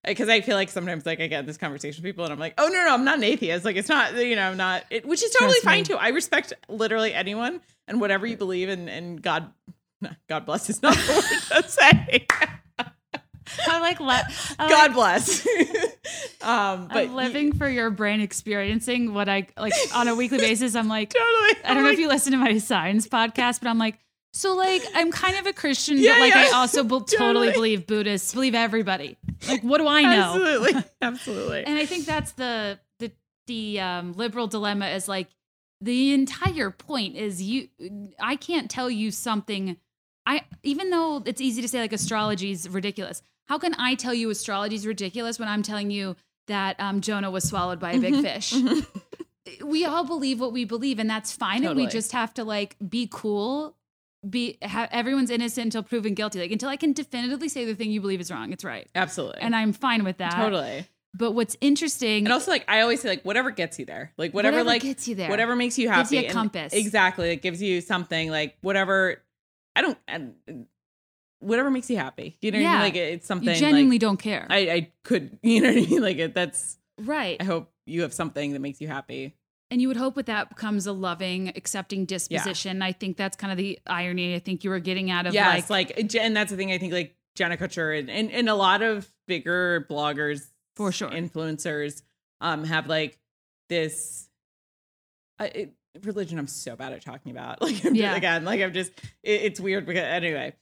[0.07, 2.39] because I feel like sometimes like I get in this conversation with people and I'm
[2.39, 3.65] like, oh no no I'm not an atheist.
[3.65, 5.83] Like it's not you know I'm not it, which is totally Trust fine me.
[5.83, 5.95] too.
[5.95, 9.51] I respect literally anyone and whatever you believe in and God.
[10.29, 11.13] God bless is not the
[11.51, 12.25] word to say.
[13.67, 14.25] I like let
[14.59, 15.47] I God like, bless.
[16.41, 20.75] um, but I'm living for your brain experiencing what I like on a weekly basis.
[20.75, 21.63] I'm like, totally.
[21.65, 23.99] I don't know if you listen to my science podcast, but I'm like,
[24.37, 27.51] so like I'm kind of a Christian, Yeah, but like I also be- totally Totally.
[27.53, 29.17] believe Buddhists, believe everybody.
[29.47, 30.35] Like, what do I know?
[30.35, 31.63] Absolutely, absolutely.
[31.65, 33.11] And I think that's the the
[33.47, 35.27] the um, liberal dilemma is like
[35.81, 37.69] the entire point is you.
[38.19, 39.77] I can't tell you something.
[40.27, 43.23] I even though it's easy to say like astrology is ridiculous.
[43.47, 46.15] How can I tell you astrology is ridiculous when I'm telling you
[46.47, 48.53] that um, Jonah was swallowed by a big fish?
[49.63, 51.63] we all believe what we believe, and that's fine.
[51.65, 53.75] And we just have to like be cool.
[54.27, 56.39] Be ha- everyone's innocent until proven guilty.
[56.39, 59.41] Like until I can definitively say the thing you believe is wrong, it's right, absolutely,
[59.41, 60.33] and I'm fine with that.
[60.35, 60.87] totally.
[61.13, 64.33] But what's interesting, And also, like I always say, like whatever gets you there, like
[64.33, 66.73] whatever, like gets you there, whatever makes you happy, Gives you a compass.
[66.73, 67.29] exactly.
[67.29, 69.23] It gives you something, like whatever.
[69.75, 69.97] I don't.
[70.07, 70.33] and
[71.39, 72.37] whatever makes you happy.
[72.41, 72.71] You know, what I Yeah.
[72.73, 72.81] mean?
[72.81, 73.49] like it's something.
[73.49, 75.37] you genuinely like, don't care, I, I could.
[75.43, 76.01] You know what I mean?
[76.01, 76.77] Like it, that's.
[76.99, 77.37] right?
[77.39, 79.35] I hope you have something that makes you happy.
[79.69, 82.81] And you would hope with that comes a loving, accepting disposition.
[82.81, 84.33] I think that's kind of the irony.
[84.33, 86.71] I think you were getting out of yes, like, like, and that's the thing.
[86.71, 91.09] I think like Jenna Kutcher and, and and a lot of bigger bloggers For sure.
[91.09, 92.01] influencers
[92.39, 93.19] um have like
[93.67, 94.29] this.
[95.37, 95.73] I it,
[96.03, 96.39] religion.
[96.39, 97.61] I'm so bad at talking about.
[97.61, 98.07] Like I'm Yeah.
[98.11, 98.91] just, again, like I'm just.
[99.21, 100.53] It, it's weird because anyway,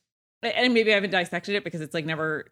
[0.41, 2.47] and maybe I haven't dissected it because it's like never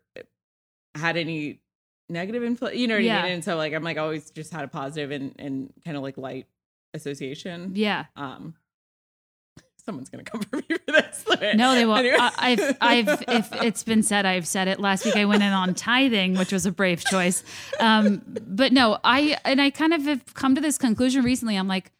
[0.93, 1.61] had any
[2.09, 2.77] negative influence.
[2.77, 3.19] You know what Yeah.
[3.19, 3.31] I mean?
[3.33, 6.17] And so like I'm like always just had a positive and and kind of like
[6.17, 6.47] light
[6.93, 7.71] association.
[7.75, 8.05] yeah.
[8.15, 8.55] Um.
[9.85, 11.25] Someone's gonna come for me for this.
[11.55, 12.07] No, they won't.
[12.07, 14.79] I, I've, I've, if it's been said, I've said it.
[14.79, 17.43] Last week I went in on tithing, which was a brave choice.
[17.81, 21.57] Um, but no, I, and I kind of have come to this conclusion recently.
[21.57, 21.91] I'm like,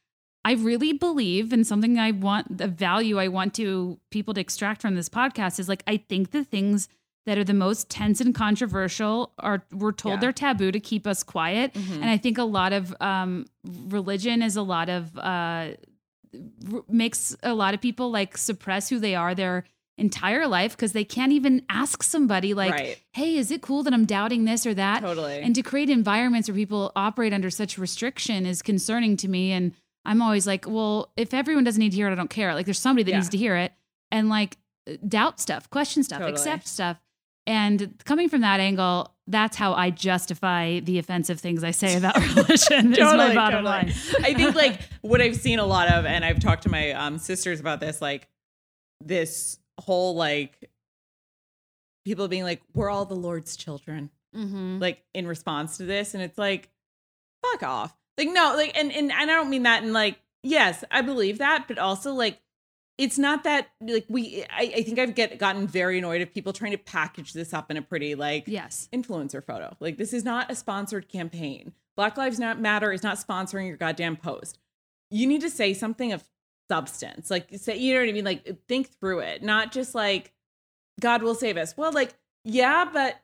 [0.46, 4.82] I really believe in something I want, the value I want to people to extract
[4.82, 6.88] from this podcast is like, I think the things
[7.26, 10.20] that are the most tense and controversial are, we're told Yeah.
[10.20, 11.74] they're taboo to keep us quiet.
[11.74, 11.96] Mhm.
[12.02, 15.72] And I think a lot of um, religion is a lot of uh,
[16.72, 19.64] r- makes a lot of people like suppress who they are their
[19.98, 23.00] entire life because they can't even ask somebody like, right.
[23.12, 25.40] "Hey, is it cool that I'm doubting this or that?" Totally.
[25.40, 29.52] And to create environments where people operate under such restriction is concerning to me.
[29.52, 29.72] And
[30.04, 32.54] I'm always like, well, if everyone doesn't need to hear it, I don't care.
[32.56, 33.18] Like, there's somebody that Yeah.
[33.18, 33.72] needs to hear it
[34.12, 34.58] and like
[35.08, 36.34] doubt stuff, question stuff, Totally.
[36.34, 37.00] accept stuff.
[37.46, 42.16] And coming from that angle, that's how I justify the offensive things I say about
[42.36, 42.94] religion.
[42.94, 43.92] is my Totally, bottom totally.
[43.92, 43.94] line.
[44.24, 47.18] I think like what I've seen a lot of, and I've talked to my um,
[47.18, 48.28] sisters about this, like
[49.02, 50.70] this whole like
[52.06, 54.80] people being like, "We're all the Lord's children," Mm-hmm.
[54.80, 56.70] like in response to this, and it's like,
[57.44, 57.96] fuck off.
[58.18, 61.38] Like no, like and and, and I don't mean that in like yes, I believe
[61.40, 62.40] that, but also like
[62.98, 64.44] it's not that like we.
[64.50, 67.72] I, I think I've get gotten very annoyed of people trying to package this up
[67.72, 68.88] in a pretty like Yes.
[68.94, 69.76] influencer photo.
[69.80, 71.74] Like this is not a sponsored campaign.
[71.96, 74.58] Black Lives Not Matter is not sponsoring your goddamn post.
[75.12, 76.24] You need to say something of
[76.70, 77.30] substance.
[77.32, 78.26] Like say you know what I mean?
[78.26, 79.42] Like think through it.
[79.44, 80.32] Not just like
[81.00, 81.76] God will save us.
[81.76, 82.14] Well, like
[82.46, 83.20] yeah, but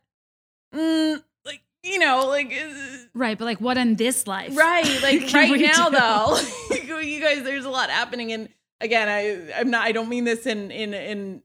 [0.73, 3.37] mm, like you know, like uh, Right.
[3.37, 4.55] But like, what in this life?
[4.57, 5.97] right, like right now do?
[5.97, 6.99] though.
[7.01, 8.49] you guys there's a lot happening and
[8.81, 11.43] again, I I'm not I don't mean this in in in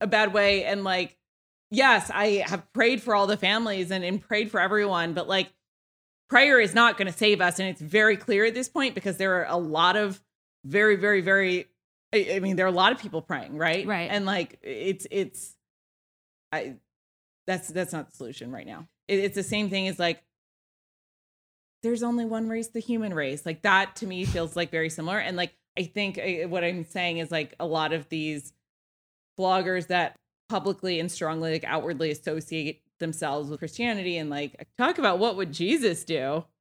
[0.00, 1.16] a bad way and like
[1.74, 5.52] yes, I have prayed for all the families and, and prayed for everyone, but like
[6.28, 7.58] prayer is not going to save us.
[7.58, 10.22] And it's very clear at this point because there are a lot of
[10.64, 11.66] very, very, very,
[12.12, 13.86] I, I mean, there are a lot of people praying, right?
[13.86, 14.08] Right.
[14.10, 15.54] And like it's, it's,
[16.52, 16.76] I,
[17.46, 18.88] that's, that's not the solution right now.
[19.08, 20.22] It, it's the same thing as like,
[21.82, 23.44] there's only one race, the human race.
[23.44, 25.18] Like that to me feels like very similar.
[25.18, 28.52] And like, I think uh, what I'm saying is like a lot of these
[29.38, 30.14] bloggers that
[30.48, 35.52] publicly and strongly like outwardly associate themselves with Christianity and like talk about what would
[35.52, 36.44] Jesus do.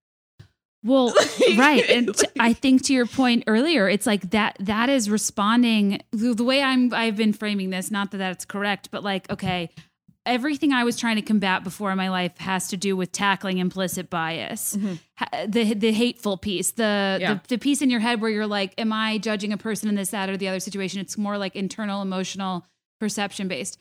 [0.86, 4.58] Well, Like- right, and like- I think to your point earlier, it's like that.
[4.60, 6.94] That is responding the the way I'm.
[6.94, 7.90] I've been framing this.
[7.90, 9.70] Not that that's correct, but like, okay,
[10.26, 13.58] everything I was trying to combat before in my life has to do with tackling
[13.58, 14.94] implicit bias, mm-hmm.
[15.18, 17.34] Ha- the the hateful piece, the, Yeah.
[17.36, 19.96] the the piece in your head where you're like, am I judging a person in
[19.96, 21.00] this, that, or the other situation?
[21.02, 22.66] It's more like internal, emotional,
[23.00, 23.78] perception based.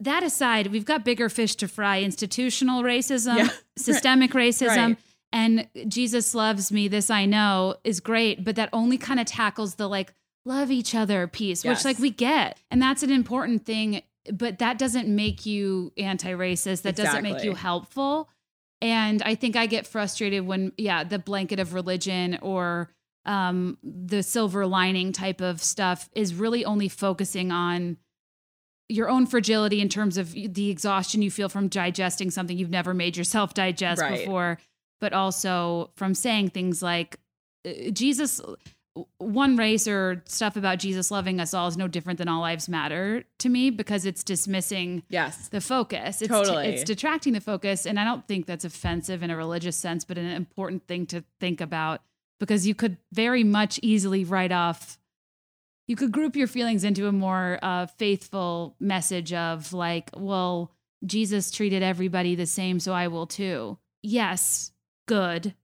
[0.00, 3.48] That aside, we've got bigger fish to fry: institutional racism, Yeah.
[3.76, 4.76] systemic racism.
[4.76, 4.96] Right.
[5.32, 9.74] And Jesus loves me, this I know is great, but that only kind of tackles
[9.74, 10.14] the like
[10.46, 11.78] love each other piece, Yes.
[11.78, 12.58] which like we get.
[12.70, 14.02] And that's an important thing,
[14.32, 16.82] but that doesn't make you anti-racist.
[16.82, 18.28] That doesn't make you helpful.
[18.80, 22.90] And I think I get frustrated when yeah, the blanket of religion or
[23.24, 27.96] um the silver lining type of stuff is really only focusing on
[28.88, 32.94] your own fragility in terms of the exhaustion you feel from digesting something you've never
[32.94, 34.20] made yourself digest Right.
[34.20, 34.58] before,
[35.00, 37.18] but also from saying things like
[37.66, 38.40] uh, Jesus,
[39.18, 42.68] one race or stuff about Jesus loving us all is no different than all lives
[42.68, 45.48] matter to me because it's dismissing Yes.
[45.48, 46.22] the focus.
[46.22, 46.66] It's Totally.
[46.68, 50.18] it's detracting the focus, and I don't think that's offensive in a religious sense, but
[50.18, 52.02] an important thing to think about
[52.40, 54.98] because you could very much easily write off.
[55.86, 60.72] You could group your feelings into a more uh, faithful message of like, well,
[61.06, 63.78] Jesus treated everybody the same, so I will too.
[64.02, 64.72] Yes,
[65.06, 65.54] good.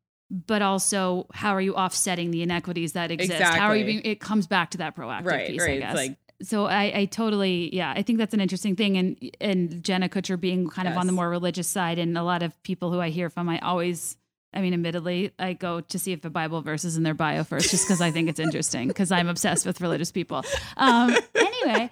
[0.46, 3.40] But also, how are you offsetting the inequities that exist?
[3.40, 4.00] How are you being?
[4.02, 5.76] It comes back to that proactive Right, piece, right.
[5.76, 9.30] I guess like- so I, I totally yeah i think that's an interesting thing and
[9.40, 12.60] and jenna kutcher being kind of on the more religious side and a lot of
[12.64, 14.16] people who i hear from i always
[14.52, 17.44] i mean admittedly i go to see if the bible verse is in their bio
[17.44, 20.42] first just because i think it's interesting because i'm obsessed with religious people
[20.76, 21.88] um anyway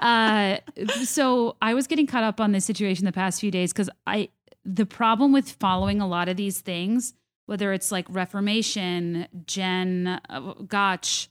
[0.00, 0.58] uh
[1.04, 4.28] so i was getting caught up on this situation the past few days because i
[4.66, 7.14] the problem with following a lot of these things
[7.46, 11.28] whether it's like reformation jen uh, gotch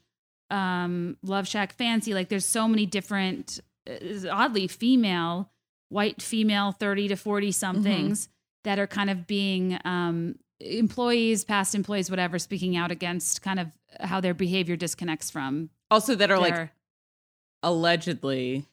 [0.50, 3.60] um love shack fancy like there's so many different
[3.90, 5.50] uh, oddly female
[5.90, 8.30] white female 30 to 40 somethings
[8.64, 13.68] that are kind of being um employees past employees whatever speaking out against kind of
[14.00, 16.70] how their behavior disconnects from Also that are like
[17.64, 18.66] allegedly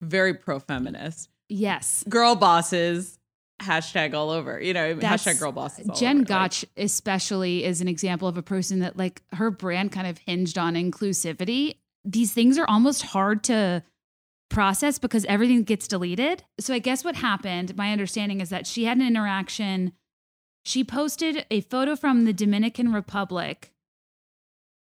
[0.00, 1.28] very pro feminist.
[1.48, 3.17] yes Girl bosses,
[3.60, 4.60] hashtag all over.
[4.60, 5.88] You know, That's- hashtag girl bosses.
[5.88, 6.18] all Jen over.
[6.20, 10.18] Like, Gotch especially is an example of a person that like her brand kind of
[10.18, 11.76] hinged on inclusivity.
[12.04, 13.82] These things are almost hard to
[14.48, 16.44] process because everything gets deleted.
[16.58, 19.92] So I guess what happened, my understanding is that she had an interaction.
[20.64, 23.72] She posted a photo from the Dominican Republic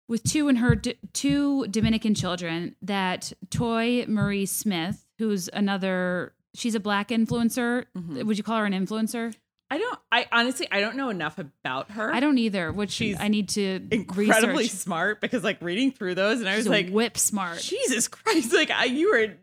[0.09, 6.81] with two and her two Dominican children that Toi Marie Smith, who's another she's a
[6.81, 7.85] black influencer.
[7.97, 8.25] Mhm.
[8.25, 9.35] Would you call her an influencer?
[9.71, 12.13] I don't I honestly I don't know enough about her.
[12.15, 14.79] I don't either, which She's I need to incredibly research.
[14.79, 17.59] smart because like reading through those and I She's was like whip smart.
[17.61, 19.35] Jesus Christ like I, you were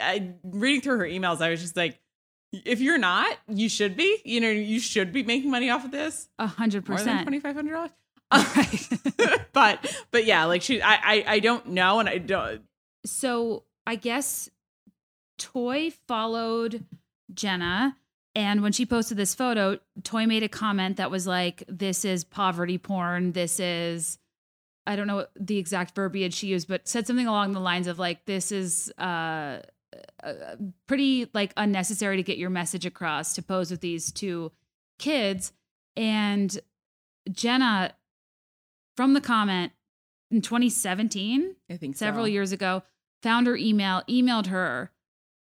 [0.00, 1.98] I, reading through her emails I was just like
[2.52, 5.90] if you're not you should be you know you should be making money off of
[5.92, 7.26] this A hundred percent.
[7.28, 7.90] $2500
[8.32, 9.42] Right.
[9.52, 12.62] but but yeah like she I, I I don't know and I don't
[13.06, 14.50] so I guess
[15.40, 16.84] Toi followed
[17.32, 17.96] Jenna,
[18.34, 22.22] and when she posted this photo, Toi made a comment that was like, "This is
[22.22, 23.32] poverty porn.
[23.32, 24.18] This is."
[24.86, 27.98] I don't know the exact verbiage she used, but said something along the lines of
[27.98, 29.60] like, "This is uh,
[30.22, 30.56] uh,
[30.86, 34.52] pretty like unnecessary to get your message across to pose with these two
[34.98, 35.52] kids."
[35.96, 36.60] And
[37.32, 37.94] Jenna,
[38.94, 39.72] from the comment
[40.30, 42.30] in 2017, I think several so.
[42.30, 42.82] years ago,
[43.22, 44.90] found her email, emailed her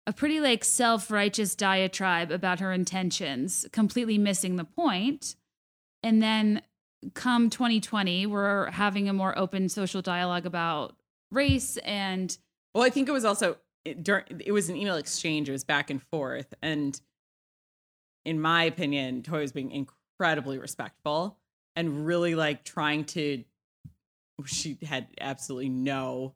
[0.07, 5.35] a pretty like self-righteous diatribe about her intentions, completely missing the point.
[6.03, 6.63] And then
[7.15, 10.97] come 2020, we're having a more open social dialogue about
[11.33, 12.37] race and
[12.75, 13.57] Well, I think it was also
[14.03, 15.49] during it was an email exchange.
[15.49, 17.01] It was back and forth, and
[18.25, 21.39] in my opinion, Toi was being incredibly respectful
[21.75, 23.45] and really like trying to.
[24.45, 26.35] She had absolutely no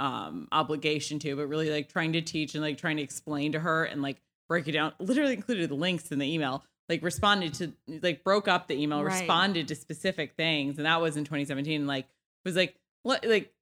[0.00, 3.60] um obligation to, but really like trying to teach and like trying to explain to
[3.60, 4.92] her and like break it down.
[4.98, 6.64] Literally included the links in the email.
[6.88, 7.72] Like responded to
[8.02, 9.12] like broke up the email, Right.
[9.20, 11.86] responded to specific things, and that was in 2017.
[11.86, 12.06] Like
[12.44, 13.52] was like what like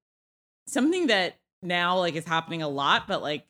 [0.66, 3.44] something that now like is happening a lot, but like,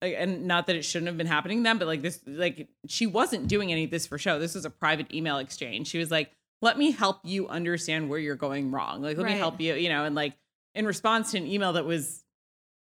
[0.00, 3.06] like and not that it shouldn't have been happening then, but like this, like she
[3.06, 4.38] wasn't doing any of this for show.
[4.38, 5.88] This was a private email exchange.
[5.88, 6.30] She was like,
[6.60, 9.02] "Let me help you understand where you're going wrong.
[9.02, 10.34] Like, let me help you, you know." And like
[10.74, 12.24] in response to an email that was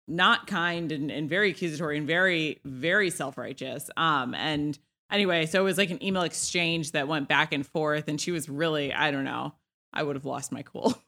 [0.08, 3.90] not kind and, and very accusatory and very very self-righteous.
[3.98, 4.78] Um and
[5.12, 8.32] anyway so it was like an email exchange that went back and forth and she
[8.32, 9.54] was really i don't know
[9.94, 10.96] i would have lost my cool.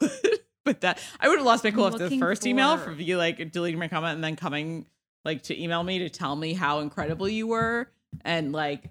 [0.64, 3.00] But that i would have lost my cool I'm after the first email for- for
[3.00, 4.86] you like deleting my comment and then coming
[5.24, 7.90] like to email me to tell me how incredible you were.
[8.24, 8.90] And like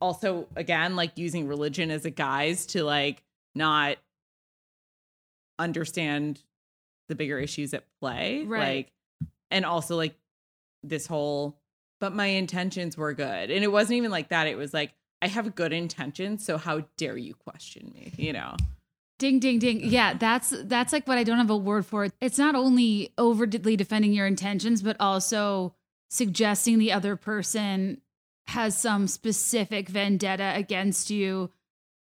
[0.00, 3.22] also again like using religion as a guise to like
[3.54, 3.96] not
[5.58, 6.42] understand
[7.08, 8.76] the bigger issues at play Right.
[8.76, 8.92] like
[9.50, 10.14] and also like
[10.82, 11.58] this whole
[12.00, 14.92] but my intentions were good and it wasn't even like that it was like
[15.22, 18.54] i have good intentions so how dare you question me you know
[19.18, 19.80] Ding ding ding.
[19.82, 22.08] Yeah, that's that's like what I don't have a word for.
[22.20, 25.74] It's not only overtly defending your intentions, but also
[26.10, 28.02] suggesting the other person
[28.48, 31.50] has some specific vendetta against you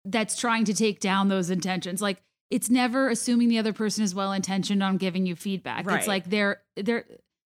[0.03, 2.01] that's trying to take down those intentions.
[2.01, 5.85] Like it's never assuming the other person is well intentioned on giving you feedback.
[5.85, 5.97] Right.
[5.99, 7.05] It's like they're they're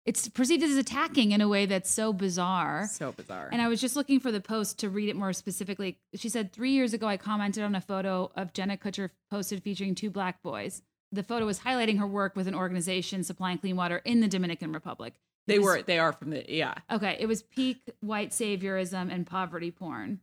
[0.05, 2.87] it's perceived as attacking in a way that's so bizarre.
[2.91, 5.97] so bizarre And I was just looking for the post to read it more specifically.
[6.13, 9.95] She said, Three years ago, I commented on a photo of Jenna Kutcher posted featuring
[9.95, 10.83] two black boys.
[11.11, 14.71] The photo was highlighting her work with an organization supplying clean water in the Dominican
[14.73, 15.15] Republic.
[15.47, 19.25] they was- were they are from the yeah Okay, it was peak white saviorism and
[19.25, 20.19] poverty porn.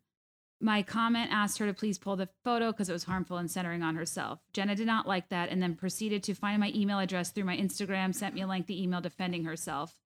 [0.64, 3.82] My comment asked her to please pull the photo because it was harmful and centering
[3.82, 4.38] on herself.
[4.52, 7.56] Jenna did not like that and then proceeded to find my email address through my
[7.56, 9.96] Instagram, sent me a lengthy email defending herself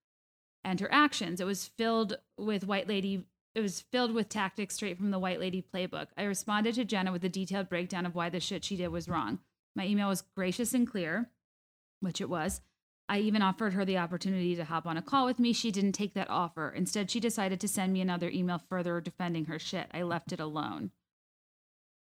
[0.65, 1.43] and her actions.
[1.43, 5.41] It was filled with white lady it was filled with tactics straight from the white
[5.41, 6.09] lady playbook.
[6.17, 9.09] I responded to Jenna with a detailed breakdown of why the shit she did was
[9.09, 9.39] wrong.
[9.75, 11.31] My email was gracious and clear,
[12.01, 12.61] which it was.
[13.09, 15.53] I even offered her the opportunity to hop on a call with me.
[15.53, 16.71] She didn't take that offer.
[16.71, 19.87] Instead, she decided to send me another email further defending her shit.
[19.95, 20.91] I left it alone.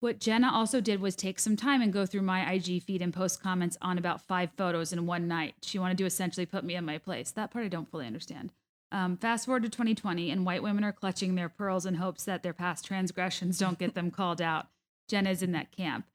[0.01, 3.13] What Jenna also did was take some time and go through my IG feed and
[3.13, 5.53] post comments on about five photos in one night.
[5.61, 7.31] She wanted to essentially put me in my place.
[7.31, 8.51] That part I don't fully understand.
[8.91, 12.43] Um, fast forward to 2020, and white women are clutching their pearls in hopes that
[12.43, 14.67] their past transgressions don't get them called out.
[15.07, 16.05] Jenna's in that camp.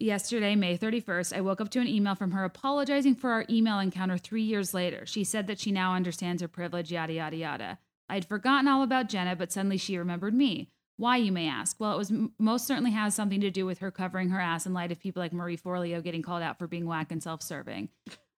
[0.00, 3.78] Yesterday, May 31st, I woke up to an email from her apologizing for our email
[3.78, 5.06] encounter three years later.
[5.06, 7.78] She said that she now understands her privilege, yada, yada, yada.
[8.08, 10.70] I'd forgotten all about Jenna, but suddenly she remembered me.
[10.96, 11.76] Why, you may ask?
[11.78, 14.74] Well, it was most certainly has something to do with her covering her ass in
[14.74, 17.88] light of people like Marie Forleo getting called out for being whack and self serving.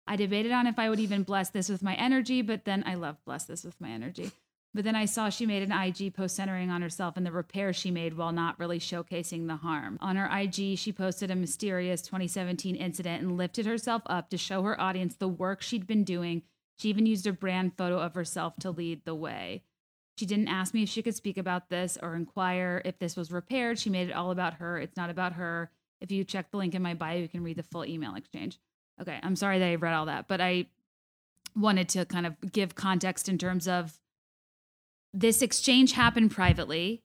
[0.06, 2.94] I debated on if I would even bless this with my energy, but then I
[2.94, 4.30] love bless this with my energy.
[4.76, 7.72] But then I saw she made an IG post centering on herself and the repair
[7.72, 9.96] she made while not really showcasing the harm.
[10.02, 14.62] On her IG, she posted a mysterious 2017 incident and lifted herself up to show
[14.64, 16.42] her audience the work she'd been doing.
[16.76, 19.62] She even used a brand photo of herself to lead the way.
[20.18, 23.32] She didn't ask me if she could speak about this or inquire if this was
[23.32, 23.78] repaired.
[23.78, 24.78] She made it all about her.
[24.78, 25.70] It's not about her.
[26.02, 28.58] If you check the link in my bio, you can read the full email exchange.
[29.00, 30.66] Okay, I'm sorry that I read all that, but I
[31.54, 33.98] wanted to kind of give context in terms of
[35.16, 37.02] this exchange happened privately.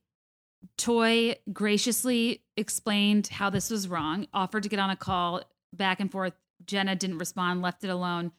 [0.78, 5.42] Toi graciously explained how this was wrong, offered to get on a call
[5.74, 6.34] back and forth.
[6.66, 8.34] Jenna didn't respond, left it alone.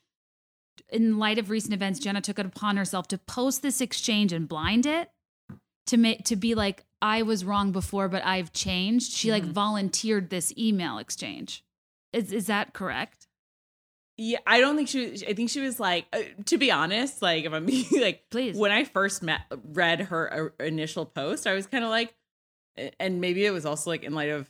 [0.90, 4.47] In light of recent events, Jenna took it upon herself to post this exchange and
[4.47, 5.11] blind it
[5.86, 9.12] to make to be like I was wrong before, but I've changed.
[9.12, 9.53] She like Mhm.
[9.53, 11.65] volunteered this email exchange.
[12.12, 13.27] Is is that correct?
[14.24, 17.20] Yeah i don't think she was i think she was like uh, to be honest
[17.23, 18.57] like if i'm being like Please.
[18.57, 19.40] when i first met
[19.73, 22.15] read her uh, initial post i was kind of like
[23.01, 24.49] and maybe it was also like in light of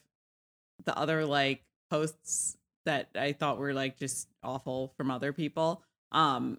[0.84, 6.58] the other like posts that i thought were like just awful from other people um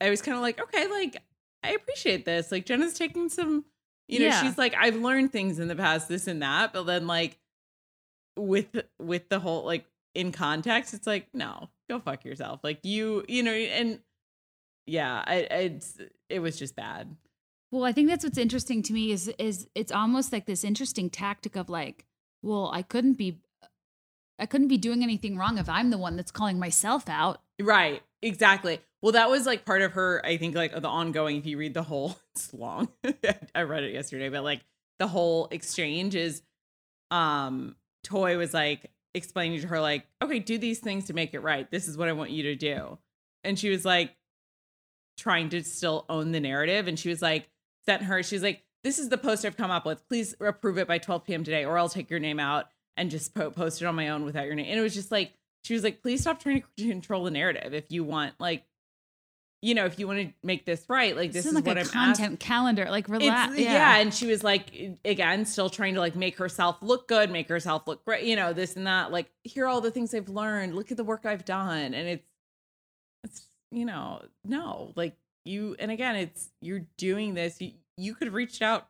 [0.00, 1.16] i was kind of like okay like
[1.62, 3.64] i appreciate this like jenna's taking some
[4.06, 4.42] you know Yeah.
[4.42, 7.38] she's like i've learned things in the past this and that but then like
[8.36, 13.24] with with the whole like in context it's like no go fuck yourself like you
[13.28, 14.00] you know and
[14.86, 15.98] yeah i it's
[16.28, 17.16] it was just bad
[17.72, 21.10] Well, I think that's what's interesting to me is is it's almost like this interesting
[21.10, 22.06] tactic of like,
[22.42, 23.40] well, I couldn't be
[24.38, 27.40] I couldn't be doing anything wrong if I'm the one that's calling myself out.
[27.60, 28.02] Right.
[28.22, 28.80] Exactly.
[29.02, 31.74] Well, that was like part of her, I think, like the ongoing, if you read
[31.74, 32.88] the whole, it's long.
[33.54, 34.62] I read it yesterday, but like
[34.98, 36.42] the whole exchange is
[37.10, 41.40] um Toi was like explaining to her, like, okay, do these things to make it
[41.40, 41.70] right.
[41.70, 42.98] This is what I want you to do.
[43.42, 44.14] And she was like
[45.16, 46.86] trying to still own the narrative.
[46.86, 47.48] And she was like,
[47.86, 50.06] sent her, she's like, this is the post I've come up with.
[50.08, 51.44] Please approve it by 12 p.m.
[51.44, 52.66] today, or I'll take your name out
[52.96, 54.66] and just po- post it on my own without your name.
[54.68, 55.32] And it was just like,
[55.64, 57.74] she was like, please stop trying to control the narrative.
[57.74, 58.64] If you want, like,
[59.62, 61.66] you know, if you want to make this right, like, this This is is like
[61.66, 62.36] what a I'm content asking.
[62.38, 62.90] calendar.
[62.90, 63.52] Like relax.
[63.52, 63.96] It's, yeah.
[63.96, 67.86] and she was like, again, still trying to like make herself look good, make herself
[67.86, 69.10] look great, you know, this and that.
[69.10, 70.74] Like, here are all the things I've learned.
[70.74, 72.26] Look at the work I've done, and it's,
[73.24, 77.60] it's, you know, no, like you, and again, it's you're doing this.
[77.60, 78.86] You, you could have reached out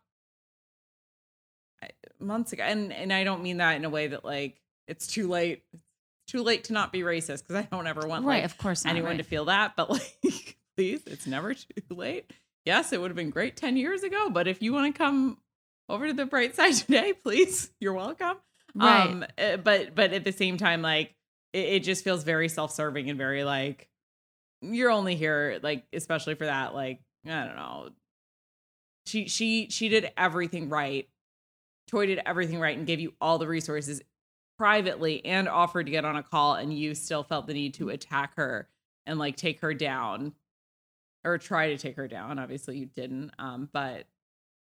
[2.19, 5.29] months ago, and and I don't mean that in a way that like it's too
[5.29, 5.63] late.
[6.27, 8.85] Too late to not be racist because I don't ever want right, like, of course,
[8.85, 9.19] not, anyone right.
[9.19, 12.33] to feel that, but like, please, it's never too late.
[12.65, 15.39] Yes, it would have been great 10 years ago, but if you want to come
[15.89, 18.37] over to the bright side today, please, you're welcome.
[18.75, 19.09] Right.
[19.09, 21.15] Um, uh, but but at the same time, like
[21.53, 23.89] it, it just feels very self-serving and very like
[24.63, 27.91] you're only here, like, especially for that, like, I don't know.
[29.07, 31.09] She she she did everything right.
[31.89, 34.03] Toi did everything right and gave you all the resources
[34.59, 37.91] privately and offered to get on a call and you still felt the need to
[37.91, 38.69] attack her
[39.07, 40.33] and like take her down
[41.25, 42.39] or try to take her down.
[42.39, 44.07] Obviously you didn't um but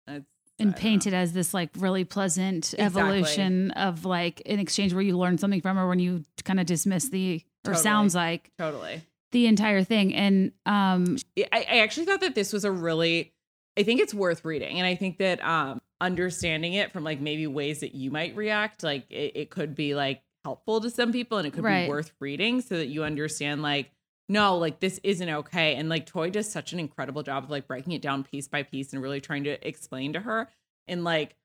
[0.07, 0.25] it's
[0.59, 3.01] and painted as this like really pleasant exactly.
[3.01, 6.65] evolution of like an exchange where you learn something from her when you kind of
[6.65, 7.83] dismiss the or totally.
[7.83, 9.01] sounds like totally.
[9.31, 10.13] the entire thing.
[10.13, 13.33] And um I, I actually thought that this was a really
[13.77, 17.45] i think it's worth reading and i think that um understanding it from like maybe
[17.47, 21.37] ways that you might react like it, it could be like helpful to some people
[21.37, 21.85] and it could Right.
[21.85, 23.91] be worth reading so that you understand like
[24.29, 25.75] no like this isn't okay.
[25.75, 28.63] And like Toi does such an incredible job of like breaking it down piece by
[28.63, 30.47] piece and really trying to explain to her
[30.87, 31.35] in like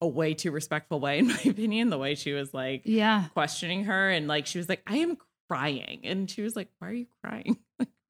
[0.00, 3.26] a way too respectful way in my opinion the way she was like yeah.
[3.32, 4.10] questioning her.
[4.10, 5.16] And like she was like i am
[5.48, 6.00] crying.
[6.04, 7.58] And she was like why are you crying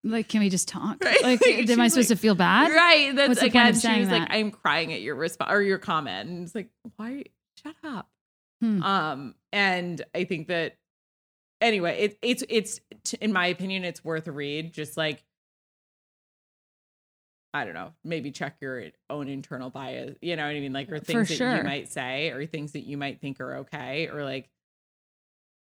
[0.05, 1.23] like can we just talk Right.
[1.23, 3.15] like Like, am i supposed like- to feel bad Right.
[3.15, 3.69] That's What's the point again.
[3.77, 6.71] of She was like, "I'm crying at your response or your comment," and it's like,
[6.97, 7.25] "Why?
[7.63, 8.09] Shut up."
[8.61, 8.83] Hmm.
[8.83, 10.77] Um, and I think that
[11.61, 14.73] anyway, it, it's it's t- in my opinion, it's worth a read.
[14.73, 15.23] Just like
[17.55, 20.17] I don't know, maybe check your own internal bias.
[20.23, 20.73] You know what I mean?
[20.73, 24.09] Like, or things that you might say, or things that you might think are okay,
[24.09, 24.49] or like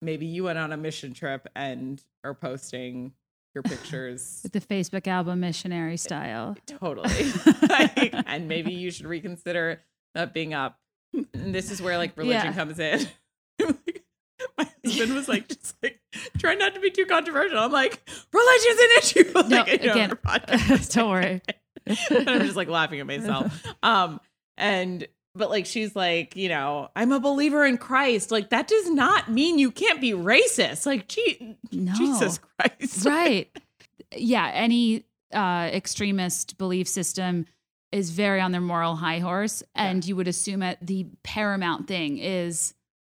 [0.02, 3.12] maybe you went on a mission trip and are posting
[3.56, 7.10] your pictures with the facebook album missionary style Totally.
[7.68, 9.82] Like, and maybe you should reconsider
[10.14, 10.78] that being up.
[11.34, 12.54] And this is where like religion Yeah.
[12.54, 13.08] comes in.
[14.58, 16.00] My husband was like, just like,
[16.38, 17.58] try not to be too controversial.
[17.58, 18.00] I'm like,
[18.34, 19.32] religion's an issue.
[19.34, 20.94] like, No, you know, again, podcast.
[20.94, 21.42] don't worry.
[21.88, 23.64] I'm just like laughing at myself.
[23.84, 24.20] Um,
[24.58, 28.32] and but like she's like, you know, I'm a believer in Christ.
[28.32, 30.86] Like that does not mean you can't be racist.
[30.86, 31.94] Like, gee, No.
[31.96, 33.06] Jesus Christ.
[33.06, 33.50] right
[34.16, 35.04] yeah any
[35.34, 37.46] uh extremist belief system
[37.92, 42.18] is very on their moral high horse and you would assume that the paramount thing
[42.20, 42.74] is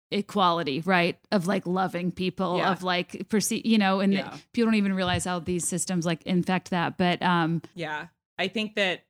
[0.09, 2.71] equality right of like loving people Yeah.
[2.71, 4.35] of like perceive you know and Yeah.
[4.53, 8.07] people don't even realize how these systems like infect that but um Yeah.
[8.39, 9.01] I think that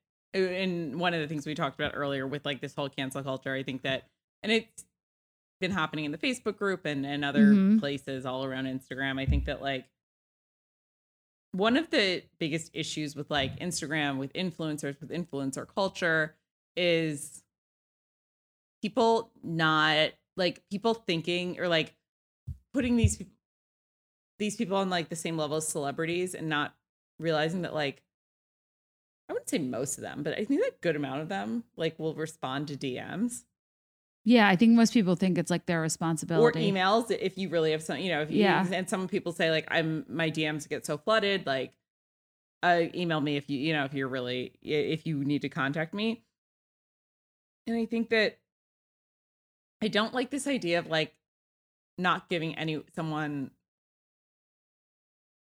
[0.45, 3.53] in one of the things we talked about earlier with like this whole cancel culture,
[3.53, 4.07] I think that
[4.43, 4.85] and it's
[5.59, 7.79] been happening in the Facebook group and, and other Mhm.
[7.79, 9.19] places all around Instagram.
[9.19, 9.85] I think that like
[11.51, 16.35] one of the biggest issues with like Instagram, with influencers, with influencer culture
[16.75, 17.43] is
[18.81, 21.95] people not like people thinking or like
[22.73, 23.21] putting these
[24.37, 26.75] these people on like the same level as celebrities and not
[27.19, 28.03] realizing that like
[29.29, 31.99] I wouldn't say most of them, but I think a good amount of them like
[31.99, 33.43] will respond to DMs
[34.27, 36.59] yeah i think most people think it's like their responsibility.
[36.59, 38.67] or emails if you really have some, you know, if you, Yeah.
[38.73, 41.71] and some people say like I'm my DMs get so flooded, like
[42.61, 45.93] uh, email me if you, you know, if you're really if you need to contact
[45.93, 46.23] me.
[47.67, 48.39] And I think that
[49.81, 51.13] I don't like this idea of like
[51.97, 53.51] not giving any someone.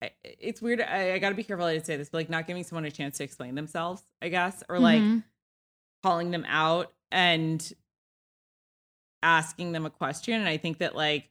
[0.01, 0.81] I- It's weird.
[0.81, 2.91] I, I got to be careful to say this, but like not giving someone a
[2.91, 5.23] chance to explain themselves, I guess, or like Mhm.
[6.03, 7.73] calling them out and
[9.23, 11.29] asking them a question and i think that like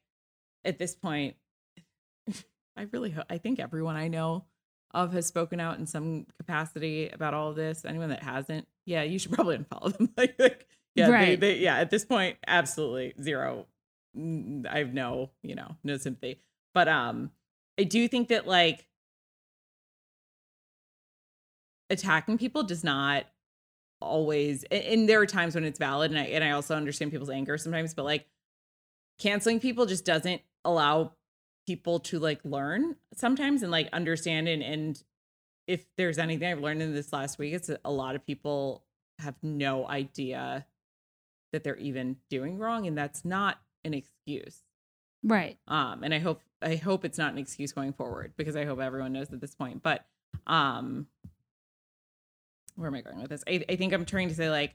[0.65, 1.37] at this point
[2.77, 4.45] i really hope i think everyone i know
[4.93, 9.03] of has spoken out in some capacity about all of this anyone that hasn't yeah
[9.03, 10.67] you should probably unfollow them like, like
[10.97, 11.41] yeah they, Right.
[11.41, 13.67] they, yeah at this point absolutely zero
[14.17, 16.41] i have no you know no sympathy
[16.75, 17.31] but um
[17.79, 18.87] i do think that like
[21.91, 23.27] attacking people does not
[24.01, 27.31] always and, there are times when it's valid and I and I also understand people's
[27.31, 28.27] anger sometimes, but like
[29.19, 31.13] canceling people just doesn't allow
[31.67, 35.03] people to like learn sometimes and like understand and and
[35.67, 38.85] if there's anything I've learned in this last week, it's that a lot of people
[39.19, 40.65] have no idea
[41.53, 44.63] that they're even doing wrong and that's not an excuse.
[45.25, 48.65] right Um, and I hope I hope it's not an excuse going forward because I
[48.65, 49.83] hope everyone knows at this point.
[49.83, 50.05] But
[50.47, 51.07] um,
[52.77, 53.45] where am I going with this?
[53.47, 54.75] I, I think I'm trying to say like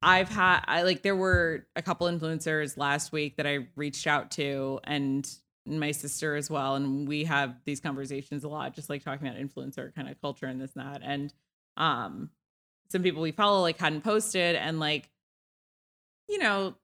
[0.00, 4.30] I've had I like there were a couple influencers last week that I reached out
[4.32, 5.28] to and
[5.66, 9.38] my sister as well, and we have these conversations a lot, just like talking about
[9.38, 11.02] influencer kind of culture and this and that.
[11.04, 11.32] And
[11.76, 12.30] um,
[12.90, 15.10] some people we follow like hadn't posted, and like,
[16.28, 16.74] you know,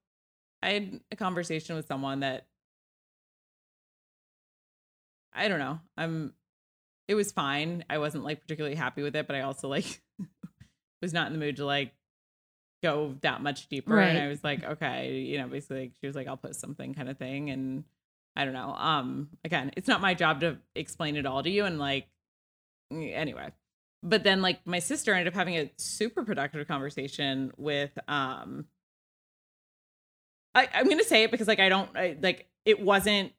[0.63, 2.47] I had a conversation with someone that
[5.35, 5.81] I don't know.
[5.97, 6.33] I'm.
[7.07, 7.85] It was fine.
[7.91, 10.01] I wasn't like particularly happy with it, but I also like
[11.03, 11.93] was not in the mood to like
[12.83, 13.95] go that much deeper.
[13.95, 14.09] Right.
[14.09, 16.95] And I was like, okay, you know, basically like, she was like, I'll post something
[16.95, 17.51] kind of thing.
[17.51, 17.85] And
[18.37, 18.75] I don't know.
[18.75, 21.65] Um, again, it's not my job to explain it all to you.
[21.65, 22.07] And like,
[22.91, 23.51] anyway.
[24.03, 28.67] But then like my sister ended up having a super productive conversation with um
[30.55, 33.33] I, I'm gonna say it because like I don't I, like it wasn't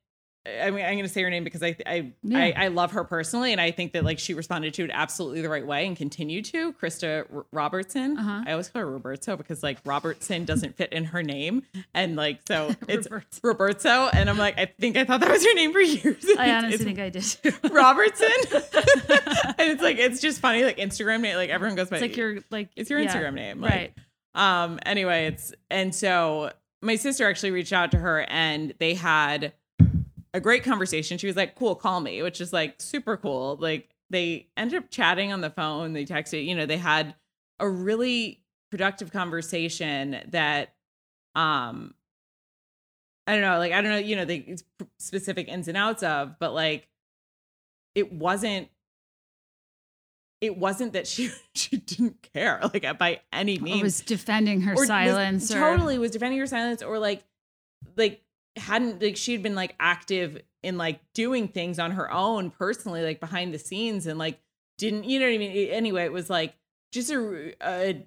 [0.48, 2.38] I mean, I'm going to say her name because I I, Yeah.
[2.38, 5.42] I I love her personally, and I think that like she responded to it absolutely
[5.42, 6.74] the right way and continued to.
[6.74, 8.18] Krista R- Robertson.
[8.18, 8.44] Uh-huh.
[8.46, 11.64] I always call her Roberto because like Robertson doesn't fit in her name,
[11.94, 13.40] and like so it's Roberto.
[13.44, 16.26] Roberto, and I'm like I think I thought that was her name for years.
[16.38, 17.26] I honestly think I did.
[17.72, 18.30] Robertson,
[19.58, 22.18] and it's like it's just funny like Instagram name like everyone goes by It's like
[22.18, 23.94] your like it's your yeah, Instagram name, like, right?
[24.36, 26.52] um anyway it's and so
[26.82, 29.54] my sister actually reached out to her and they had
[30.36, 31.18] a great conversation.
[31.18, 33.58] She was like cool call me which is like super cool.
[33.60, 35.94] Like they ended up chatting on the phone.
[35.94, 37.16] They texted you know they had
[37.60, 38.42] a really
[38.72, 40.74] productive conversation that
[41.36, 41.94] um
[43.28, 44.58] i don't know like i don't know you know the
[45.00, 46.88] specific ins and outs of but like
[47.94, 48.68] it wasn't
[50.42, 54.74] it wasn't that she she didn't care like by any means Or was defending her
[54.74, 55.52] or was- silence.
[55.52, 57.24] or, totally was defending her silence or like
[57.96, 58.22] like
[58.58, 63.04] hadn't like she had been like active in like doing things on her own personally
[63.04, 64.40] like behind the scenes and like
[64.78, 66.56] didn't you know what i mean anyway it was like
[66.92, 68.06] just a, a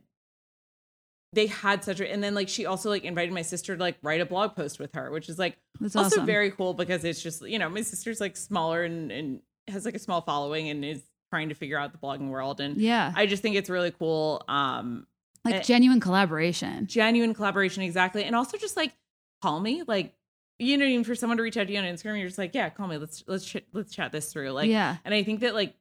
[1.34, 3.96] they had such a and then like she also like invited my sister to like
[4.02, 6.26] write a blog post with her which is like That's also awesome.
[6.26, 9.94] very cool because it's just you know my sister's like smaller and and has like
[9.94, 13.26] a small following and is trying to figure out the blogging world and yeah, i
[13.26, 15.06] just think it's really cool um
[15.44, 16.86] like eh, genuine collaboration.
[16.86, 18.94] genuine collaboration exactly and also just like
[19.42, 20.14] call me like
[20.58, 22.54] you know even for someone to reach out to you on instagram you're just like
[22.54, 22.96] yeah call me.
[22.98, 24.50] Let's let's ch- let's chat this through.
[24.50, 25.74] Like yeah, and i think that like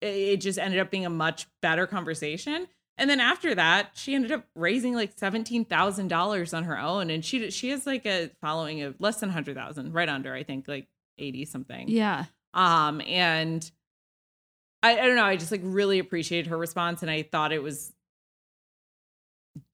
[0.00, 2.66] it, it just ended up being a much better conversation.
[2.98, 7.10] And then after that she ended up raising like $17000 on her own.
[7.10, 10.66] And she she has like a following of less than 100000 right under i think
[10.68, 10.88] like
[11.18, 11.88] 80 something.
[11.88, 12.24] Yeah.
[12.54, 13.70] um and
[14.82, 15.24] I, I don't know.
[15.24, 17.02] I just like really appreciated her response.
[17.02, 17.92] And i thought it was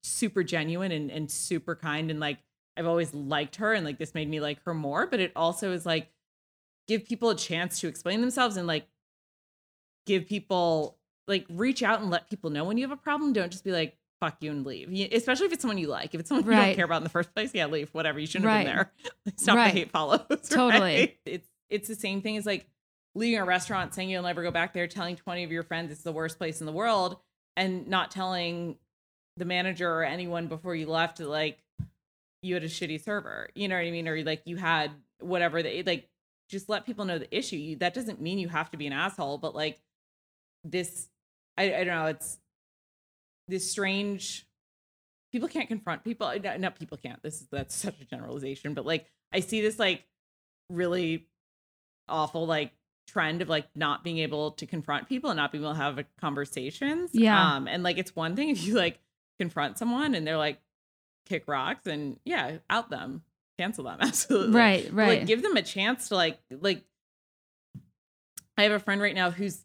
[0.01, 2.11] super genuine and, and super kind.
[2.11, 2.39] And like
[2.77, 5.71] i've always liked her and like this made me like her more but it also
[5.71, 6.09] is like
[6.87, 8.87] give people a chance to explain themselves and like
[10.05, 10.97] give people
[11.27, 13.71] like reach out and let people know when you have a problem don't just be
[13.71, 16.45] like fuck you and leave You- especially if it's someone you like if it's someone
[16.45, 18.75] you don't care about in the first place yeah leave whatever you shouldn't have been
[18.75, 18.91] there
[19.37, 19.73] stop Right.
[19.73, 20.79] the hate follows Totally.
[20.81, 21.17] right?
[21.25, 22.67] it's it's the same thing as like
[23.15, 26.03] leaving a restaurant saying you'll never go back there telling 20 of your friends it's
[26.03, 27.17] the worst place in the world
[27.55, 28.77] and not telling
[29.37, 31.62] the manager or anyone before you left like
[32.43, 35.63] you had a shitty server you know what i mean or like you had whatever
[35.63, 36.09] they like
[36.49, 38.93] just let people know the issue you, that doesn't mean you have to be an
[38.93, 39.79] asshole but like
[40.63, 41.07] this
[41.57, 42.37] i, I don't know it's
[43.47, 44.45] this strange
[45.31, 48.85] people can't confront people not, not people can't this is that's such a generalization but
[48.85, 50.03] like i see this like
[50.69, 51.27] really
[52.07, 52.71] awful like
[53.07, 55.99] trend of like not being able to confront people and not being able to have
[56.19, 57.55] conversations Yeah.
[57.55, 58.99] um and like it's one thing if you like
[59.39, 60.59] confront someone and they're like
[61.25, 63.23] kick rocks and yeah out them
[63.57, 65.19] cancel them absolutely Right, But, right.
[65.19, 66.83] like give them a chance to like like
[68.57, 69.63] i have a friend right now whose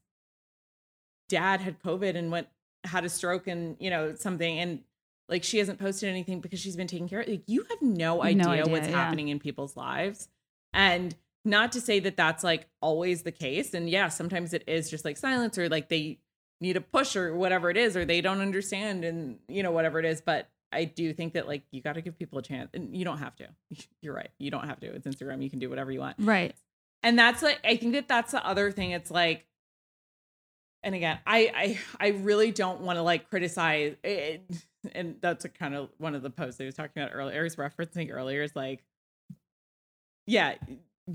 [1.28, 2.48] dad had covid and went
[2.84, 4.80] had a stroke and you know something and
[5.28, 8.22] like she hasn't posted anything because she's been taking care of like you have no
[8.22, 8.94] idea, no idea, what's yeah.
[8.96, 10.28] happening in people's lives
[10.72, 11.14] and
[11.44, 15.04] not to say that that's like always the case and yeah sometimes it is just
[15.04, 16.18] like silence or like they
[16.60, 19.98] need a push or whatever it is or they don't understand and you know whatever
[19.98, 22.70] it is but i do think that like you got to give people a chance
[22.74, 23.46] and you don't have to.
[24.02, 24.30] You're right.
[24.38, 24.86] You don't have to.
[24.94, 25.42] It's instagram.
[25.42, 26.16] You can do whatever you want.
[26.18, 26.54] Right.
[27.02, 28.90] and that's like i think that that's the other thing.
[28.90, 29.44] It's like
[30.84, 34.42] and again i i i really don't want to like criticize it,
[34.92, 37.42] and that's a kind of one of the posts i was talking about earlier i
[37.42, 38.84] was referencing earlier is like
[40.26, 40.54] yeah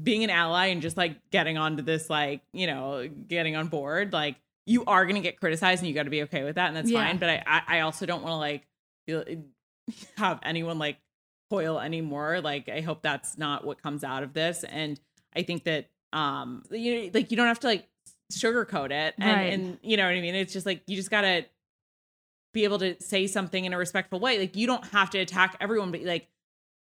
[0.03, 4.11] being an ally and just like getting onto this like you know getting on board
[4.11, 4.35] like
[4.65, 6.75] you are going to get criticized and you got to be okay with that and
[6.75, 7.05] that's Yeah.
[7.05, 8.65] fine but I, I also don't want to like
[10.17, 10.97] have anyone like
[11.49, 14.99] toil anymore like i hope that's not what comes out of this and
[15.35, 17.87] i think that um you like you don't have to like
[18.31, 19.53] sugarcoat it and Right.
[19.53, 21.45] and you know what i mean it's just like you just gotta
[22.53, 25.57] be able to say something in a respectful way like you don't have to attack
[25.59, 26.27] everyone but like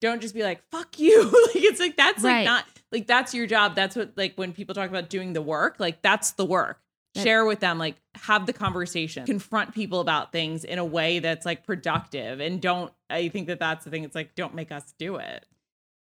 [0.01, 2.37] don't just be like fuck you like it's like that's Right.
[2.39, 3.75] like not like that's your job.
[3.75, 6.79] That's what like when people talk about doing the work, like that's the work.
[7.23, 11.45] Share with them, like have the conversation, confront people about things in a way that's
[11.45, 12.91] like productive, and don't.
[13.09, 14.03] I think that that's the thing.
[14.03, 15.45] It's like don't make us do it.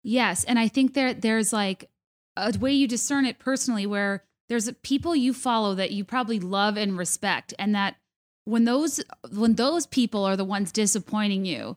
[0.03, 1.91] Yes, and I think there there's like
[2.37, 6.77] a way you discern it personally where there's people you follow that you probably love
[6.77, 7.97] and respect and that
[8.45, 11.77] when those when those people are the ones disappointing you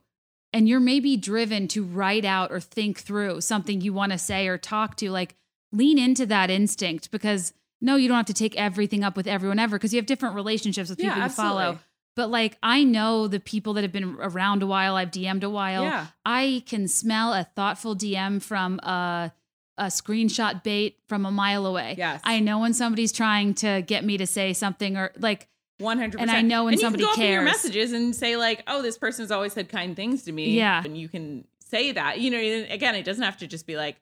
[0.53, 4.47] and you're maybe driven to write out or think through something you want to say
[4.47, 5.35] or talk to like
[5.71, 9.59] lean into that instinct because no you don't have to take everything up with everyone
[9.59, 11.79] ever because you have different relationships with people Yeah, you follow
[12.15, 15.49] but like i know the people that have been around a while i've dm'd a
[15.49, 16.07] while Yeah.
[16.25, 19.31] i can smell a thoughtful dm from a,
[19.77, 22.21] a screenshot bait from a mile away Yes.
[22.23, 25.47] i know when somebody's trying to get me to say something or like
[25.79, 27.51] One hundred And I know when and somebody you can go up in your cares.
[27.63, 30.83] messages and say like, "Oh, this person's always said kind things to me." Yeah.
[30.85, 32.19] and you can say that.
[32.19, 32.37] You know,
[32.69, 33.95] again, it doesn't have to just be like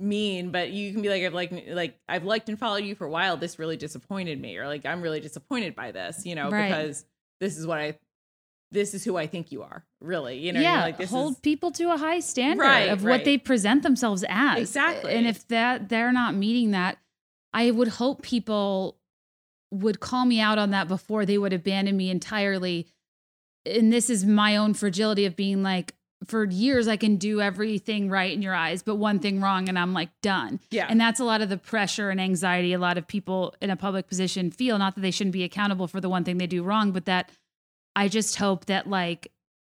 [0.00, 3.06] mean, but you can be like, "I've like like I've liked and followed you for
[3.06, 3.36] a while.
[3.36, 6.68] This really disappointed me," or like, "I'm really disappointed by this," you know, Right.
[6.68, 7.04] because
[7.40, 7.98] this is what I,
[8.70, 10.38] this is who I think you are, really.
[10.38, 13.12] You know, yeah, like this hold is people to a high standard Right, of right.
[13.18, 14.58] what they present themselves as.
[14.58, 15.12] Exactly.
[15.14, 16.98] And if that they're not meeting that,
[17.52, 18.96] I would hope people
[19.70, 22.86] would call me out on that before they would abandon me entirely.
[23.66, 25.94] And this is my own fragility of being like,
[26.26, 29.78] for years I can do everything right in your eyes, but one thing wrong and
[29.78, 30.60] I'm like done.
[30.70, 33.70] yeah, And that's a lot of the pressure and anxiety a lot of people in
[33.70, 34.78] a public position feel.
[34.78, 37.30] Not that they shouldn't be accountable for the one thing they do wrong, but that
[37.94, 39.32] I just hope that, like,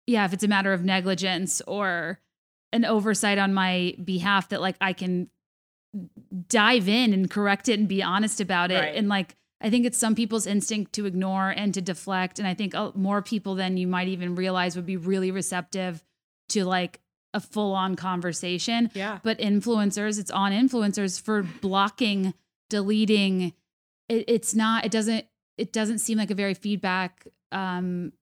[0.07, 2.19] yeah, if it's a matter of negligence or
[2.71, 5.29] an oversight on my behalf, that like I can
[6.47, 8.79] dive in and correct it and be honest about it.
[8.79, 8.95] Right.
[8.95, 12.39] And like, I think it's some people's instinct to ignore and to deflect.
[12.39, 16.03] And I think uh, more people than you might even realize would be really receptive
[16.49, 16.99] to like
[17.33, 18.89] a full on conversation.
[18.93, 22.33] Yeah, but influencers it's on influencers for blocking
[22.69, 23.53] deleting.
[24.07, 25.25] It, it's not it doesn't
[25.57, 28.13] it doesn't seem like a very feedback um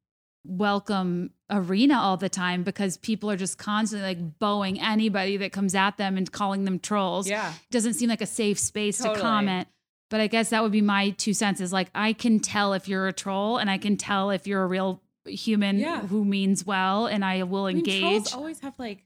[0.45, 5.75] welcome arena all the time because people are just constantly like bowing anybody that comes
[5.75, 7.29] at them and calling them trolls.
[7.29, 9.15] Yeah, it doesn't seem like a safe space Totally.
[9.15, 9.67] to comment.
[10.09, 12.87] But i guess that would be my two cents is like i can tell if
[12.87, 16.01] you're a troll and i can tell if you're a real human Yeah.
[16.07, 19.03] who means well and i will I mean, engage trolls always have like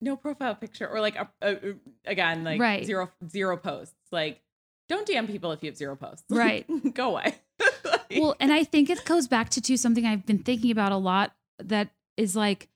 [0.00, 1.74] no profile picture or like a, a-
[2.04, 2.84] again like Right.
[2.84, 3.94] zero zero posts.
[4.10, 4.40] Like,
[4.88, 6.24] don't DM people if you have zero posts.
[6.28, 6.66] Right.
[6.94, 7.36] Go away.
[7.84, 10.90] Like, well and i think it goes back to too something i've been thinking about
[10.92, 12.68] a lot that is like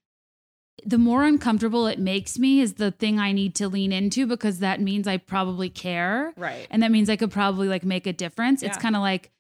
[0.85, 4.61] the more uncomfortable it makes me is the thing i need to lean into because
[4.61, 6.67] that means i probably care right.
[6.71, 9.31] and that means i could probably like make a difference it's kind of like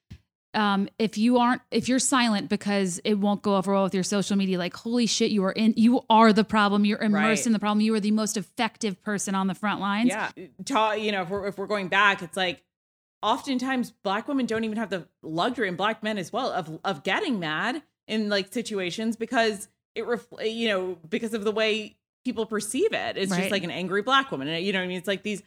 [0.56, 4.02] um, if you aren't if you're silent because it won't go over well with your
[4.02, 7.46] social media like holy shit you are in you are the problem you're immersed Right.
[7.46, 10.30] in the problem you are the most effective person on the front lines Yeah.
[10.64, 12.62] Ta- you know, if we're, if we're going back, it's like
[13.22, 17.02] oftentimes black women don't even have the luxury and black men as well of, of
[17.02, 22.46] getting mad in like situations because it, ref- you know, because of the way people
[22.46, 23.16] perceive it.
[23.16, 23.38] It's Right.
[23.40, 24.48] just like an angry black woman.
[24.48, 24.98] And, you know what I mean?
[24.98, 25.42] It's like these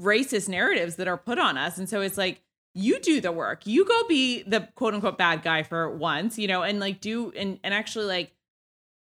[0.00, 1.78] racist narratives that are put on us.
[1.78, 2.40] And so it's like,
[2.76, 3.66] you do the work.
[3.66, 7.32] You go be the quote unquote bad guy for once, you know, and like do
[7.34, 8.32] and and actually like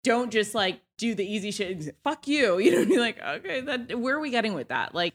[0.05, 1.97] don't just like do the easy shit.
[2.05, 2.59] Fuck you.
[2.61, 4.95] You know, be like okay, that where are we getting with that?
[4.95, 5.15] Like,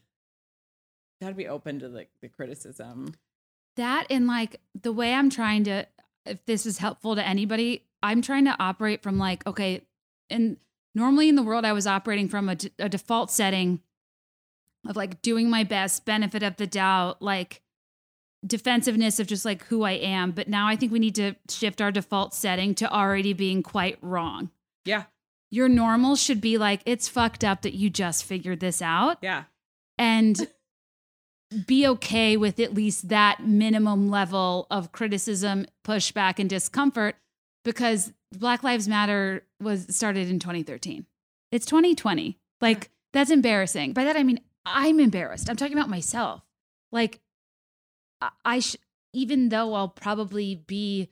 [1.22, 3.14] gotta be open to like the criticism.
[3.78, 5.88] that and like the way I'm trying to
[6.26, 9.82] if this is helpful to anybody, I'm trying to operate from like okay,
[10.30, 10.58] and
[10.94, 13.80] normally in the world I was operating from a default setting
[14.86, 17.62] of like doing my best, benefit of the doubt, like
[18.46, 21.82] defensiveness of just like who I am, but now I think we need to shift
[21.82, 24.50] our default setting to already being quite wrong.
[24.86, 25.04] Yeah,
[25.52, 29.44] Your normal should be like it's fucked up that you just figured this out yeah,
[29.98, 30.48] and
[31.68, 37.16] be okay with at least that minimum level of criticism, pushback, and discomfort
[37.64, 41.06] because Black Lives Matter was started in 2013.
[41.52, 42.40] It's 2020.
[42.62, 43.94] Like, that's embarrassing.
[43.94, 45.50] By that, I mean, I'm embarrassed.
[45.50, 46.42] I'm talking about myself.
[46.92, 47.20] Like,
[48.46, 48.78] I, sh-
[49.14, 51.10] even though I'll probably be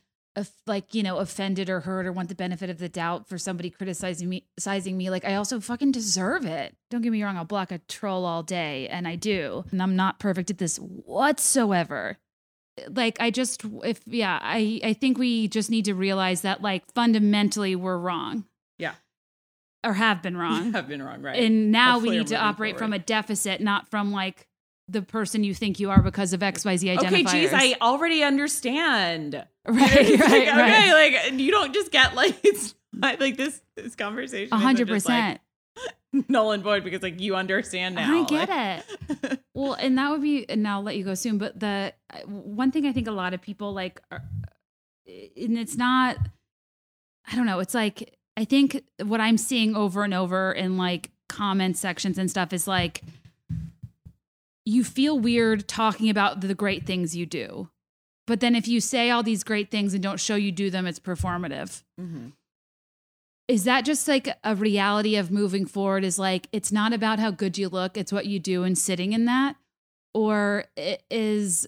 [0.65, 3.69] like you know offended or hurt or want the benefit of the doubt for somebody
[3.69, 6.77] criticizing me sizing me like i also fucking deserve it.
[6.89, 9.97] Don't get me wrong i'll block a troll all day and i do and i'm
[9.97, 12.17] not perfect at this whatsoever.
[12.89, 16.83] Like i just if yeah i i think we just need to realize that like
[16.93, 18.45] fundamentally we're wrong.
[18.77, 18.93] Yeah.
[19.83, 20.73] or have been wrong.
[20.73, 21.37] I've been wrong, right?
[21.37, 24.47] and now Hopefully we need to operate from a deficit not from like
[24.89, 29.35] the person you think you are because of xyz identifiers okay, geez, I already understand.
[29.67, 33.61] right right like, right Okay, like you don't just get like it's not like this
[33.75, 34.53] this conversation.
[34.53, 35.39] A hundred percent.
[36.27, 38.21] null and void because like you understand now.
[38.21, 39.39] I get like- it.
[39.53, 41.37] Well, and that would be, and I'll let you go soon.
[41.37, 44.23] But the uh, one thing I think a lot of people like, are,
[45.05, 46.17] and it's not,
[47.29, 51.11] I don't know, it's like, I think what I'm seeing over and over in like
[51.27, 53.01] comment sections and stuff is like,
[54.69, 57.69] you feel weird talking about the great things you do.
[58.27, 60.85] But then if you say all these great things and don't show you do them,
[60.85, 62.33] it's performative Mhm.
[63.47, 67.31] is that just like a reality of moving forward is like it's not about how
[67.31, 69.55] good you look it's what you do and sitting in that
[70.13, 70.65] or
[71.09, 71.67] is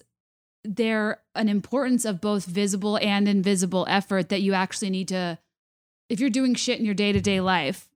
[0.64, 5.36] there an importance of both visible and invisible effort that you actually need to
[6.08, 7.88] if you're doing shit in your day-to-day life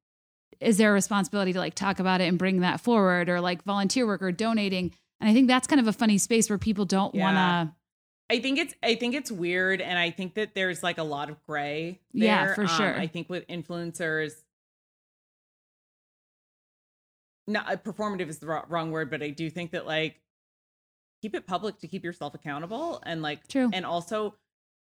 [0.61, 3.63] is there a responsibility to like talk about it and bring that forward or like
[3.65, 6.85] volunteer work or donating and i think that's kind of a funny space where people
[6.85, 7.23] don't Yeah.
[7.23, 7.77] want to
[8.29, 11.31] I think it's I think it's weird, and I think that there's like a lot
[11.31, 12.01] of gray.
[12.13, 12.99] Yeah, for Um, sure.
[12.99, 14.33] I think with influencers,
[17.47, 20.21] not uh, performative is the wrong, wrong word, but I do think that like
[21.23, 23.71] keep it public to keep yourself accountable, and like True.
[23.73, 24.35] and also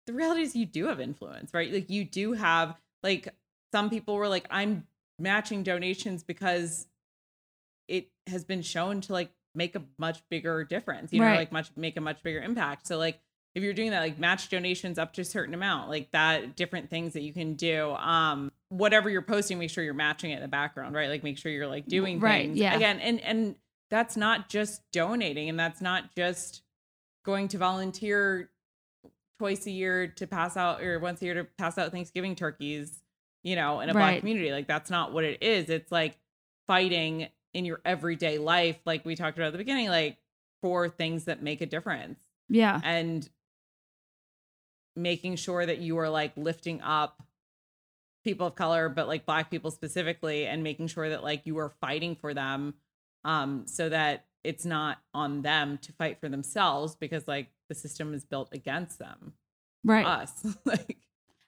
[0.06, 1.72] the reality is you do have influence, right?
[1.72, 3.28] Like you do have like
[3.72, 4.86] some people were like I'm
[5.18, 6.86] matching donations because
[7.88, 11.38] it has been shown to like make a much bigger difference, you know, Right.
[11.38, 12.86] like much make a much bigger impact.
[12.86, 13.20] So like
[13.54, 16.88] if you're doing that, like match donations up to a certain amount, like that, different
[16.88, 17.90] things that you can do.
[17.92, 21.10] Um, whatever you're posting, make sure you're matching it in the background, right?
[21.10, 22.74] Like make sure you're like doing Right, things yeah.
[22.74, 23.56] again, and and
[23.90, 26.62] that's not just donating, and that's not just
[27.26, 28.48] going to volunteer
[29.38, 33.01] twice a year to pass out or once a year to pass out Thanksgiving turkeys,
[33.42, 34.52] you know, in a black community.
[34.52, 35.68] Like that's not what it is.
[35.68, 36.16] It's like
[36.66, 40.18] fighting in your everyday life, like we talked about at the beginning, like
[40.62, 43.28] for things that make a difference yeah and
[44.94, 47.22] making sure that you are like lifting up
[48.24, 51.70] people of color but like black people specifically and making sure that like you are
[51.80, 52.74] fighting for them
[53.24, 58.14] um so that it's not on them to fight for themselves because like the system
[58.14, 59.32] is built against them
[59.82, 60.98] right us like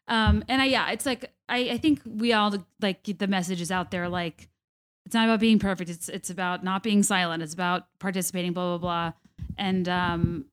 [0.09, 3.71] Um, and I, yeah, it's like, I, I think we all like the message is
[3.71, 4.09] out there.
[4.09, 4.49] Like,
[5.07, 5.91] it's not about being perfect.
[5.91, 7.43] It's, it's about not being silent.
[7.43, 9.13] It's about participating, blah, blah, blah.
[9.59, 10.45] And, um,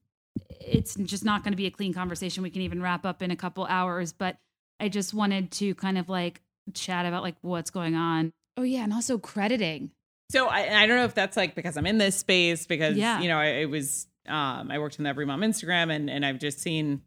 [0.60, 2.42] it's just not going to be a clean conversation.
[2.42, 4.36] We can even wrap up in a couple hours, but
[4.80, 6.40] I just wanted to kind of like
[6.72, 8.32] chat about like what's going on.
[8.56, 8.84] Oh yeah.
[8.84, 9.90] And also crediting.
[10.30, 13.20] so I, I don't know if that's like because I'm in this space because Yeah.
[13.20, 16.38] you know I, it was um I worked in the Everymom Instagram and and I've
[16.38, 17.02] just seen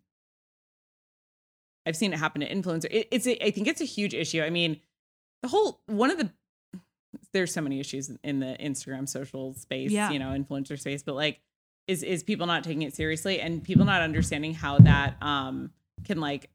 [1.86, 2.86] I've seen it happen to influencer.
[2.92, 4.42] It, it's a, I think it's a huge issue.
[4.42, 4.80] I mean,
[5.42, 6.30] the whole one of the
[7.34, 10.12] there's so many issues in the Instagram social space, Yeah.
[10.12, 11.40] you know, influencer space, but like
[11.88, 15.72] is is people not taking it seriously and people not understanding how that um
[16.04, 16.50] can like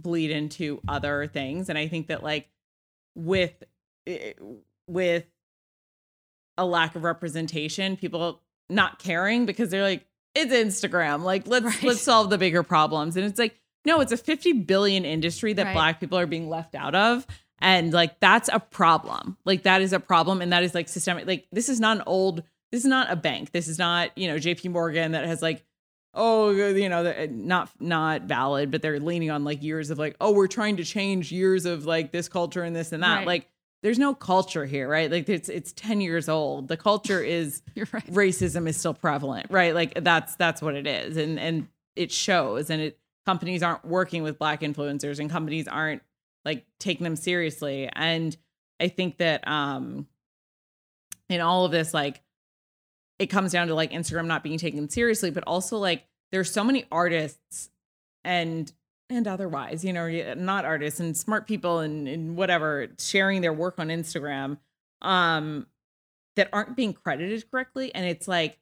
[0.00, 2.48] bleed into other things and I think that like
[3.14, 3.62] with
[4.06, 4.32] eh,
[4.88, 5.24] with
[6.58, 11.22] a lack of representation, people not caring because they're like it's Instagram.
[11.22, 11.82] Like let's Right.
[11.84, 13.16] let's solve the bigger problems.
[13.16, 15.74] And it's like no, it's a 50 billion industry that Right.
[15.74, 17.26] black people are being left out of
[17.60, 19.36] and like that's a problem.
[19.44, 22.02] Like that is a problem and that is like systemic like this is not an
[22.06, 23.52] old this is not a bank.
[23.52, 25.64] This is not, you know, JP Morgan that has like
[26.14, 30.16] oh, you know, uh, not not valid, but they're leaning on like years of like,
[30.20, 33.18] oh, we're trying to change years of like this culture and this and that.
[33.18, 33.26] Right.
[33.26, 33.48] Like,
[33.82, 35.10] there's no culture here, right?
[35.10, 36.68] Like, it's it's ten years old.
[36.68, 38.06] The culture is You're right.
[38.12, 39.74] racism is still prevalent, right?
[39.74, 42.68] Like that's that's what it is, and and it shows.
[42.70, 46.02] And it companies aren't working with black influencers, and companies aren't
[46.44, 47.88] like taking them seriously.
[47.94, 48.36] And
[48.80, 50.06] I think that um,
[51.28, 52.22] in all of this, like
[53.18, 56.64] it comes down to like Instagram not being taken seriously, but also like there's so
[56.64, 57.70] many artists
[58.24, 58.72] and
[59.10, 63.78] and otherwise, you know, not artists and smart people and, and whatever sharing their work
[63.78, 64.58] on Instagram
[65.02, 65.66] um
[66.36, 68.58] that aren't being credited correctly and it's like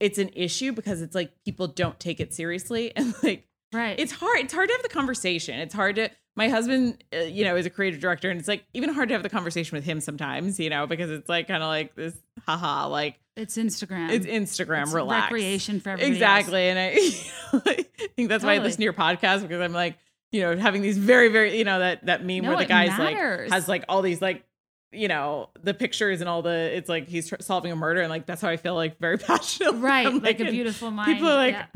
[0.00, 3.98] it's an issue because it's like people don't take it seriously and like Right.
[4.00, 7.44] it's hard it's hard to have the conversation it's hard to my husband uh, you
[7.44, 9.84] know is a creative director and it's like even hard to have the conversation with
[9.84, 12.16] him sometimes you know because it's like kind of like this
[12.46, 14.10] haha like it's Instagram.
[14.10, 16.12] it's instagram It's relax recreation for everybody.
[16.12, 16.16] else.
[16.46, 18.58] exactly and i I think that's why i Totally.
[18.68, 19.98] listen to your podcast because i'm like
[20.32, 22.96] you know having these very very you know that that meme No, where the guy's
[22.96, 23.50] matters.
[23.50, 24.44] like has like all these like
[24.92, 28.08] you know the pictures and all the it's like he's tr- solving a murder and
[28.10, 30.06] like that's how i feel like very passionate Right.
[30.06, 31.12] I'm like a beautiful mind.
[31.14, 31.66] people are like yeah.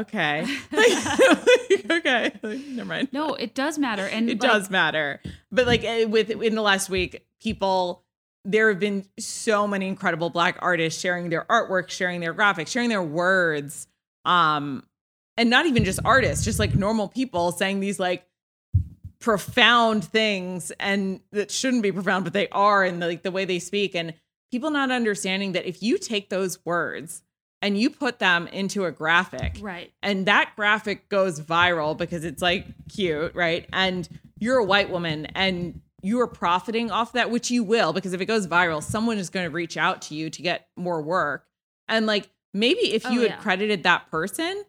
[0.00, 4.06] okay Like, okay never mind No, it does matter.
[4.06, 5.20] And it like, does matter
[5.50, 8.04] but like eh, with in the last week people
[8.44, 12.88] there have been so many incredible black artists sharing their artwork sharing their graphics sharing
[12.88, 13.86] their words
[14.24, 14.82] um
[15.36, 18.24] and not even just artists just like normal people saying these like
[19.22, 23.58] profound things and that shouldn't be profound but they are and like the way they
[23.58, 24.12] speak and
[24.50, 27.22] people not understanding that if you take those words
[27.62, 29.92] and you put them into a graphic Right.
[30.02, 33.66] and that graphic goes viral because it's like cute, right?
[33.72, 34.06] And
[34.38, 38.20] you're a white woman and you are profiting off that, which you will, because if
[38.20, 41.46] it goes viral, someone is going to reach out to you to get more work.
[41.88, 44.64] And like maybe if oh, you Oh, had credited that person,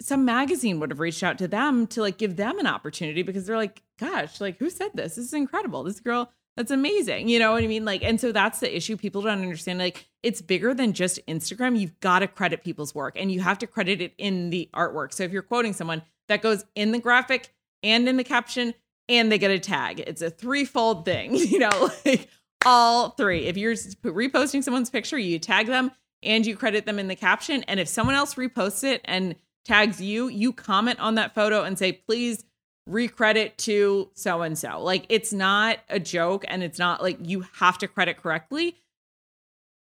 [0.00, 3.46] some magazine would have reached out to them to like give them an opportunity because
[3.46, 5.16] they're like, gosh, like who said this?
[5.16, 5.82] This is incredible.
[5.82, 7.28] This girl, that's amazing.
[7.28, 7.84] You know what I mean?
[7.84, 8.96] Like, and so that's the issue.
[8.96, 9.78] People don't understand.
[9.78, 11.78] Like, it's bigger than just Instagram.
[11.78, 15.12] You've got to credit people's work and you have to credit it in the artwork.
[15.12, 17.52] So if you're quoting someone, that goes in the graphic
[17.82, 18.74] and in the caption
[19.08, 20.00] and they get a tag.
[20.00, 22.28] It's a threefold thing, you know, like
[22.64, 23.46] all three.
[23.46, 25.90] If you're reposting someone's picture, you tag them
[26.22, 27.62] and you credit them in the caption.
[27.64, 29.36] And if someone else reposts it and
[29.68, 32.44] tags you, you comment on that photo and say, please
[32.88, 34.82] recredit to so and so.
[34.82, 38.76] Like it's not a joke and it's not like you have to credit correctly.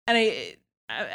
[0.07, 0.55] And I,
[0.87, 1.07] I,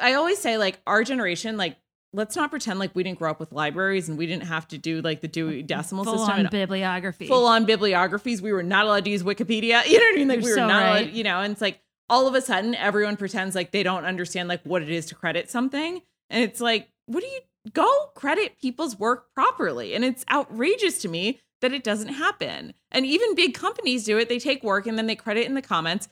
[0.00, 1.76] I always say like our generation, like
[2.12, 4.78] let's not pretend like we didn't grow up with libraries and we didn't have to
[4.78, 7.26] do like the Dewey Decimal Full System Full on bibliography.
[7.26, 8.40] full on bibliographies.
[8.40, 9.82] We were not allowed to use Wikipedia.
[9.86, 10.28] You know what I mean?
[10.28, 11.02] Like You're we were so not right.
[11.02, 14.04] allowed, you know, and it's like all of a sudden everyone pretends like they don't
[14.04, 16.00] understand like what it is to credit something.
[16.30, 17.40] And it's like, what do you
[17.72, 19.94] go credit people's work properly?
[19.94, 22.74] And it's outrageous to me that it doesn't happen.
[22.90, 24.28] And even big companies do it.
[24.28, 26.08] They take work and then they credit in the comments.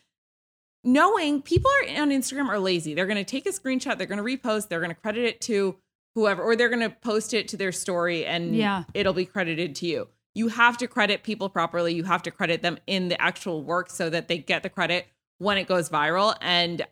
[0.86, 2.92] Knowing people are on Instagram are lazy.
[2.94, 5.40] They're going to take a screenshot, they're going to repost, they're going to credit it
[5.42, 5.76] to
[6.14, 8.84] whoever, or they're going to post it to their story and Yeah.
[8.92, 10.08] it'll be credited to you.
[10.34, 11.94] You have to credit people properly.
[11.94, 15.06] You have to credit them in the actual work so that they get the credit
[15.38, 16.36] when it goes viral.
[16.40, 16.84] And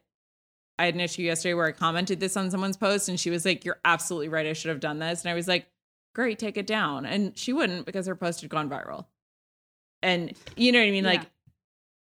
[0.78, 3.44] I had an issue yesterday where I commented this on someone's post and she was
[3.44, 4.46] like, You're absolutely right.
[4.46, 5.22] I should have done this.
[5.22, 5.66] And I was like,
[6.14, 7.06] Great, take it down.
[7.06, 9.06] And she wouldn't because her post had gone viral.
[10.02, 11.04] And you know what I mean?
[11.04, 11.10] Yeah.
[11.10, 11.30] Like,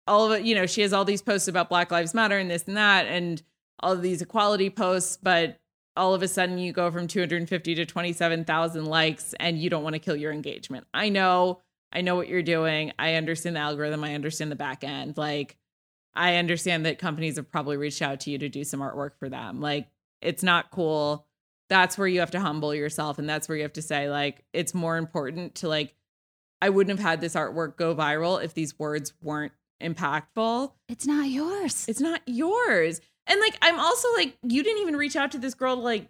[0.07, 2.49] all of it, you know, she has all these posts about Black Lives Matter and
[2.49, 3.41] this and that, and
[3.79, 5.59] all of these equality posts, but
[5.95, 9.93] all of a sudden you go from 250 to 27,000 likes and you don't want
[9.93, 10.87] to kill your engagement.
[10.93, 11.61] I know,
[11.91, 12.91] I know what you're doing.
[12.97, 14.03] I understand the algorithm.
[14.03, 15.17] I understand the back end.
[15.17, 15.57] Like,
[16.19, 19.29] I understand that companies have probably reached out to you to do some artwork for
[19.29, 19.61] them.
[19.61, 19.87] Like,
[20.21, 21.25] it's not cool.
[21.69, 23.17] That's where you have to humble yourself.
[23.19, 25.95] And that's where you have to say, like, it's more important to, like,
[26.61, 30.73] I wouldn't have had this artwork go viral if these words weren't impactful.
[30.89, 31.85] it's not yours.
[31.87, 32.99] It's not yours.
[33.27, 36.09] And like I'm also like you didn't even reach out to this girl to like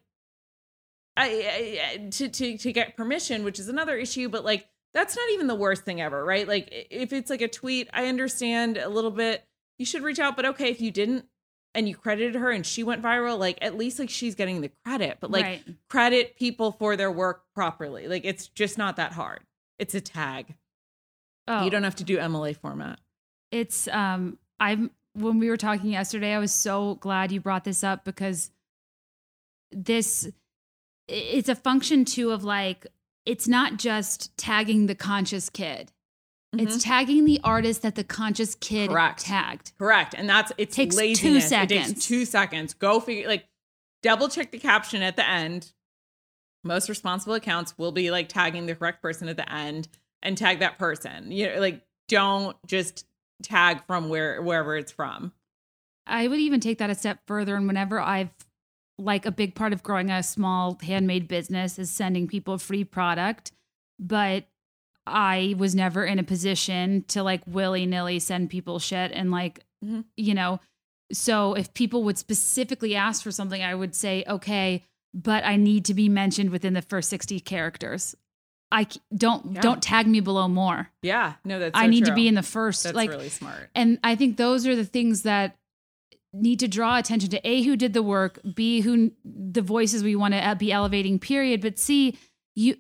[1.18, 5.16] I, I I- to to to get permission, which is another issue, but like that's
[5.16, 6.48] not even the worst thing ever, right?
[6.48, 9.44] Like if it's like a tweet, I understand a little bit.
[9.80, 11.26] You should reach out, but okay, if you didn't
[11.74, 14.72] and you credited her and she went viral, like at least like she's getting the
[14.86, 15.64] credit, but like right.
[15.90, 18.08] credit people for their work properly.
[18.08, 19.42] Like it's just not that hard.
[19.80, 20.56] It's a tag.
[21.48, 23.00] Oh, You don't have to do MLA format.
[23.52, 27.84] it's um i'm when we were talking yesterday i was so glad you brought this
[27.84, 28.52] up because
[29.72, 30.30] this
[31.08, 32.86] it's a function too of like
[33.26, 35.92] it's not just tagging the conscious kid
[36.54, 38.94] it's tagging the artist that the conscious kid Mm-hmm.
[38.94, 39.20] Correct.
[39.22, 40.16] tagged Correct.
[40.18, 41.46] And that's it Takes two laziness.
[41.46, 41.88] It seconds.
[41.90, 42.74] takes two seconds.
[42.74, 43.46] Go figure like
[44.02, 45.72] double check the caption at the end.
[46.64, 49.88] Most responsible accounts will be like tagging the correct person at the end
[50.24, 51.32] and tag that person.
[51.32, 53.06] You know, like don't just
[53.44, 55.32] tag from where wherever it's from.
[56.08, 57.56] I would even take that a step further.
[57.56, 58.32] And whenever I've
[58.98, 63.52] like a big part of growing a small handmade business is sending people free product,
[63.98, 64.46] but
[65.10, 69.64] I was never in a position to like willy nilly send people shit and like,
[69.84, 70.06] Mhm.
[70.18, 70.60] you know,
[71.12, 75.86] so if people would specifically ask for something, I would say, okay, but I need
[75.86, 78.16] to be mentioned within the first 60 characters.
[78.72, 79.62] I don't Yeah.
[79.62, 80.92] don't tag me below more.
[81.02, 81.34] Yeah.
[81.44, 83.70] No, that's I so need to be in the first That's like really smart.
[83.74, 85.58] and I think those are the things that
[86.32, 90.16] need to draw attention to A, who did the work, B, who the voices we
[90.16, 91.60] want to be elevating, period.
[91.62, 92.16] But C,
[92.54, 92.76] you,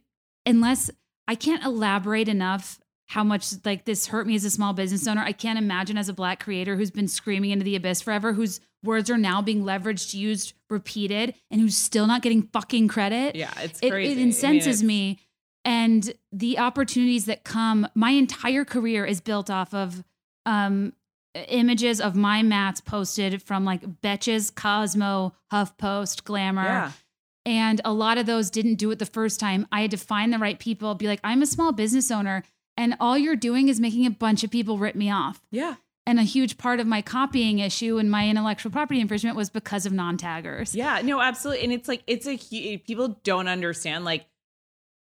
[0.45, 0.91] unless
[1.29, 2.79] I can't elaborate enough
[3.09, 6.09] how much like this hurt me as a small business owner, I can't imagine as
[6.09, 9.63] a black creator who's been screaming into the abyss forever, whose words are now being
[9.63, 14.11] leveraged, used, repeated, and who's still not getting fucking credit Yeah, it's it, crazy.
[14.11, 15.19] it I mean, incenses me
[15.63, 20.03] and the opportunities that come my entire career is built off of
[20.47, 20.93] um
[21.47, 26.91] images of my mats posted from like betches cosmo huffpost glamour Yeah.
[27.49, 30.31] And a lot of those didn't do it the first time i had to find
[30.31, 32.43] the right people be like i'm a small business owner
[32.77, 35.75] and all you're doing is making a bunch of people rip me off Yeah.
[36.05, 39.85] and a huge part of my copying issue and my intellectual property infringement was because
[39.85, 41.63] of non-taggers Yeah, no, absolutely.
[41.65, 44.25] And it's like it's a hu- people don't understand like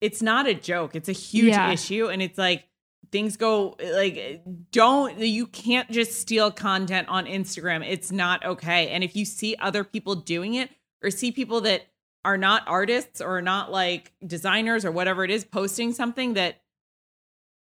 [0.01, 0.97] it's not a joke.
[0.97, 1.71] It's a huge Yeah.
[1.73, 2.09] issue.
[2.09, 2.65] And it's like
[3.13, 4.43] things go like
[4.73, 7.87] don't you can't just steal content on Instagram.
[7.87, 8.89] It's not okay.
[8.89, 10.71] And if you see other people doing it
[11.03, 11.83] or see people that
[12.25, 16.61] are not artists or not like designers or whatever it is posting something that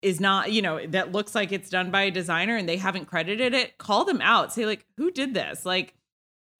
[0.02, 3.06] is not, you know, that looks like it's done by a designer and they haven't
[3.06, 4.52] credited it, call them out.
[4.52, 5.64] Say like, who did this?
[5.64, 5.94] Like,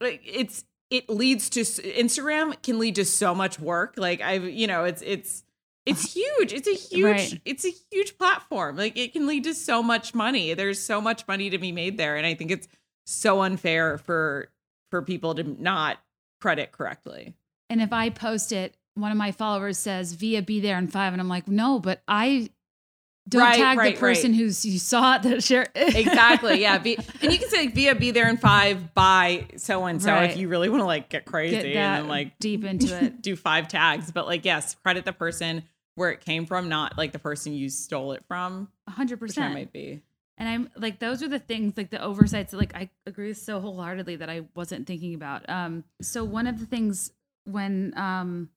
[0.01, 3.95] like it's it leads to Instagram can lead to so much work.
[3.97, 5.45] Like I've, you know, it's it's
[5.87, 6.53] it's huge.
[6.53, 7.41] It's a huge Right.
[7.45, 8.77] it's a huge platform.
[8.77, 10.55] Like it can lead to so much money.
[10.55, 12.69] There's so much money to be made there and I think it's
[13.07, 14.51] so unfair for
[14.91, 15.99] for people to not
[16.41, 17.35] credit correctly.
[17.71, 21.13] And if I post it, one of my followers says via be there in five,
[21.13, 22.51] and I'm like, no, but I
[23.29, 24.41] don't Right, tag right, the person right.
[24.41, 26.61] who's you saw it that share Exactly.
[26.63, 26.79] Yeah.
[26.79, 30.37] Be, and you can say via be there in five by so and so if
[30.37, 33.21] you really want to like get crazy get and then like deep into it.
[33.23, 34.11] do five tags.
[34.11, 35.65] But like, yes, credit the person
[35.95, 39.43] where it came from, not like the person you stole it from, hundred which I
[39.43, 39.55] percent.
[39.55, 40.01] might be.
[40.39, 42.53] And I'm like, those are the things, like the oversights.
[42.55, 45.49] Like I agree so wholeheartedly that I wasn't thinking about.
[45.51, 47.11] Um, so one of the things
[47.49, 48.51] when um,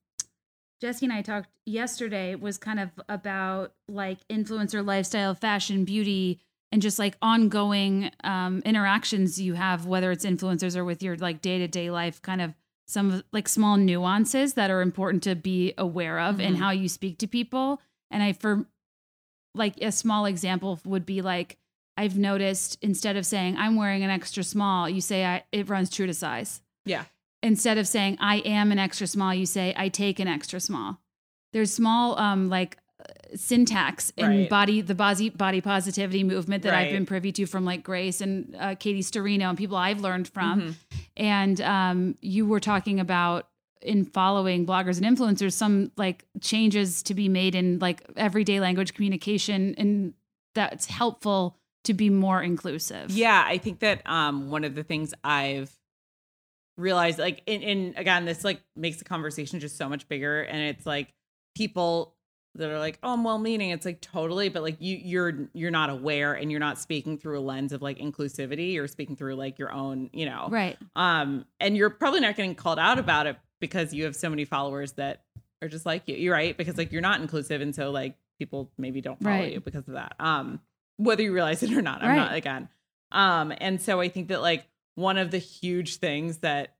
[0.80, 6.40] Jessie and I talked yesterday was kind of about like influencer lifestyle, fashion, beauty,
[6.70, 11.40] and just like ongoing um, interactions you have, whether it's influencers or with your like
[11.42, 12.54] day to day life, kind of
[12.88, 16.58] some of like small nuances that are important to be aware of in Mhm.
[16.58, 17.80] how you speak to people.
[18.10, 18.66] And I, for
[19.54, 21.58] like a small example would be like,
[21.96, 25.90] I've noticed instead of saying I'm wearing an extra small, you say I, it runs
[25.90, 27.04] true to size Yeah.
[27.42, 31.00] Instead of saying I am an extra small, you say I take an extra small.
[31.52, 33.04] There's small um like uh,
[33.34, 34.48] syntax in Right.
[34.50, 38.54] body the body body positivity movement that I've been privy to from like Grace and
[38.58, 40.60] uh, Katie Sturino and people I've learned from.
[40.62, 40.74] Mhm.
[41.16, 43.48] And um you were talking about
[43.82, 48.94] in following bloggers and influencers some like changes to be made in like everyday language
[48.94, 50.14] communication and
[50.54, 53.10] that's helpful to be more inclusive.
[53.10, 55.76] Yeah, I think that um one of the things I've
[56.82, 60.60] realized, like, and, and again, this like makes the conversation just so much bigger, and
[60.60, 61.14] it's like
[61.56, 62.14] people
[62.56, 65.88] that are like, "Oh, I'm well-meaning." It's like totally, but like you, you're you're not
[65.90, 68.74] aware, and you're not speaking through a lens of like inclusivity.
[68.74, 70.76] You're speaking through like your own, you know, Right.
[70.96, 74.44] um, and you're probably not getting called out about it because you have so many
[74.44, 75.22] followers that
[75.62, 76.16] are just like you.
[76.16, 79.52] You're right because like you're not inclusive, and so like people maybe don't follow Right.
[79.52, 80.14] you because of that.
[80.20, 80.60] Um,
[80.98, 82.68] whether you realize it or not, I'm not again.
[83.12, 86.74] Um, and so I think that like one of the huge things that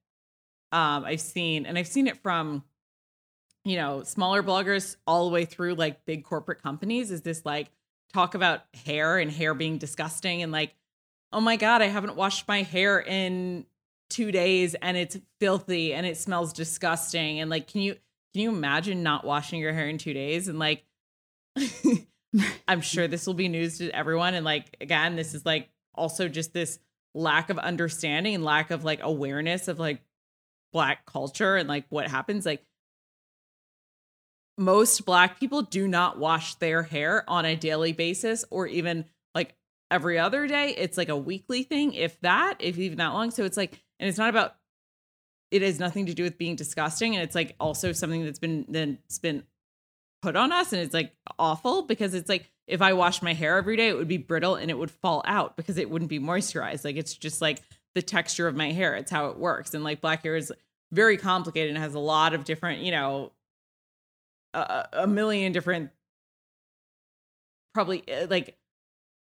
[0.71, 2.65] um I've seen, and I've seen it from
[3.65, 7.71] you know smaller bloggers all the way through like big corporate companies, is this like
[8.13, 10.75] talk about hair and hair being disgusting and like
[11.33, 13.65] oh my god i haven't washed my hair in
[14.13, 17.41] two days and it's filthy and it smells disgusting.
[17.41, 17.95] And like can you
[18.33, 20.85] can you imagine not washing your hair in two days and like
[22.69, 26.29] i'm sure this will be news to everyone and like again this is like also
[26.29, 26.79] just this
[27.15, 30.01] lack of understanding and lack of like awareness of like
[30.73, 32.65] black culture and like what happens like
[34.59, 39.55] most black people do not wash their hair on a daily basis or even like
[39.91, 40.75] every other day.
[40.77, 43.31] It's like a weekly thing, if that, if even that long.
[43.31, 44.55] So it's like, and it's not about
[45.51, 47.15] it has nothing to do with being disgusting.
[47.15, 49.45] And it's like also something that's been then it's been
[50.23, 53.57] put on us and it's like awful because it's like if I washed my hair
[53.59, 56.21] every day, it would be brittle and it would fall out because it wouldn't be
[56.21, 56.85] moisturized.
[56.85, 57.61] Like it's just like
[57.95, 58.95] the texture of my hair.
[58.95, 59.75] It's how it works.
[59.75, 60.53] And like black hair is
[60.93, 63.33] very complicated and has a lot of different, you know,
[64.55, 65.91] a, a million different
[67.75, 68.57] probably uh, like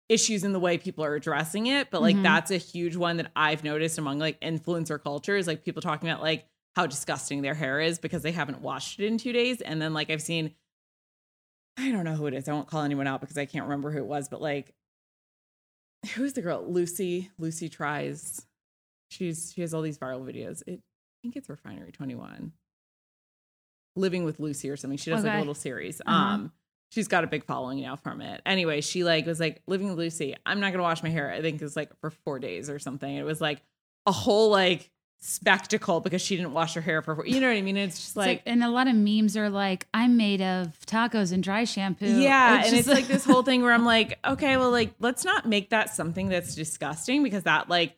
[0.10, 2.24] issues in the way people are addressing it but like Mhm.
[2.24, 6.22] that's a huge one that i've noticed among like influencer cultures like people talking about
[6.22, 6.46] like
[6.76, 9.94] how disgusting their hair is because they haven't washed it in two days and then
[9.94, 10.54] like i've seen
[11.78, 13.92] i don't know who it is i won't call anyone out because i can't remember
[13.92, 14.74] who it was but like
[16.16, 16.64] who's the girl?
[16.68, 18.46] Lucy lucy tries.
[19.10, 20.62] She's she has all these viral videos.
[20.68, 22.54] It i think it's refinery 21
[23.96, 24.98] living with lucy or something.
[24.98, 26.02] She does like a little series.
[26.06, 26.16] Uh-huh.
[26.16, 26.52] um
[26.92, 28.42] she's got a big following now from it.
[28.46, 30.36] Anyway she like was like living with lucy.
[30.46, 32.80] I'm not gonna wash my hair i think it was like for four days or
[32.80, 33.14] something.
[33.14, 33.62] It was like
[34.06, 37.62] a whole like spectacle because she didn't wash her hair for you know what i
[37.62, 40.78] mean it's just It's like, and a lot of memes are like, I'm made of
[40.86, 42.06] tacos and dry shampoo.
[42.06, 45.26] Yeah, and just- it's like this whole thing where I'm like, okay, well, like, let's
[45.26, 47.98] not make that something that's disgusting because that like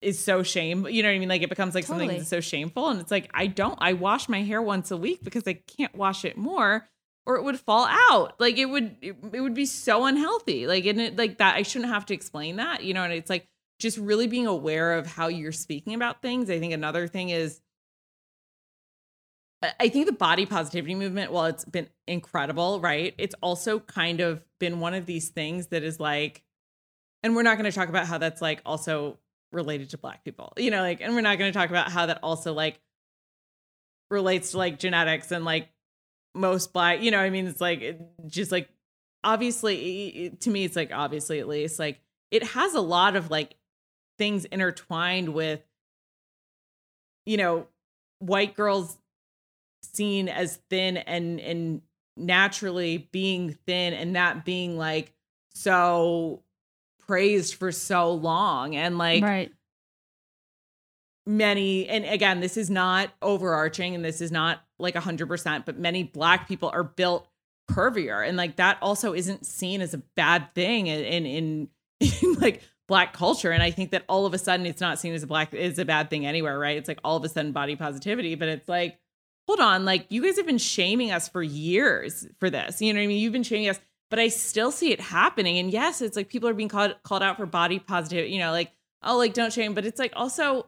[0.00, 0.86] is so shame.
[0.86, 1.28] You know what I mean?
[1.28, 3.78] Like it becomes like something that's so shameful, and it's like I don't.
[3.80, 6.88] I wash my hair once a week because I can't wash it more,
[7.26, 8.40] or it would fall out.
[8.40, 10.66] Like it would, it, it would be so unhealthy.
[10.66, 11.56] Like and it like that.
[11.56, 12.84] I shouldn't have to explain that.
[12.84, 13.46] You know, and it's like
[13.78, 16.50] just really being aware of how you're speaking about things.
[16.50, 17.60] I think another thing is
[19.80, 23.12] I think the body positivity movement, while it's been incredible, right?
[23.18, 26.44] It's also kind of been one of these things that is like,
[27.24, 29.18] and we're not going to talk about how that's like also
[29.50, 32.06] related to black people, you know, like, and we're not going to talk about how
[32.06, 32.80] that also like
[34.10, 35.68] relates to like genetics and like
[36.36, 38.68] most black, you know, I mean, it's like just like
[39.24, 42.00] obviously to me, it's like obviously at least like
[42.30, 43.56] it has a lot of like
[44.18, 45.62] things intertwined with,
[47.24, 47.66] you know,
[48.18, 48.98] white girls
[49.82, 51.82] seen as thin and and
[52.16, 55.12] naturally being thin and that being like
[55.54, 56.42] so
[57.06, 59.52] praised for so long and like right.
[61.26, 66.02] many and again this is not overarching and this is not like 100% but many
[66.02, 67.28] black people are built
[67.70, 71.68] curvier and like that also isn't seen as a bad thing in in, in,
[72.00, 73.52] in like black culture.
[73.52, 75.78] And i think that all of a sudden it's not seen as a black is
[75.78, 76.76] a bad thing anywhere right?
[76.76, 78.98] It's like all of a sudden body positivity but it's like
[79.46, 82.82] hold on like you guys have been shaming us for years for this.
[82.82, 83.18] You know what i mean?
[83.18, 83.78] You've been shaming us
[84.10, 85.58] but i still see it happening.
[85.58, 88.50] And yes it's like people are being called called out for body positivity you know
[88.50, 88.72] like
[89.04, 90.66] oh like don't shame but it's like also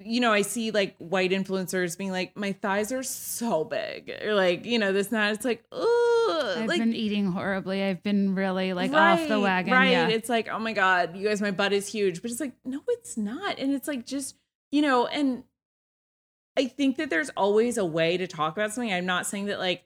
[0.00, 4.34] you know, I see like white influencers being like, my thighs are so big, or
[4.34, 5.34] like, you know, this and that.
[5.34, 7.82] It's like, oh, I've like, been eating horribly.
[7.82, 9.72] I've been really like right, off the wagon.
[9.72, 9.90] Right.
[9.90, 10.08] Yeah.
[10.08, 12.22] It's like, oh my God, you guys, my butt is huge.
[12.22, 13.58] But it's like, no, it's not.
[13.58, 14.36] And it's like, just,
[14.70, 15.44] you know, and
[16.56, 18.92] I think that there's always a way to talk about something.
[18.92, 19.84] I'm not saying that like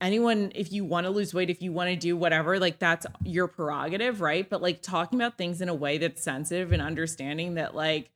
[0.00, 3.06] anyone, if you want to lose weight, if you want to do whatever, like that's
[3.24, 4.48] your prerogative, right?
[4.48, 8.10] But like talking about things in a way that's sensitive and understanding that like,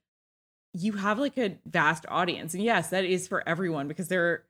[0.75, 2.55] you have like a vast audience.
[2.55, 4.45] And yes, that is for everyone because there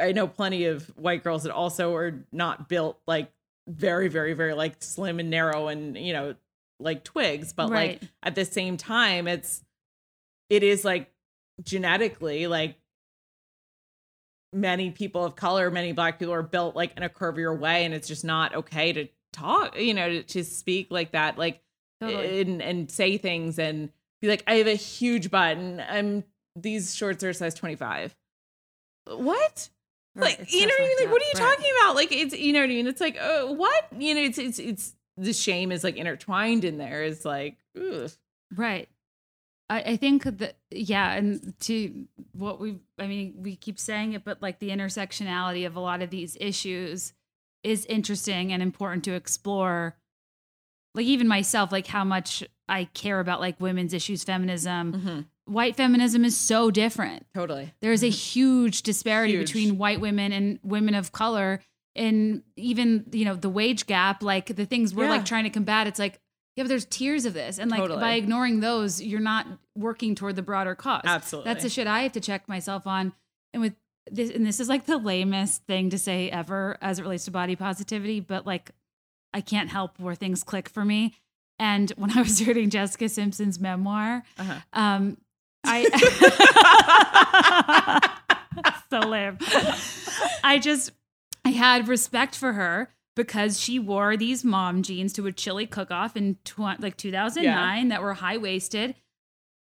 [0.00, 3.30] I know plenty of white girls that also are not built like
[3.68, 6.34] very, very, very like slim and narrow and, you know,
[6.80, 7.52] like twigs.
[7.52, 8.00] But Right.
[8.02, 9.62] like at the same time, it's,
[10.50, 11.10] it is like
[11.62, 12.76] genetically like
[14.52, 17.84] many people of color, many black people are built like in a curvier way.
[17.84, 21.62] And it's just not okay to talk, you know, to, to speak like that, like,
[22.00, 22.40] Totally.
[22.40, 23.90] and, and say things and
[24.22, 26.24] be like, I have a huge butt and I'm,
[26.56, 28.14] these shorts are size 25.
[29.06, 29.68] What?
[30.14, 30.96] Right, like you know what I mean?
[31.00, 31.56] Like, what are you Right.
[31.56, 31.94] talking about?
[31.96, 32.86] Like it's you know what I mean?
[32.86, 33.86] It's like, uh, what?
[33.98, 37.02] You know, it's it's it's the shame is like intertwined in there.
[37.02, 38.10] It's like, ugh.
[38.54, 38.88] Right.
[39.70, 44.22] I, I think that yeah, and to what we I mean, we keep saying it,
[44.22, 47.14] but like the intersectionality of a lot of these issues
[47.64, 49.96] is interesting and important to explore.
[50.94, 54.92] Like even myself, like how much I care about like women's issues, feminism.
[54.92, 55.52] Mm-hmm.
[55.52, 57.26] White feminism is so different.
[57.34, 57.72] totally.
[57.80, 59.46] There is a huge disparity Huge.
[59.48, 61.60] between white women and women of color
[61.94, 65.10] and even you know the wage gap like the things we're Yeah.
[65.10, 66.18] like trying to combat it's like
[66.56, 68.00] yeah but there's tiers of this and like Totally.
[68.00, 69.46] by ignoring those you're not
[69.76, 71.50] working toward the broader cause Absolutely.
[71.50, 73.12] that's the shit i have to check myself on
[73.52, 73.74] and with
[74.10, 77.30] this and this is like the lamest thing to say ever as it relates to
[77.30, 78.70] body positivity but like
[79.34, 81.12] i can't help where things click for me
[81.62, 84.58] and when i was reading jessica simpson's memoir Uh-huh.
[84.72, 85.16] um
[85.64, 85.84] I
[88.90, 89.38] so lame.
[90.44, 90.90] I just
[91.44, 95.90] I had respect for her because she wore these mom jeans to a chili cook
[95.90, 98.94] off in tw- like 2009 that were high waisted.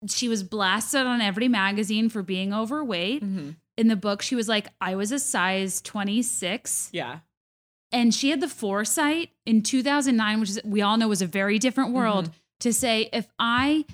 [0.07, 3.23] She was blasted on every magazine for being overweight.
[3.23, 3.55] Mhm.
[3.77, 6.89] In the book, she was like, I was a size 26.
[6.93, 7.19] Yeah.
[7.93, 11.59] And she had the foresight in 2009, which is, we all know was a very
[11.59, 11.99] different mm-hmm.
[11.99, 13.85] world, to say, if I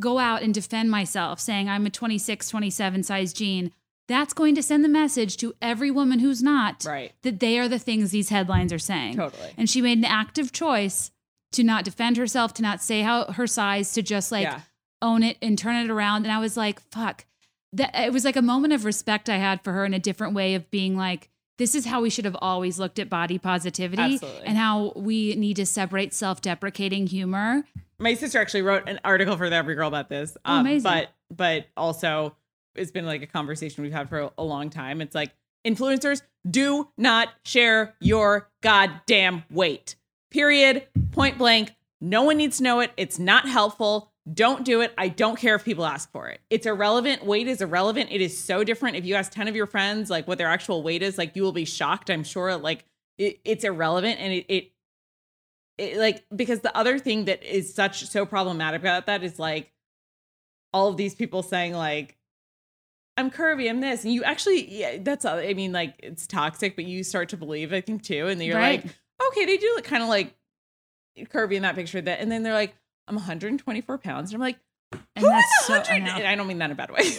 [0.00, 3.70] go out and defend myself saying I'm a 26, 27 size jean,
[4.08, 7.12] that's going to send the message to every woman who's not Right.
[7.22, 9.16] that they are the things these headlines are saying.
[9.16, 9.54] Totally.
[9.56, 11.10] And she made an active choice
[11.52, 14.60] to not defend herself, to not say how her size, to just like yeah.
[15.00, 16.24] own it and turn it around.
[16.24, 17.24] And I was like, fuck.
[17.72, 20.34] That it was like a moment of respect I had for her in a different
[20.34, 24.14] way of being like, this is how we should have always looked at body positivity
[24.14, 24.46] Absolutely.
[24.46, 27.64] and how we need to separate self-deprecating humor.
[27.98, 30.36] My sister actually wrote an article for the Everygirl about this.
[30.44, 30.90] um, Oh, amazing.
[30.90, 32.36] But but also
[32.74, 35.00] it's been like a conversation we've had for a long time.
[35.00, 35.32] It's like
[35.64, 39.94] influencers do not share your goddamn weight.
[40.30, 40.86] Period.
[41.12, 41.72] Point blank.
[42.00, 42.90] No one needs to know it.
[42.96, 44.10] It's not helpful.
[44.32, 44.94] Don't do it.
[44.96, 46.40] I don't care if people ask for it.
[46.48, 47.26] It's irrelevant.
[47.26, 48.10] Weight is irrelevant.
[48.10, 48.96] It is so different.
[48.96, 51.42] If you ask 10 of your friends like what their actual weight is, like you
[51.42, 52.56] will be shocked, I'm sure.
[52.56, 52.86] Like
[53.18, 54.70] it, it's irrelevant and it, it
[55.76, 59.72] it, like because the other thing that is such so problematic about that is like
[60.72, 62.16] all of these people saying like
[63.16, 66.76] I'm curvy, I'm this, and you actually yeah, that's uh, I mean like it's toxic,
[66.76, 68.84] but you start to believe I think too, and you're Right.
[68.84, 68.94] like
[69.30, 70.34] okay, they do look kind of like
[71.18, 72.74] curvy in that picture that, and then they're like
[73.08, 74.56] I'm 124 pounds, and I'm like
[74.92, 75.92] And Who that's has so.
[75.92, 77.02] I 100 I don't mean that in a bad way.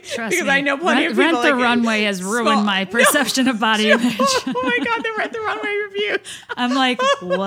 [0.00, 0.50] Trust because me.
[0.50, 2.90] I know plenty Rent, of people Rent the like, Runway has ruined small- my No.
[2.90, 4.16] perception of body image.
[4.18, 6.18] oh my god, the Rent the Runway review.
[6.56, 7.38] I'm like, Oh what?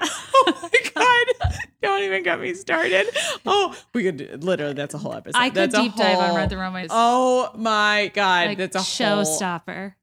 [0.00, 0.10] God.
[0.34, 1.54] Oh my god!
[1.82, 3.06] Don't even get me started.
[3.46, 4.74] Oh, we could do, literally.
[4.74, 5.38] That's a whole episode.
[5.38, 8.48] I could That's a deep dive on whole- Rent the Runway's Oh my god!
[8.48, 9.94] like that's a showstopper.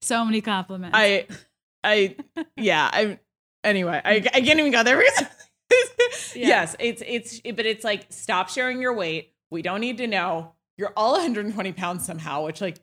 [0.00, 0.96] so many compliments.
[0.96, 1.26] I,
[1.84, 2.16] I,
[2.56, 2.88] yeah.
[2.92, 3.18] I.
[3.64, 5.24] Anyway, I, I can't even go there because.
[6.34, 6.48] Yeah.
[6.48, 9.32] Yes, it's it's but it's like stop sharing your weight.
[9.50, 10.52] We don't need to know.
[10.76, 12.78] You're all 120 pounds somehow, which like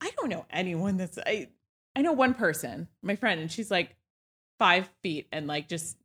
[0.00, 1.48] I don't know anyone that's I
[1.96, 3.96] I know one person, my friend, and she's like
[4.58, 5.96] five feet and like just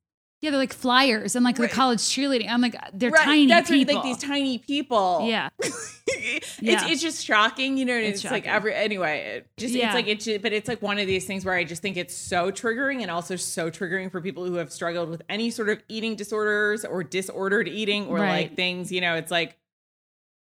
[0.43, 1.69] yeah, they're like flyers and like Right.
[1.69, 2.49] the college cheerleading.
[2.49, 3.95] I'm like, they're Right, tiny That's right, people.
[3.95, 5.25] like these tiny people.
[5.25, 5.49] yeah,
[6.07, 6.85] it's Yeah.
[6.89, 7.93] it's just shocking, you know.
[7.93, 9.85] and It's It's, like every anyway, it just Yeah.
[9.87, 11.95] it's like it's just, but it's like one of these things where I just think
[11.95, 15.69] it's so triggering and also so triggering for people who have struggled with any sort
[15.69, 18.47] of eating disorders or disordered eating or Right.
[18.47, 18.91] like things.
[18.91, 19.57] You know, it's like.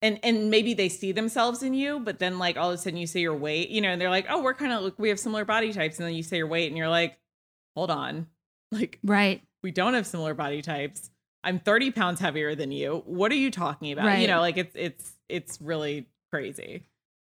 [0.01, 2.95] And, and maybe they see themselves in you, but then like all of a sudden
[2.97, 5.09] you say your weight, you know, and they're like, oh, we're kind of like we
[5.09, 7.17] have similar body types, and then you say your weight, and you're like,
[7.75, 8.27] hold on,
[8.71, 9.41] like right.
[9.63, 11.09] We don't have similar body types.
[11.43, 13.03] I'm 30 pounds heavier than you.
[13.05, 14.19] What are you talking about?
[14.19, 16.83] You know, like it's it's it's really crazy.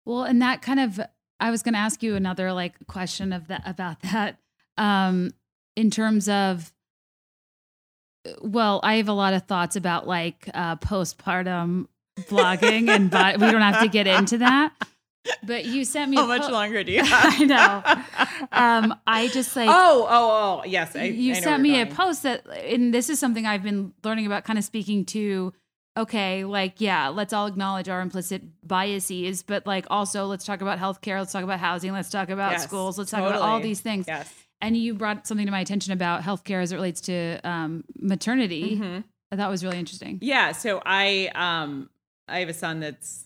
[0.05, 1.01] Well, and that kind of,
[1.41, 4.39] I was going to ask you another like question of that about that,
[4.79, 5.33] um,
[5.75, 6.73] in terms of,
[8.41, 11.89] well, I have a lot of thoughts about like uh, postpartum
[12.21, 14.73] vlogging, and but we don't have to get into that.
[15.43, 17.35] But you sent me How a much po- longer do you have?
[17.41, 18.47] I know.
[18.53, 20.95] Um, I just like oh, oh, oh, yes.
[20.97, 23.93] I, you I sent me you're a post that and this is something i've been
[24.05, 25.53] learning about kind of speaking to
[25.97, 30.79] okay like yeah let's all acknowledge our implicit biases but like also let's talk about
[30.79, 33.81] healthcare let's talk about housing let's talk about Yes, schools let's talk about all these
[33.81, 34.33] things Yes.
[34.61, 38.77] and you brought something to my attention about healthcare as it relates to um, maternity
[38.77, 39.05] Mhm.
[39.33, 40.53] i thought was really interesting Yeah.
[40.53, 41.89] So I um
[42.29, 43.26] I have a son that's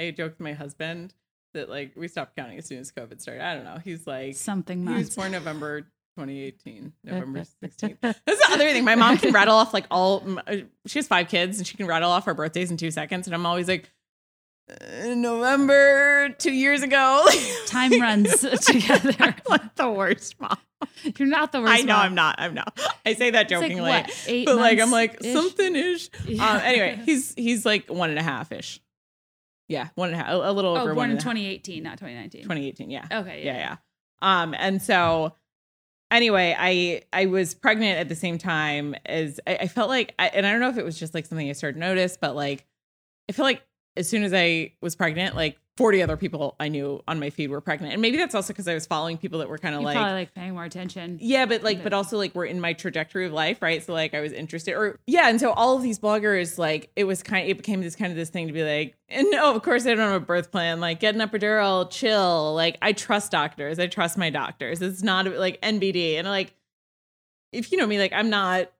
[0.00, 1.14] I joked with my husband
[1.54, 3.42] that like we stopped counting as soon as COVID started.
[3.44, 3.78] I don't know.
[3.82, 5.82] He's like something he was born November
[6.16, 7.96] 2018, November 16th.
[8.00, 8.84] That's the other thing.
[8.84, 10.22] My mom can rattle off like all.
[10.46, 10.56] uh,
[10.86, 13.26] She has five kids, and she can rattle off her birthdays in two seconds.
[13.26, 13.90] And I'm always like,
[14.70, 17.26] uh, November two years ago.
[17.66, 20.56] time runs together like the worst mom.
[21.18, 22.06] you're not the worst I know mom.
[22.06, 22.34] I'm not.
[22.38, 22.80] I'm not.
[23.04, 24.10] I say that like, jokingly, what,
[24.46, 26.10] but like I'm like something ish.
[26.26, 26.48] Yeah.
[26.48, 28.80] Um, anyway, he's he's like one and a half ish.
[29.70, 31.32] Yeah, one and a half, a, little oh over born in and a half.
[31.32, 32.90] 2018 not 2019 2018.
[32.90, 33.06] Yeah.
[33.10, 33.76] okay yeah, yeah.
[34.20, 35.34] Um, and so
[36.10, 40.26] anyway, I I was pregnant at the same time as I, I felt like, I,
[40.28, 42.34] and I don't know if it was just like something I started to notice, but
[42.34, 42.66] like
[43.28, 43.62] I feel like
[43.96, 47.48] as soon as I was pregnant, like 40 other people I knew on my feed
[47.50, 49.80] were pregnant, and maybe that's also because I was following people that were kind of
[49.80, 49.96] like.
[49.96, 52.74] probably like paying more attention yeah, but like, But- but also like we're in my
[52.74, 53.82] trajectory of life, right?
[53.82, 57.04] So like I was interested, or yeah, and so all of these bloggers, like it
[57.04, 59.54] was kind, of, it became this kind of this thing to be like, and no,
[59.54, 60.80] of course I don't have a birth plan.
[60.80, 62.54] Like get an epidural, chill.
[62.54, 64.82] Like I trust doctors, I trust my doctors.
[64.82, 66.52] It's not like NBD, and like
[67.52, 68.70] if you know me, like I'm not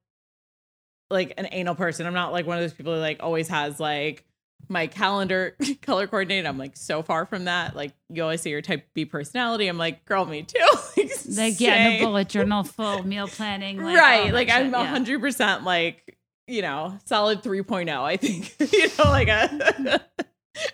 [1.11, 2.07] like an anal person.
[2.07, 4.25] I'm not like one of those people who like always has like
[4.69, 6.47] my calendar color coordinated.
[6.47, 7.75] I'm like so far from that.
[7.75, 9.67] Like you always say your type B personality.
[9.67, 10.59] I'm like, girl, me too.
[10.97, 14.33] like, like yeah, no bullet journal, full meal planning, like, right.
[14.33, 14.87] Like I'm yeah.
[14.87, 16.17] hundred percent like,
[16.47, 18.55] you know, solid 3.0, I think.
[18.73, 19.49] you know, like uh,
[20.19, 20.25] a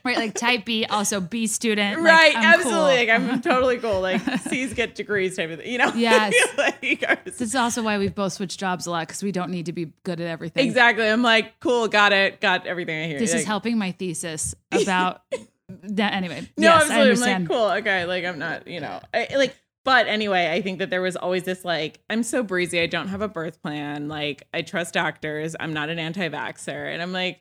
[0.04, 2.72] right, like type B, also B student, like, right, I'm absolutely.
[2.72, 2.82] cool.
[2.82, 4.00] Like I'm totally cool.
[4.00, 5.92] Like C's get degrees type of thing, you know?
[5.96, 6.34] Yes.
[6.56, 9.50] like, was- This is also why we've both switched jobs a lot because we don't
[9.50, 10.66] need to be good at everything.
[10.66, 11.06] exactly.
[11.08, 13.18] I'm like, cool, got it, got everything I hear.
[13.18, 15.22] This is helping my thesis about
[15.68, 16.12] that.
[16.14, 17.32] Anyway, No, yes, I absolutely.
[17.32, 17.70] I'm like, cool.
[17.78, 18.04] Okay.
[18.06, 21.44] Like, I'm not, you know, I, like, but anyway, I think that there was always
[21.44, 22.80] this, like, I'm so breezy.
[22.80, 24.08] I don't have a birth plan.
[24.08, 25.54] Like, I trust doctors.
[25.60, 26.92] I'm not an anti vaxxer.
[26.92, 27.40] And I'm like,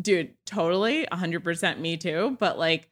[0.00, 2.36] dude, totally 100% me too.
[2.38, 2.88] But like,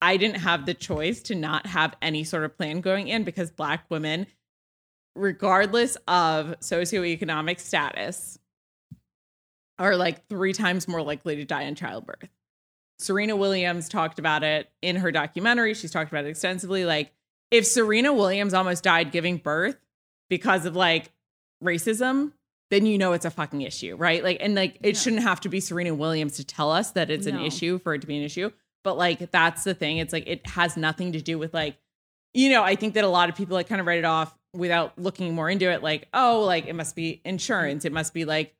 [0.00, 3.50] I didn't have the choice to not have any sort of plan going in because
[3.50, 4.26] Black women,
[5.16, 8.38] regardless of socioeconomic status,
[9.78, 12.28] are like three times more likely to die in childbirth.
[13.00, 15.74] Serena Williams talked about it in her documentary.
[15.74, 16.84] She's talked about it extensively.
[16.84, 17.12] Like,
[17.50, 19.76] if Serena Williams almost died giving birth
[20.28, 21.12] because of like
[21.62, 22.32] racism,
[22.70, 24.22] then you know it's a fucking issue, right?
[24.22, 25.00] Like, and like, it Yeah.
[25.00, 28.00] shouldn't have to be Serena Williams to tell us that it's an issue for it
[28.02, 28.50] to be an issue.
[28.84, 29.98] But like, that's the thing.
[29.98, 31.76] It's like, it has nothing to do with like,
[32.34, 34.36] you know, I think that a lot of people like kind of write it off
[34.54, 35.82] without looking more into it.
[35.82, 37.84] Like, oh, like it must be insurance.
[37.84, 38.54] It must be like,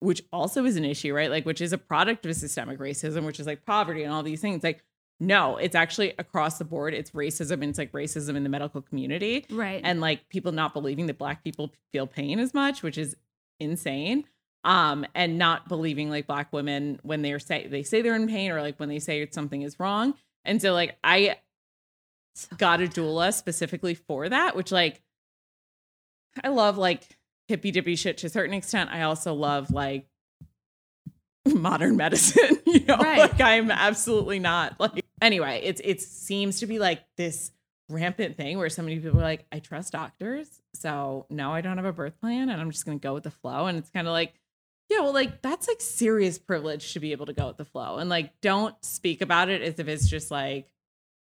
[0.00, 1.30] which also is an issue, right?
[1.30, 4.40] Like, which is a product of systemic racism, which is like poverty and all these
[4.40, 4.62] things.
[4.62, 4.82] Like,
[5.18, 6.92] no, it's actually across the board.
[6.92, 9.80] It's racism and it's like racism in the medical community right.
[9.82, 13.16] and like people not believing that black people feel pain as much, which is
[13.60, 14.24] insane.
[14.64, 18.50] Um, and not believing like black women when they're say they say they're in pain
[18.50, 20.14] or like when they say something is wrong.
[20.44, 21.36] And so like I
[22.58, 25.00] got a doula specifically for that, which like
[26.42, 27.06] I love like
[27.46, 28.90] hippy dippy shit to a certain extent.
[28.90, 30.08] I also love like
[31.46, 32.58] modern medicine.
[32.66, 33.18] you know, Right.
[33.18, 37.52] like I'm absolutely not like anyway, it's it seems to be like this
[37.88, 40.48] rampant thing where so many people are like, I trust doctors.
[40.80, 43.30] So no, I don't have a birth plan and I'm just gonna go with the
[43.30, 43.66] flow.
[43.66, 44.34] And it's kind of like,
[44.88, 47.98] yeah, well, like that's like serious privilege to be able to go with the flow.
[47.98, 50.70] And like don't speak about it as if it's just like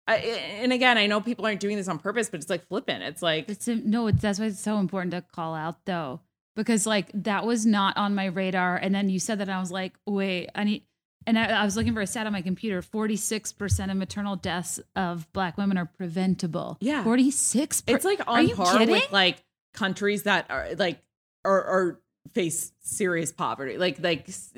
[0.06, 3.04] I, and again, I know people aren't doing this on purpose, but it's like flippant.
[3.04, 6.20] It's like It's no, it's that's why it's so important to call out though,
[6.56, 8.76] because like that was not on my radar.
[8.76, 10.82] And then you said that, I was like, wait, I need.
[11.26, 12.82] And I, I was looking for a stat on my computer.
[12.82, 16.78] Forty six percent of maternal deaths of Black women are preventable.
[16.80, 17.04] Yeah.
[17.04, 17.82] forty six.
[17.86, 18.90] it's like Are on you par kidding?
[18.90, 19.42] with like
[19.74, 21.00] countries that are like
[21.44, 22.00] are, are
[22.32, 23.78] face serious poverty.
[23.78, 24.52] Like like it's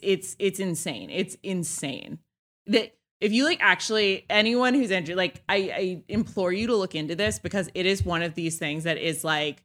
[0.00, 1.10] it's it's insane.
[1.10, 2.18] It's insane
[2.66, 6.94] that if you like actually anyone who's injured, like I, I implore you to look
[6.94, 9.64] into this because it is one of these things that is like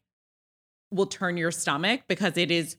[0.92, 2.78] will turn your stomach because it is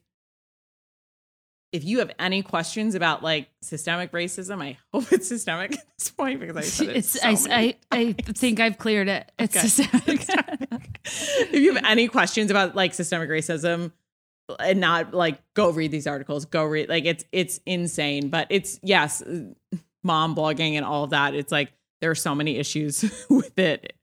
[1.75, 6.09] if you have any questions about like systemic racism, I hope it's systemic at this
[6.09, 9.31] point because I said it so I, I, I think I've cleared it.
[9.41, 9.67] It's Okay.
[9.67, 10.29] systemic.
[11.05, 13.91] if you have any questions about like systemic racism
[14.61, 18.79] and not like go read these articles go read like it's it's insane but it's
[18.83, 19.23] yes
[20.03, 21.73] mom blogging and all of that it's like
[22.03, 23.95] there are so many issues with it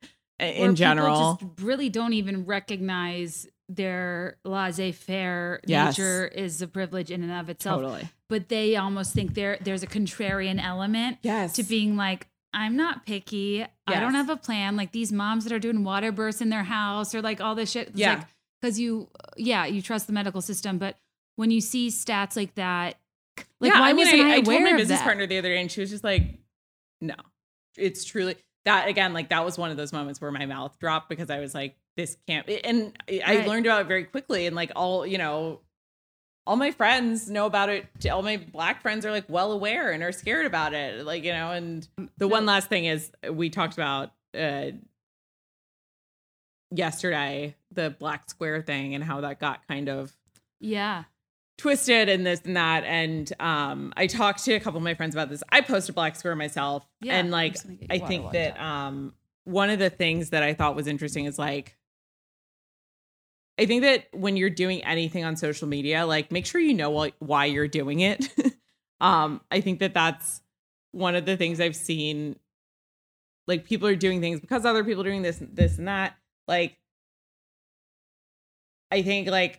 [0.41, 5.98] uh, in people general just really don't even recognize their laissez-faire Yes.
[5.98, 7.81] nature is a privilege in and of itself.
[7.81, 12.76] totally But they almost think there there's a contrarian element yes to being like, I'm
[12.76, 13.65] not picky.
[13.88, 14.76] I don't have a plan.
[14.76, 17.72] Like these moms that are doing water births in their house or like all this
[17.72, 17.89] shit.
[17.89, 18.15] It's Yeah.
[18.15, 18.27] like
[18.61, 20.77] because you yeah, you trust the medical system.
[20.77, 20.98] But
[21.38, 22.95] when you see stats like that,
[23.61, 25.03] like yeah, why I mean, wasn't I, I, I aware told my business that?
[25.06, 26.39] partner the other day, and she was just like,
[26.99, 27.15] "No,
[27.77, 28.35] it's truly
[28.65, 31.39] that." Again, like that was one of those moments where my mouth dropped because I
[31.39, 33.47] was like, "This can't." And I Right.
[33.47, 35.61] learned about it very quickly, and like all you know,
[36.47, 37.88] all my friends know about it.
[38.09, 41.31] All my black friends are like well aware and are scared about it, like you
[41.34, 41.51] know.
[41.51, 41.88] And
[42.18, 44.72] the one last thing is we talked about uh
[46.73, 50.13] yesterday the black square thing and how that got kind of
[50.59, 51.03] Yeah.
[51.57, 55.13] twisted and this and that and um i talked to a couple of my friends
[55.13, 58.07] about this i posted black square myself Yeah, and like just gonna get you i
[58.07, 59.13] think that um
[59.43, 61.76] one of the things that i thought was interesting is like
[63.61, 67.09] i think that when you're doing anything on social media like make sure you know
[67.19, 68.27] why, you're doing it.
[69.01, 70.41] Um i think that that's
[70.91, 72.35] one of the things i've seen
[73.47, 76.15] like people are doing things because other people are doing this this and that.
[76.47, 76.77] Like
[78.91, 79.57] i think like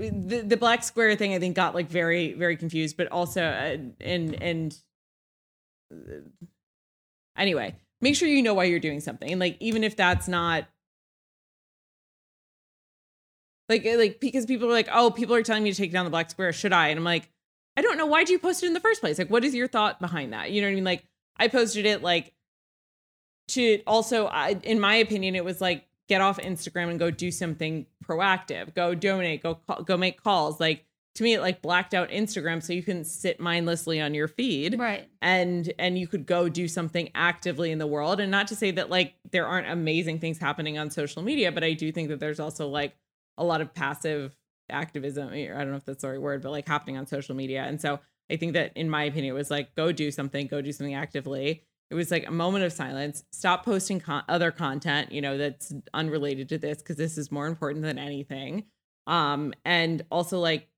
[0.00, 3.76] the the black square thing I think got like very very confused, but also uh,
[4.00, 4.76] and and
[5.92, 6.22] uh,
[7.36, 10.64] anyway, make sure you know why you're doing something, and like even if that's not
[13.70, 16.04] like uh, like because people are like, oh, people are telling me to take down
[16.04, 16.88] the black square, should I?
[16.88, 17.30] And I'm like,
[17.76, 19.16] I don't know, why'd you post it in the first place?
[19.18, 20.50] Like, what is your thought behind that?
[20.50, 20.84] You know what I mean?
[20.84, 21.04] Like,
[21.38, 22.34] I posted it like
[23.48, 27.30] to also, I, in my opinion, it was like get off Instagram and go do
[27.30, 28.74] something proactive.
[28.74, 29.42] Go donate.
[29.42, 30.60] Go call, go make calls.
[30.60, 30.84] Like
[31.16, 34.78] to me, it like blacked out Instagram so you can sit mindlessly on your feed
[34.78, 35.08] Right.
[35.22, 38.20] and and you could go do something actively in the world.
[38.20, 41.64] And not to say that like there aren't amazing things happening on social media, but
[41.64, 42.94] I do think that there's also like
[43.40, 44.36] a lot of passive
[44.68, 45.30] activism.
[45.30, 47.64] I don't know if that's the right word, but like happening on social media.
[47.64, 47.98] And so
[48.30, 50.94] I think that in my opinion, it was like go do something, go do something
[50.94, 51.64] actively.
[51.90, 53.24] It was like a moment of silence.
[53.32, 57.48] Stop posting con- other content, you know, that's unrelated to this because this is more
[57.48, 58.66] important than anything.
[59.08, 60.68] Um, and also like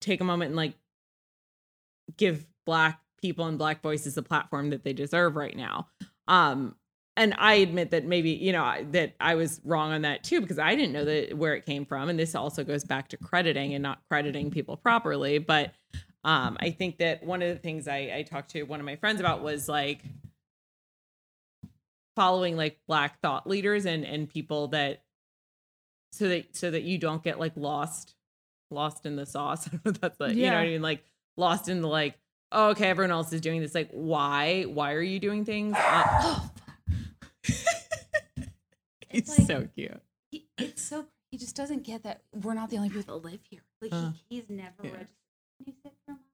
[0.00, 0.74] take a moment and like
[2.16, 5.88] give black people and black voices the platform that they deserve right now.
[6.28, 6.76] Um,
[7.16, 10.58] and I admit that maybe you know that I was wrong on that too because
[10.58, 13.74] I didn't know that where it came from, and this also goes back to crediting
[13.74, 15.38] and not crediting people properly.
[15.38, 15.74] But
[16.24, 18.96] um, I think that one of the things I, I talked to one of my
[18.96, 20.02] friends about was like
[22.16, 25.02] following like black thought leaders and and people that
[26.12, 28.14] so that so that you don't get like lost
[28.70, 29.68] lost in the sauce.
[29.68, 31.04] I don't know if that's like you know what I mean, like
[31.36, 32.18] lost in the like
[32.50, 35.76] oh okay everyone else is doing this like why why are you doing things?
[35.86, 36.40] Uh,
[37.46, 38.46] he's
[39.10, 40.00] It's like- so cute.
[40.30, 43.40] He, it's so he just doesn't get that we're not the only people that live
[43.48, 43.60] here.
[43.82, 44.90] Like Uh, he, he's never yeah.
[44.90, 45.08] registered.
[45.58, 46.24] Can you sit for a moment?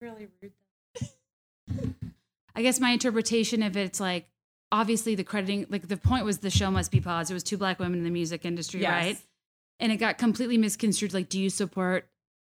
[0.00, 0.52] Really rude.
[1.68, 2.08] though.
[2.56, 4.28] I guess my interpretation of it's like
[4.70, 7.30] obviously the crediting like the point was the show must be paused.
[7.30, 8.90] It was two black women in the music industry, Yes.
[8.90, 9.18] right?
[9.80, 11.12] And it got completely misconstrued.
[11.14, 12.08] Like, do you support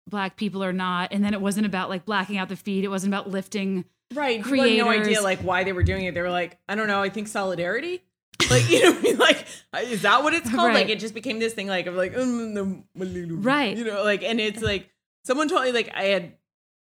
[0.10, 1.12] black people or not?
[1.12, 2.84] And then it wasn't about like blacking out the feed.
[2.84, 3.86] It wasn't about lifting.
[4.14, 4.44] Right.
[4.44, 6.14] People had no idea like why they were doing it.
[6.14, 8.04] They were like, I don't know, I think solidarity.
[8.52, 9.18] Like, you know, I mean?
[9.18, 9.46] like,
[9.84, 10.72] is that what it's called?
[10.74, 13.76] Like, it just became this thing, like, of like, mm, mm, mm, mm, Right.
[13.76, 14.90] You know, like, and it's like,
[15.26, 16.34] someone told me, like, I had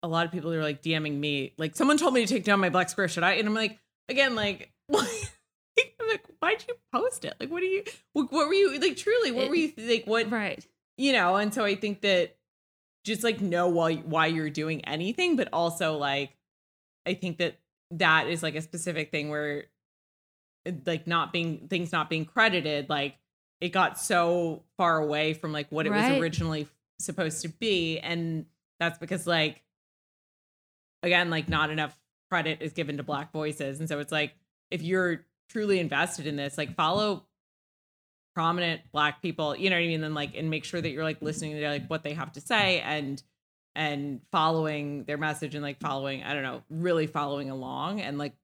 [0.05, 2.45] a lot of people who were like DMing me, like, someone told me to take
[2.45, 3.09] down my black square.
[3.09, 3.33] Should I?
[3.33, 3.79] And I'm like,
[4.09, 5.07] again, like, why?
[6.01, 7.35] I'm like, why'd you post it?
[7.41, 7.83] Like, what are you,
[8.13, 10.65] what, what were you, like, truly, what were you, like, what, Right.
[10.97, 12.37] you know and so i think that
[13.05, 16.37] just like know why why you're doing anything but also like
[17.07, 17.59] i think that
[17.91, 19.65] that is like a specific thing where
[20.67, 23.17] eh, like not being things not being credited like
[23.61, 26.11] it got so far away from like what it Right.
[26.11, 26.67] was originally
[26.99, 28.47] supposed to be and
[28.81, 29.63] that's because like
[31.03, 31.97] again like not enough
[32.31, 34.35] credit is given to black voices and so it's like
[34.71, 37.25] if you're truly invested in this like follow
[38.35, 41.03] prominent black people you know what i mean then like and make sure that you're
[41.05, 43.23] like listening to like what they have to say and
[43.75, 48.35] and following their message and like following i don't know really following along and like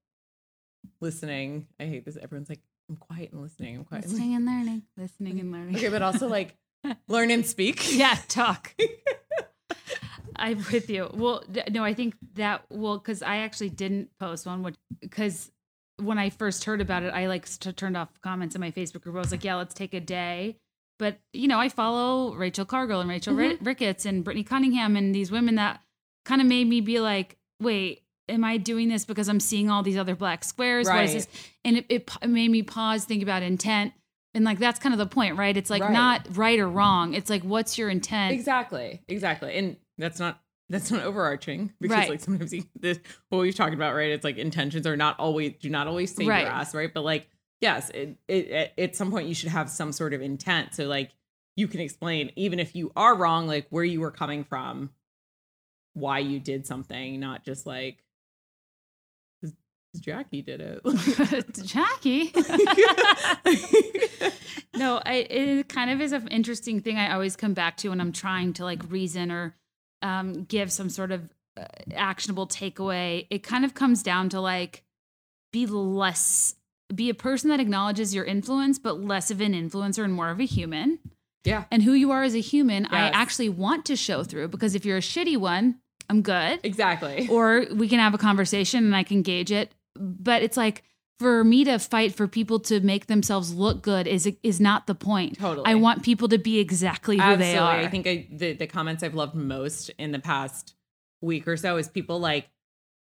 [1.00, 4.82] listening i hate this everyone's like i'm quiet and listening i'm quiet Listening and learning.
[4.96, 5.76] Listening and learning.
[5.76, 6.56] okay but also like
[7.08, 8.74] learn and speak yeah, talk.
[10.36, 11.10] I'm with you.
[11.12, 15.50] Well, th- no, I think that well, because I actually didn't post one, which because
[15.96, 19.00] when I first heard about it, I like st- turned off comments in my Facebook
[19.02, 19.16] group.
[19.16, 20.58] I was like, yeah, let's take a day.
[20.98, 23.40] But you know, I follow Rachel Cargle and Rachel mm-hmm.
[23.40, 25.80] Ri- Ricketts and Brittany Cunningham and these women that
[26.24, 29.82] kind of made me be like, wait, am I doing this because I'm seeing all
[29.82, 30.86] these other black squares?
[30.86, 31.14] What is Right.
[31.14, 31.28] this?
[31.64, 33.92] And it, it made me pause, think about intent.
[34.34, 35.56] And like that's kind of the point, right?
[35.56, 35.92] It's like Right.
[35.92, 37.14] not right or wrong.
[37.14, 38.32] It's like what's your intent?
[38.34, 42.10] exactly exactly and that's not that's not overarching because Right.
[42.10, 42.98] like sometimes you, this,
[43.30, 46.28] what we've talked about right it's like intentions are not always do not always save
[46.28, 46.42] Right.
[46.42, 47.26] your ass right but like
[47.60, 51.10] yes it, it, at some point you should have some sort of intent so like
[51.56, 54.90] you can explain even if you are wrong like where you were coming from
[55.94, 58.04] why you did something not just like
[60.00, 60.80] jackie did it
[61.64, 62.32] Jackie.
[64.76, 68.00] no, I, it kind of is an interesting thing I always come back to when
[68.00, 69.54] I'm trying to like reason or
[70.02, 71.28] um, give some sort of
[71.58, 71.64] uh,
[71.94, 73.26] actionable takeaway.
[73.30, 74.84] It kind of comes down to like
[75.52, 76.54] be less,
[76.94, 80.40] be a person that acknowledges your influence, but less of an influencer and more of
[80.40, 80.98] a human.
[81.44, 84.74] yeah And who you are as a human, I actually want to show through because
[84.74, 88.96] if you're a shitty one, I'm good exactly or we can have a conversation and
[88.96, 89.72] I can gauge it.
[89.94, 90.84] But it's like
[91.18, 94.94] for me to fight for people to make themselves look good is is not the
[94.94, 95.38] point.
[95.38, 95.66] Totally.
[95.66, 97.52] I want people to be exactly who Absolutely.
[97.52, 97.76] they are.
[97.76, 100.74] I think I, the the comments I've loved most in the past
[101.20, 102.48] week or so is people like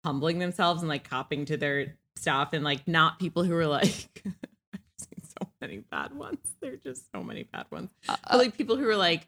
[0.05, 4.09] humbling themselves and like copying to their stuff and like not people who are like
[4.73, 6.39] I've seen so many bad ones.
[6.61, 7.91] There are just so many bad ones.
[8.07, 9.27] Uh, But like people who are like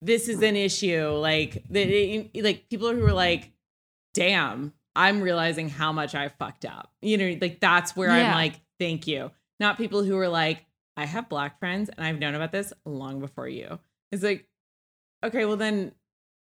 [0.00, 1.08] this is an issue.
[1.10, 3.50] Like the, like people who are like
[4.14, 6.90] damn i'm realizing how much i fucked up.
[7.02, 9.30] You know like that's where i'm like thank you.
[9.60, 10.64] Not people who are like
[10.96, 13.78] i have black friends and i've known about this long before you.
[14.10, 14.46] It's like
[15.24, 15.92] okay well then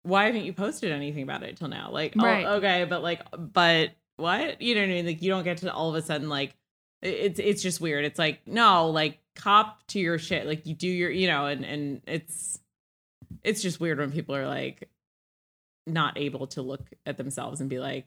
[0.02, 1.90] why haven't you posted anything about it till now?
[1.90, 5.44] Like oh, okay but like but what you know what i mean like you don't
[5.44, 6.54] get to all of a sudden like
[7.02, 10.88] it's it's just weird it's like no like cop to your shit like you do
[10.88, 12.60] your you know and and it's
[13.42, 14.88] it's just weird when people are like
[15.86, 18.06] not able to look at themselves and be like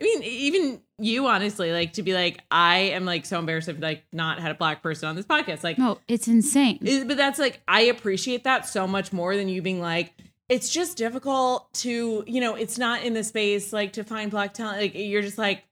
[0.00, 3.80] I mean, even you honestly, like to be like, I am like so embarrassed of
[3.80, 5.64] like not had a black person on this podcast.
[5.64, 6.78] Like, no, it's insane.
[6.82, 10.12] it- but that's like I appreciate that so much more than you being like,
[10.48, 14.54] it's just difficult to, you know, it's not in the space like to find black
[14.54, 14.80] talent.
[14.80, 15.64] Like you're just like,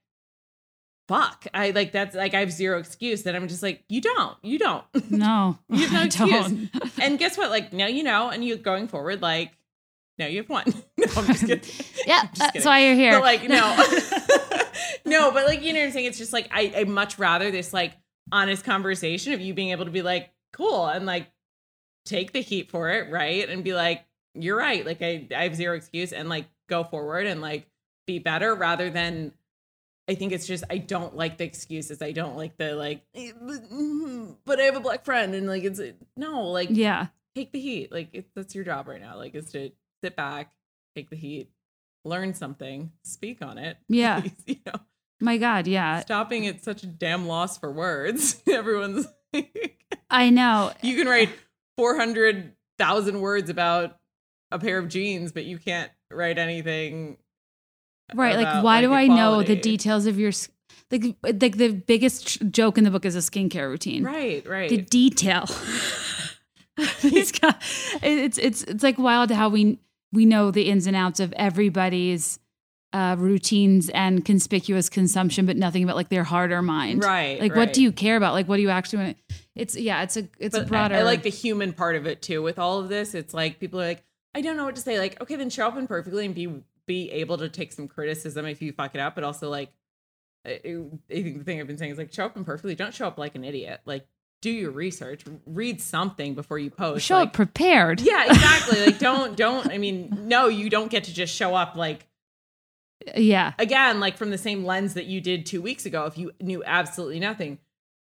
[1.07, 1.47] fuck.
[1.53, 3.23] I like that's like I have zero excuse.
[3.23, 4.83] That I'm just like, you don't, you don't.
[5.11, 6.69] no, You have no excuse.
[6.69, 6.99] don't.
[6.99, 7.49] and guess what?
[7.49, 9.51] Like now you know, and you going forward, like
[10.19, 10.65] now you have one.
[10.97, 11.85] no, I'm just kidding.
[12.05, 13.13] yeah, just that's why you're here.
[13.13, 13.75] But like no,
[15.05, 16.05] no, but like you know what I'm saying.
[16.05, 17.93] It's just like I I much rather this like
[18.31, 21.27] honest conversation of you being able to be like cool and like
[22.05, 23.47] take the heat for it, right?
[23.49, 24.03] And be like
[24.41, 24.85] you're right.
[24.85, 27.67] Like I I have zero excuse and like go forward and like
[28.05, 29.33] be better rather than.
[30.09, 32.01] I think it's just I don't like the excuses.
[32.01, 35.47] I don't like the like, "Eh, but, mm, but I have a black friend and
[35.47, 35.81] like it's
[36.15, 37.91] no like yeah, take the heat.
[37.91, 39.17] Like it, that's your job right now.
[39.17, 40.53] Like is to sit back,
[40.95, 41.51] take the heat,
[42.05, 43.75] learn something, speak on it.
[43.89, 44.21] Yeah.
[44.21, 44.79] please, you know,
[45.19, 48.41] my God, yeah, stopping at such a damn loss for words.
[48.47, 50.71] Everyone's like, I know.
[50.81, 51.31] you can write
[51.75, 53.97] four hundred thousand words about
[54.51, 57.17] a pair of jeans, but you can't write anything.
[58.13, 60.31] Right, like about, why do like, I know the details of your?
[60.91, 64.03] like like the biggest joke in the book is a skincare routine.
[64.03, 64.69] Right, right.
[64.69, 65.45] The detail.
[66.77, 67.61] it's, got,
[68.01, 69.79] it's it's it's like wild how we
[70.13, 72.39] we know the ins and outs of everybody's
[72.93, 77.03] uh, routines and conspicuous consumption, but nothing about like their heart or mind.
[77.03, 77.39] Right.
[77.39, 77.57] Like, right.
[77.57, 78.33] what do you care about?
[78.33, 79.17] Like, what do you actually want?
[79.55, 80.03] It's yeah.
[80.03, 80.95] It's a it's but a broader.
[80.95, 82.41] I, I like the human part of it too.
[82.41, 84.03] With all of this, it's like people are like,
[84.37, 84.99] I don't know what to say.
[84.99, 88.61] Like, okay, then show up imperfectly and be be able to take some criticism if
[88.61, 89.71] you fuck it up, but also like,
[90.45, 90.61] I, I
[91.09, 92.75] think the thing I've been saying is like, show up imperfectly.
[92.75, 93.81] Don't show up like an idiot.
[93.85, 94.05] Like,
[94.41, 97.03] do your research, read something before you post.
[97.05, 97.99] show like, up prepared.
[98.01, 98.85] Yeah, exactly.
[98.85, 99.67] like, don't don't.
[99.71, 102.05] I mean, no, you don't get to just show up like
[103.07, 103.53] uh, Yeah.
[103.57, 106.63] again, like from the same lens that you did two weeks ago, if you knew
[106.63, 107.57] absolutely nothing,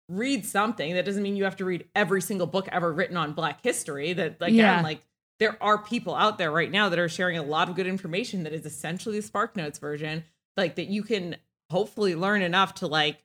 [0.09, 0.95] read something.
[0.95, 4.13] That doesn't mean you have to read every single book ever written on Black history.
[4.13, 4.81] That again, Yeah.
[4.81, 5.01] like
[5.43, 8.43] there are people out there right now that are sharing a lot of good information
[8.43, 10.23] that is essentially the Spark Notes version,
[10.57, 11.35] like that you can
[11.69, 13.17] hopefully learn enough to like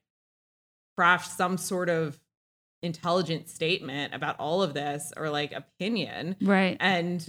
[0.97, 2.19] craft some sort of
[2.83, 6.77] intelligent statement about all of this or like opinion Right.
[6.79, 7.29] and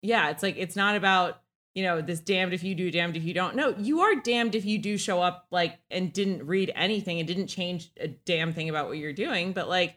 [0.00, 1.40] yeah it's like it's not about
[1.74, 4.54] you know this damned if you do damned if you don't no you are damned
[4.54, 8.54] if you do show up like and didn't read anything and didn't change a damn
[8.54, 9.96] thing about what you're doing but like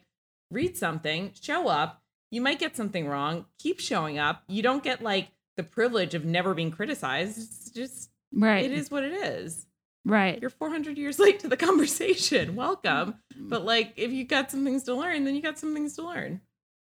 [0.50, 2.02] read something show up
[2.36, 6.24] you might get something wrong keep showing up you don't get like the privilege of
[6.24, 8.64] never being criticized it's just Right.
[8.64, 9.66] it is what it is
[10.04, 10.38] Right.
[10.40, 14.84] you're 400 years late to the conversation welcome but like if you got some things
[14.84, 16.40] to learn then you got some things to learn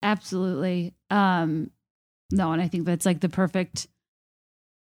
[0.02, 0.94] Absolutely.
[1.10, 1.70] Um
[2.30, 3.88] no, and I think that's like the perfect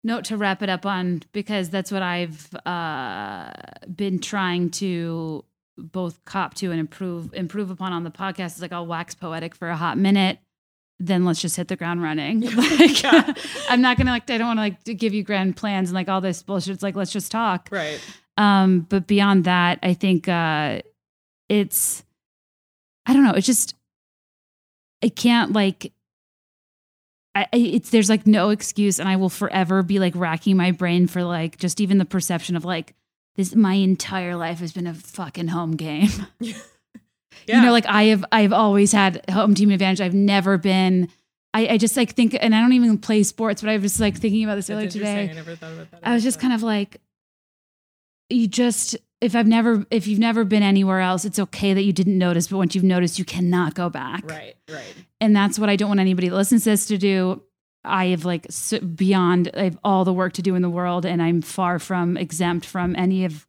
[0.03, 3.49] note to wrap it up on because that's what I've uh
[3.93, 5.45] been trying to
[5.77, 8.45] both cop to and improve improve upon on the podcast.
[8.51, 10.39] It's like I'll wax poetic for a hot minute,
[10.99, 12.41] then let's just hit the ground running.
[12.55, 13.33] Like Yeah.
[13.69, 14.61] I'm not gonna like I don't want to
[14.91, 16.73] like give you grand plans and like all this bullshit.
[16.73, 17.69] It's like let's just talk.
[17.71, 17.99] right
[18.37, 20.81] Um, but beyond that, I think uh,
[21.49, 22.03] it's
[23.05, 23.33] I don't know.
[23.33, 23.75] It's just
[25.03, 25.93] I can't like.
[27.35, 30.71] I, I- it's there's like no excuse, and I will forever be like racking my
[30.71, 32.93] brain for like just even the perception of like
[33.35, 33.55] this.
[33.55, 36.09] My entire life has been a fucking home game.
[37.47, 40.01] yeah You know, like I have I've always had home team advantage.
[40.01, 41.09] I've never been.
[41.53, 43.99] I, I just like think, and I don't even play sports, but I was just
[43.99, 45.29] like thinking about this That's earlier today.
[45.31, 46.01] I never thought about that.
[46.03, 47.01] I was just kind of like,
[48.29, 51.93] you just if I've never if you've never been anywhere else, it's okay that you
[51.93, 54.29] didn't notice, but once you've noticed, you cannot go back.
[54.29, 54.95] right, right.
[55.19, 57.41] And that's what I don't want anybody that listens to this to do.
[57.83, 58.47] I have like
[58.95, 62.15] beyond I have all the work to do in the world, and I'm far from
[62.17, 63.47] exempt from any of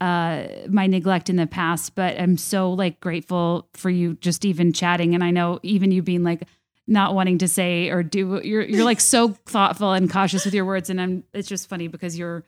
[0.00, 1.94] uh my neglect in the past.
[1.94, 6.02] But I'm so like grateful for you just even chatting, and I know even you
[6.02, 6.42] being like
[6.86, 10.64] not wanting to say or do you're you're like so thoughtful and cautious with your
[10.64, 10.90] words.
[10.90, 12.44] And I'm it's just funny because your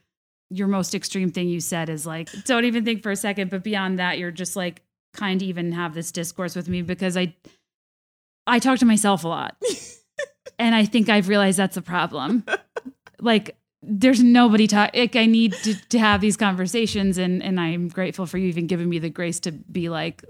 [0.50, 3.62] your most extreme thing you said is like don't even think for a second but
[3.62, 4.82] beyond that you're just like
[5.14, 7.36] kind to even have this discourse with me because I
[8.48, 9.56] I talk to myself a lot.
[10.60, 12.44] And I think I've realized that's a problem.
[13.18, 17.88] Like there's nobody talk like I need to, to have these conversations and and I'm
[17.88, 20.22] grateful for you even giving me the grace to be like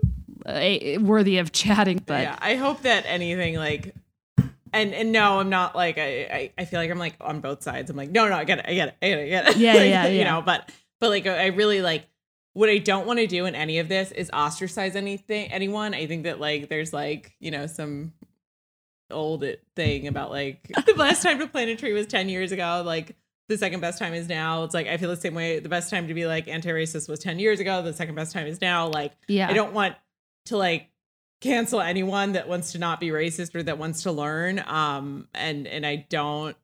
[0.46, 3.94] uh, worthy of chatting but yeah, I hope that anything like,
[4.72, 7.62] and and no, I'm not like I, I I feel like I'm like on both
[7.62, 7.90] sides.
[7.90, 9.48] I'm like, no, no, I get it, I get it, I get it, I get
[9.48, 9.56] it.
[9.56, 10.30] Yeah, Like, yeah, You yeah.
[10.30, 10.70] know, but
[11.00, 12.06] but like I really like
[12.52, 15.92] what I don't want to do in any of this is ostracize anything anyone.
[15.92, 18.12] I think that like there's like you know some
[19.10, 22.82] old thing about like the best time to plant a tree was 10 years ago
[22.86, 23.16] like
[23.50, 25.90] the second best time is now it's like i feel the same way the best
[25.90, 28.86] time to be like anti-racist was 10 years ago the second best time is now
[28.88, 29.94] like yeah I don't want
[30.46, 30.88] to like
[31.42, 34.62] cancel anyone that wants to not be racist or that wants to learn.
[34.66, 36.54] Um, and and I don't.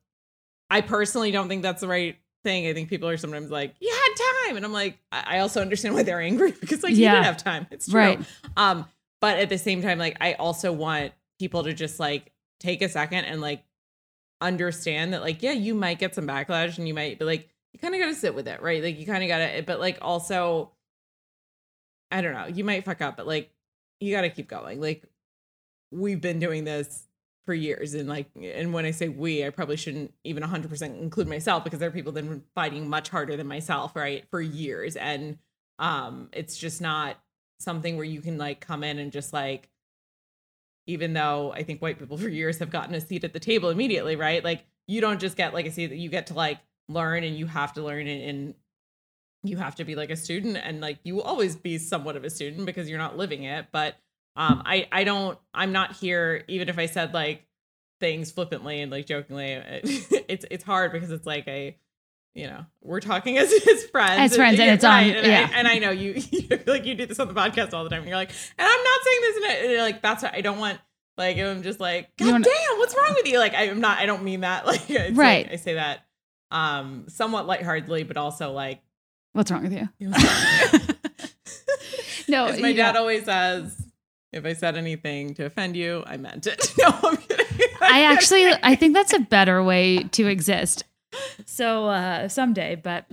[0.69, 2.67] I personally don't think that's the right thing.
[2.67, 5.61] I think people are sometimes like, "You had time," and I'm like, I I also
[5.61, 7.15] understand why they're angry because like you Yeah.
[7.15, 7.65] did have time.
[7.71, 7.99] It's true.
[7.99, 8.19] Right.
[8.55, 8.85] Um,
[9.21, 12.89] but at the same time, like I also want people to just like take a
[12.89, 13.63] second and like
[14.41, 17.79] understand that like yeah you might get some backlash and you might but like you
[17.79, 19.79] kind of got to sit with it right like you kind of got to but
[19.79, 20.71] like also
[22.11, 22.47] I don't know.
[22.47, 23.51] You might fuck up, but like
[23.99, 24.79] you got to keep going.
[24.79, 25.03] Like
[25.91, 27.03] we've been doing this
[27.45, 31.27] for years and like and when I say we, I probably shouldn't even 100% include
[31.27, 34.25] myself because there are people that have been fighting much harder than myself, right?
[34.29, 35.37] For years and
[35.79, 37.17] um it's just not
[37.59, 39.69] something where you can like come in and just like
[40.87, 43.69] even though I think white people for years have gotten a seat at the table
[43.69, 44.43] immediately, right?
[44.43, 46.59] Like you don't just get like a seat that you get to like
[46.89, 48.53] learn and you have to learn and, and
[49.43, 52.23] you have to be like a student and like you will always be somewhat of
[52.23, 53.95] a student because you're not living it but
[54.35, 57.43] um i i don't i'm not here even if i said like
[57.99, 59.51] things flippantly and like jokingly
[60.27, 61.75] it's it's hard because it's like i
[62.33, 64.19] you know, we're talking as his friends.
[64.19, 65.49] As friends, and yeah, it's on- And, yeah.
[65.51, 67.89] I, and I know you, you like you do this on the podcast all the
[67.89, 67.99] time.
[67.99, 70.59] And you're like, and I'm not saying this, and and like that's what I don't
[70.59, 70.79] want.
[71.17, 73.39] Like I'm just like, God wanna- damn, what's wrong with you?
[73.39, 73.97] Like I'm not.
[73.97, 74.65] I don't mean that.
[74.67, 75.45] Like it's Right.
[75.47, 76.05] Like, I say that
[76.51, 78.81] um somewhat lightheartedly, but also like.
[79.33, 79.87] What's wrong with you?
[79.99, 80.09] you
[82.29, 83.81] No, As my dad know, always says,
[84.33, 86.73] if I said anything to offend you, I meant it.
[86.77, 87.45] No, I'm kidding.
[87.81, 90.83] I actually I think that's a better way to exist.
[91.45, 93.05] So uh someday, but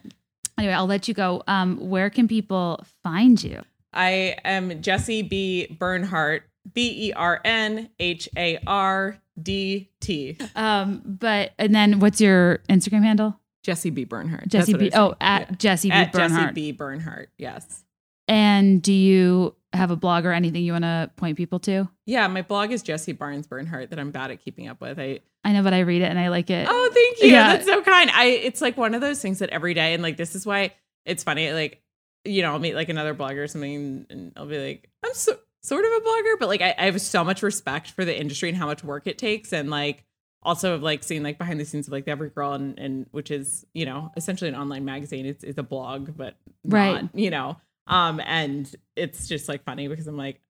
[0.58, 1.42] anyway, I'll let you go.
[1.46, 3.62] Um, where can people find you?
[3.92, 5.66] I am Jessie B.
[5.78, 6.42] Bernhardt,
[6.72, 10.36] B E R N H A R D T.
[10.56, 13.38] Um, but and then what's your Instagram handle?
[13.62, 14.04] Jessie B.
[14.04, 14.48] Bernhardt.
[14.48, 14.90] Jessie B.
[14.92, 15.56] Oh, at Yeah.
[15.56, 15.94] Jessie B.
[15.94, 16.54] at Jessie Bernhardt.
[16.54, 16.72] B.
[16.72, 17.30] Bernhardt.
[17.38, 17.84] Yes.
[18.28, 21.88] And do you have a blog or anything you want to point people to?
[22.06, 24.98] Yeah, my blog is Jessie Barnes Bernhardt that I'm bad at keeping up with.
[24.98, 26.66] I I know, but I read it and I like it.
[26.70, 27.28] Oh, thank you.
[27.28, 27.52] Yeah.
[27.54, 28.10] That's so kind.
[28.10, 30.72] I it's like one of those things that every day and like this is why
[31.04, 31.52] it's funny.
[31.52, 31.82] Like,
[32.24, 35.36] you know, I'll meet like another blogger or something and I'll be like, I'm so
[35.62, 38.48] sort of a blogger, but like I, I have so much respect for the industry
[38.48, 40.04] and how much work it takes and like
[40.42, 43.30] also of like seeing like behind the scenes of like the Everygirl and, and which
[43.30, 45.24] is, you know, essentially an online magazine.
[45.26, 47.02] It's it's a blog, but Right.
[47.02, 47.56] not, you know.
[47.86, 50.40] Um and it's just like funny because I'm like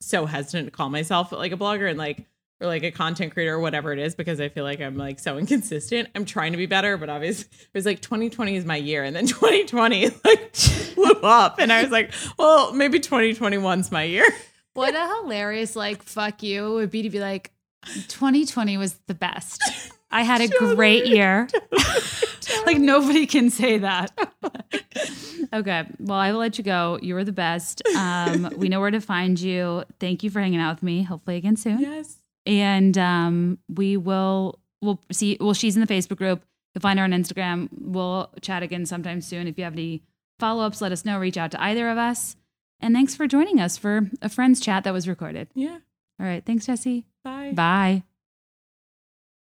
[0.00, 2.26] so hesitant to call myself like a blogger and like
[2.60, 5.18] or like a content creator or whatever it is because I feel like I'm like
[5.18, 6.08] so inconsistent.
[6.14, 9.14] I'm trying to be better, but obviously it was like 2020 is my year, and
[9.14, 10.56] then 2020 like
[10.94, 14.26] blew up, and I was like, well, maybe 2021's my year.
[14.74, 17.52] What a hilarious like fuck you would be to be like
[18.08, 19.62] 2020 was the best.
[20.10, 21.16] I had a great Totally.
[21.16, 21.48] year.
[22.66, 24.12] like nobody can say that.
[25.52, 25.84] okay.
[25.98, 26.98] Well, I will let you go.
[27.02, 27.82] You were the best.
[27.96, 29.84] Um, we know where to find you.
[30.00, 31.02] Thank you for hanging out with me.
[31.02, 31.80] Hopefully again soon.
[31.80, 32.18] Yes.
[32.44, 36.42] And um, we will we'll see well, she's in the Facebook group.
[36.74, 37.68] You'll find her on Instagram.
[37.72, 39.46] We'll chat again sometime soon.
[39.46, 40.02] If you have any
[40.38, 41.18] follow-ups, let us know.
[41.18, 42.36] Reach out to either of us.
[42.80, 45.48] And thanks for joining us for a friends chat that was recorded.
[45.54, 45.78] Yeah.
[46.20, 46.44] All right.
[46.44, 47.06] Thanks, Jessie.
[47.24, 47.52] Bye.
[47.54, 48.02] Bye.